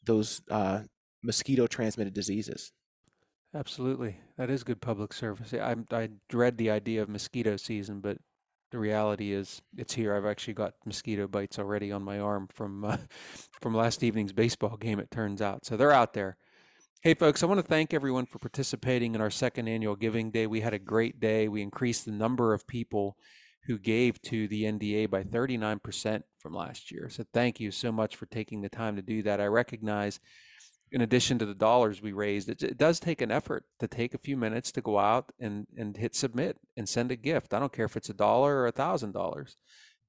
those 0.05 0.43
uh, 0.51 0.81
mosquito 1.23 1.67
transmitted 1.67 2.15
diseases. 2.15 2.73
Absolutely. 3.55 4.19
That 4.39 4.51
is 4.51 4.65
good 4.65 4.81
public 4.81 5.13
service. 5.13 5.53
I, 5.53 5.77
I 5.93 6.09
dread 6.29 6.57
the 6.57 6.71
idea 6.71 7.03
of 7.03 7.09
mosquito 7.09 7.57
season, 7.57 8.01
but 8.01 8.19
the 8.71 8.79
reality 8.79 9.33
is 9.33 9.63
it's 9.77 9.95
here. 9.95 10.15
I've 10.15 10.27
actually 10.27 10.55
got 10.55 10.75
mosquito 10.85 11.27
bites 11.27 11.59
already 11.59 11.93
on 11.93 12.03
my 12.03 12.19
arm 12.19 12.49
from 12.53 12.85
uh, 12.85 12.97
from 13.61 13.75
last 13.75 14.03
evening's 14.03 14.33
baseball 14.33 14.77
game, 14.77 14.99
it 14.99 15.11
turns 15.11 15.43
out. 15.43 15.65
So 15.65 15.77
they're 15.77 15.93
out 15.93 16.15
there. 16.15 16.37
Hey, 17.03 17.15
folks, 17.15 17.43
I 17.43 17.47
want 17.47 17.59
to 17.59 17.67
thank 17.67 17.95
everyone 17.95 18.27
for 18.27 18.39
participating 18.39 19.15
in 19.15 19.23
our 19.23 19.31
second 19.31 19.69
annual 19.69 19.97
Giving 19.97 20.31
Day. 20.31 20.47
We 20.47 20.61
had 20.61 20.75
a 20.75 20.79
great 20.79 21.19
day. 21.19 21.49
We 21.49 21.63
increased 21.63 22.05
the 22.05 22.13
number 22.13 22.53
of 22.53 22.67
people 22.67 23.17
who 23.65 23.79
gave 23.79 24.21
to 24.23 24.47
the 24.49 24.65
NDA 24.65 25.09
by 25.09 25.23
39% 25.23 26.23
from 26.39 26.55
last 26.55 26.91
year. 26.91 27.09
So 27.09 27.25
thank 27.33 27.59
you 27.59 27.71
so 27.71 27.91
much 27.91 28.17
for 28.17 28.27
taking 28.27 28.61
the 28.61 28.69
time 28.69 28.97
to 28.97 29.03
do 29.03 29.23
that. 29.23 29.41
I 29.41 29.47
recognize 29.47 30.21
in 30.93 31.01
addition 31.01 31.39
to 31.39 31.47
the 31.47 31.55
dollars 31.55 32.03
we 32.03 32.13
raised, 32.13 32.49
it, 32.49 32.63
it, 32.63 32.77
does 32.77 32.99
take 32.99 33.21
an 33.21 33.31
effort 33.31 33.65
to 33.79 33.87
take 33.87 34.13
a 34.13 34.19
few 34.19 34.37
minutes 34.37 34.73
to 34.73 34.81
go 34.81 34.99
out 34.99 35.33
and, 35.39 35.67
and 35.77 35.97
hit 35.97 36.15
submit 36.15 36.59
and 36.77 36.89
send 36.89 37.13
a 37.13 37.17
gift. 37.17 37.55
I 37.55 37.61
don't 37.61 37.73
care 37.73 37.85
if 37.85 37.97
it's 37.97 38.11
a 38.11 38.15
dollar 38.15 38.57
or 38.57 38.67
a 38.67 38.73
thousand 38.73 39.13
dollars. 39.13 39.57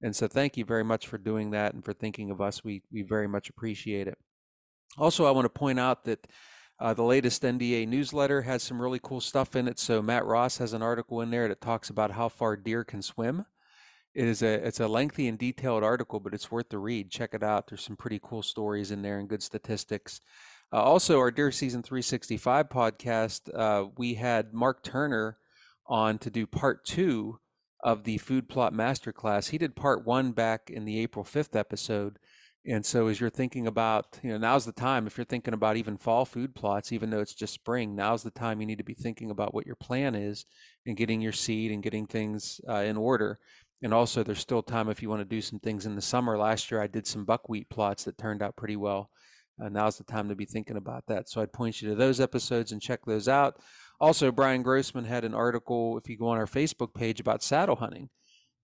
And 0.01 0.15
so 0.15 0.27
thank 0.27 0.57
you 0.57 0.65
very 0.65 0.83
much 0.83 1.07
for 1.07 1.17
doing 1.17 1.51
that 1.51 1.73
and 1.73 1.85
for 1.85 1.93
thinking 1.93 2.31
of 2.31 2.41
us. 2.41 2.63
We, 2.63 2.81
we 2.91 3.03
very 3.03 3.27
much 3.27 3.49
appreciate 3.49 4.07
it. 4.07 4.17
Also, 4.97 5.25
I 5.25 5.31
want 5.31 5.45
to 5.45 5.49
point 5.49 5.79
out 5.79 6.05
that 6.05 6.27
uh, 6.79 6.95
the 6.95 7.03
latest 7.03 7.43
NDA 7.43 7.87
newsletter 7.87 8.41
has 8.41 8.63
some 8.63 8.81
really 8.81 8.99
cool 9.01 9.21
stuff 9.21 9.55
in 9.55 9.67
it. 9.67 9.77
So 9.77 10.01
Matt 10.01 10.25
Ross 10.25 10.57
has 10.57 10.73
an 10.73 10.81
article 10.81 11.21
in 11.21 11.29
there 11.29 11.47
that 11.47 11.61
talks 11.61 11.91
about 11.91 12.11
how 12.11 12.27
far 12.27 12.57
deer 12.57 12.83
can 12.83 13.03
swim. 13.03 13.45
It 14.13 14.27
is 14.27 14.41
a 14.41 14.55
it's 14.67 14.79
a 14.79 14.87
lengthy 14.87 15.27
and 15.27 15.37
detailed 15.37 15.83
article, 15.83 16.19
but 16.19 16.33
it's 16.33 16.51
worth 16.51 16.69
the 16.69 16.79
read. 16.79 17.11
Check 17.11 17.33
it 17.33 17.43
out. 17.43 17.67
There's 17.67 17.83
some 17.83 17.95
pretty 17.95 18.19
cool 18.21 18.41
stories 18.41 18.91
in 18.91 19.03
there 19.03 19.19
and 19.19 19.29
good 19.29 19.43
statistics. 19.43 20.19
Uh, 20.73 20.81
also, 20.81 21.19
our 21.19 21.31
Deer 21.31 21.51
Season 21.51 21.83
365 21.83 22.69
podcast, 22.69 23.53
uh, 23.53 23.89
we 23.97 24.13
had 24.13 24.53
Mark 24.53 24.83
Turner 24.83 25.37
on 25.87 26.17
to 26.19 26.29
do 26.29 26.47
part 26.47 26.85
two 26.85 27.39
of 27.83 28.05
the 28.05 28.17
food 28.19 28.47
plot 28.47 28.73
masterclass. 28.73 29.49
He 29.49 29.57
did 29.57 29.75
part 29.75 30.05
one 30.05 30.31
back 30.31 30.69
in 30.69 30.85
the 30.85 30.99
April 30.99 31.25
5th 31.25 31.57
episode. 31.57 32.19
And 32.65 32.85
so, 32.85 33.07
as 33.07 33.19
you're 33.19 33.29
thinking 33.29 33.67
about, 33.67 34.19
you 34.23 34.29
know, 34.29 34.37
now's 34.37 34.65
the 34.65 34.71
time, 34.71 35.07
if 35.07 35.17
you're 35.17 35.25
thinking 35.25 35.53
about 35.53 35.75
even 35.75 35.97
fall 35.97 36.25
food 36.25 36.55
plots, 36.55 36.93
even 36.93 37.09
though 37.09 37.19
it's 37.19 37.33
just 37.33 37.53
spring, 37.53 37.95
now's 37.95 38.23
the 38.23 38.31
time 38.31 38.61
you 38.61 38.67
need 38.67 38.77
to 38.77 38.83
be 38.83 38.93
thinking 38.93 39.31
about 39.31 39.53
what 39.53 39.65
your 39.65 39.75
plan 39.75 40.15
is 40.15 40.45
and 40.85 40.95
getting 40.95 41.19
your 41.19 41.31
seed 41.33 41.71
and 41.71 41.83
getting 41.83 42.05
things 42.05 42.61
uh, 42.69 42.75
in 42.75 42.95
order. 42.97 43.39
And 43.81 43.93
also, 43.93 44.23
there's 44.23 44.39
still 44.39 44.61
time 44.61 44.89
if 44.89 45.01
you 45.01 45.09
want 45.09 45.21
to 45.21 45.25
do 45.25 45.41
some 45.41 45.59
things 45.59 45.85
in 45.87 45.95
the 45.95 46.01
summer. 46.01 46.37
Last 46.37 46.69
year, 46.71 46.79
I 46.79 46.87
did 46.87 47.07
some 47.07 47.25
buckwheat 47.25 47.67
plots 47.67 48.03
that 48.05 48.17
turned 48.17 48.43
out 48.43 48.55
pretty 48.55 48.75
well 48.77 49.09
uh, 49.63 49.69
now's 49.69 49.97
the 49.97 50.03
time 50.03 50.29
to 50.29 50.35
be 50.35 50.45
thinking 50.45 50.77
about 50.77 51.05
that. 51.07 51.29
So 51.29 51.41
I'd 51.41 51.53
point 51.53 51.81
you 51.81 51.89
to 51.89 51.95
those 51.95 52.19
episodes 52.19 52.71
and 52.71 52.81
check 52.81 53.05
those 53.05 53.27
out. 53.27 53.59
Also, 53.99 54.31
Brian 54.31 54.63
Grossman 54.63 55.05
had 55.05 55.23
an 55.23 55.33
article, 55.33 55.97
if 55.97 56.09
you 56.09 56.17
go 56.17 56.27
on 56.27 56.37
our 56.37 56.47
Facebook 56.47 56.93
page, 56.93 57.19
about 57.19 57.43
saddle 57.43 57.75
hunting. 57.75 58.09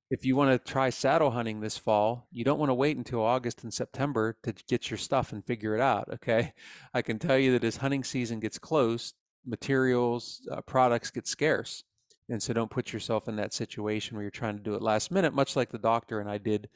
If 0.10 0.26
you 0.26 0.36
want 0.36 0.52
to 0.52 0.72
try 0.72 0.90
saddle 0.90 1.32
hunting 1.32 1.60
this 1.60 1.78
fall, 1.78 2.28
you 2.32 2.46
don't 2.46 2.60
want 2.60 2.70
to 2.70 2.76
wait 2.76 2.96
until 2.96 3.22
August 3.22 3.64
and 3.64 3.74
September 3.74 4.38
to 4.44 4.54
get 4.70 4.90
your 4.90 4.98
stuff 4.98 5.34
and 5.34 5.46
figure 5.46 5.76
it 5.76 5.82
out. 5.82 6.08
Okay. 6.14 6.54
I 6.94 7.02
can 7.02 7.20
tell 7.20 7.38
you 7.38 7.52
that 7.52 7.64
as 7.64 7.78
hunting 7.78 8.04
season 8.04 8.40
gets 8.40 8.58
close, 8.58 9.14
materials, 9.46 10.48
uh, 10.52 10.62
products 10.62 11.12
get 11.12 11.28
scarce. 11.28 11.84
And 12.30 12.42
so 12.42 12.54
don't 12.54 12.72
put 12.72 12.92
yourself 12.92 13.28
in 13.28 13.36
that 13.38 13.54
situation 13.54 14.16
where 14.16 14.24
you're 14.24 14.32
trying 14.32 14.58
to 14.58 14.64
do 14.64 14.76
it 14.76 14.82
last 14.82 15.12
minute, 15.12 15.34
much 15.34 15.56
like 15.56 15.72
the 15.72 15.78
doctor 15.78 16.20
and 16.20 16.30
I 16.30 16.38
did 16.38 16.68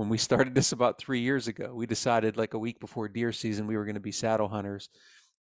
when 0.00 0.08
we 0.08 0.16
started 0.16 0.54
this 0.54 0.72
about 0.72 0.96
three 0.96 1.20
years 1.20 1.46
ago. 1.46 1.74
We 1.74 1.84
decided 1.84 2.38
like 2.38 2.54
a 2.54 2.58
week 2.58 2.80
before 2.80 3.06
deer 3.06 3.32
season 3.32 3.66
we 3.66 3.76
were 3.76 3.84
going 3.84 3.96
to 3.96 4.00
be 4.00 4.12
saddle 4.12 4.48
hunters, 4.48 4.88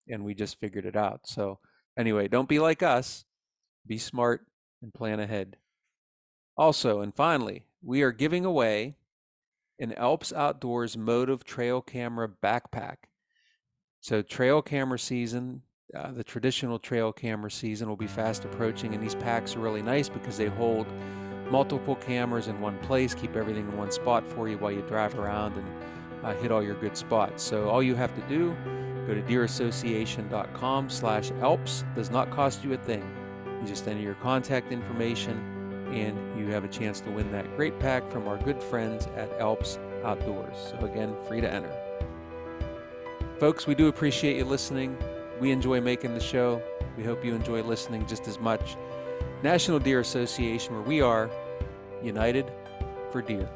and 0.10 0.26
we 0.26 0.34
just 0.34 0.60
figured 0.60 0.86
it 0.86 0.98
out. 0.98 1.22
So 1.24 1.60
anyway, 1.98 2.28
don't 2.28 2.50
be 2.50 2.60
like 2.60 2.84
us. 2.84 3.24
Be 3.88 3.98
smart 3.98 4.46
and 4.82 4.94
plan 4.94 5.22
ahead. 5.22 5.56
Also, 6.58 7.00
and 7.00 7.16
finally, 7.16 7.68
we 7.82 8.02
are 8.02 8.12
giving 8.12 8.44
away 8.44 8.96
an 9.80 9.94
Alps 9.94 10.34
Outdoors 10.34 10.98
Motive 10.98 11.46
Trail 11.46 11.82
Camera 11.82 12.28
backpack. 12.28 12.98
So 14.02 14.22
trail 14.22 14.62
camera 14.62 15.00
season, 15.00 15.62
uh, 15.96 16.12
the 16.12 16.24
traditional 16.26 16.80
trail 16.80 17.14
camera 17.14 17.50
season 17.50 17.88
will 17.88 17.96
be 17.96 18.08
fast 18.08 18.44
approaching, 18.44 18.94
and 18.94 19.02
these 19.02 19.16
packs 19.16 19.56
are 19.56 19.60
really 19.60 19.82
nice 19.82 20.10
because 20.10 20.38
they 20.38 20.48
hold 20.48 20.86
multiple 21.52 21.96
cameras 21.96 22.48
in 22.48 22.60
one 22.62 22.78
place, 22.80 23.14
keep 23.14 23.36
everything 23.36 23.68
in 23.68 23.78
one 23.78 23.92
spot 23.92 24.28
for 24.28 24.48
you 24.48 24.58
while 24.58 24.72
you 24.72 24.82
drive 24.84 25.18
around 25.18 25.56
and 25.56 25.68
uh, 26.24 26.34
hit 26.36 26.52
all 26.52 26.64
your 26.64 26.76
good 26.76 26.98
spots. 26.98 27.44
So 27.44 27.70
all 27.70 27.82
you 27.82 27.96
have 27.96 28.14
to 28.16 28.22
do, 28.30 28.56
go 29.08 29.14
to 29.16 29.22
deerassociation.com 29.22 30.90
slash 30.90 31.32
alps. 31.42 31.84
Does 31.96 32.10
not 32.10 32.30
cost 32.32 32.64
you 32.64 32.74
a 32.74 32.78
thing. 32.78 33.04
You 33.62 33.68
just 33.68 33.88
enter 33.88 34.02
your 34.02 34.16
contact 34.16 34.72
information 34.72 35.38
and 35.94 36.40
you 36.40 36.52
have 36.52 36.64
a 36.64 36.68
chance 36.68 37.02
to 37.02 37.10
win 37.10 37.32
that 37.32 37.56
great 37.56 37.80
pack 37.80 38.10
from 38.12 38.28
our 38.28 38.38
good 38.38 38.62
friends 38.62 39.08
at 39.18 39.32
Alps 39.40 39.80
Outdoors. 40.04 40.56
So 40.70 40.86
again, 40.86 41.16
free 41.28 41.42
to 41.42 41.52
enter. 41.52 41.76
Folks, 43.40 43.66
we 43.66 43.74
do 43.74 43.88
appreciate 43.88 44.38
you 44.38 44.46
listening. 44.46 44.98
We 45.40 45.52
enjoy 45.52 45.82
making 45.82 46.14
the 46.14 46.20
show. 46.20 46.62
We 46.98 47.04
hope 47.04 47.24
you 47.24 47.34
enjoy 47.34 47.64
listening 47.64 48.06
just 48.06 48.28
as 48.28 48.40
much. 48.40 48.76
National 49.44 49.80
Deer 49.80 50.00
Association, 50.00 50.74
where 50.74 50.84
we 50.84 51.02
are 51.02 51.30
united 52.04 52.52
for 53.12 53.22
deer. 53.22 53.50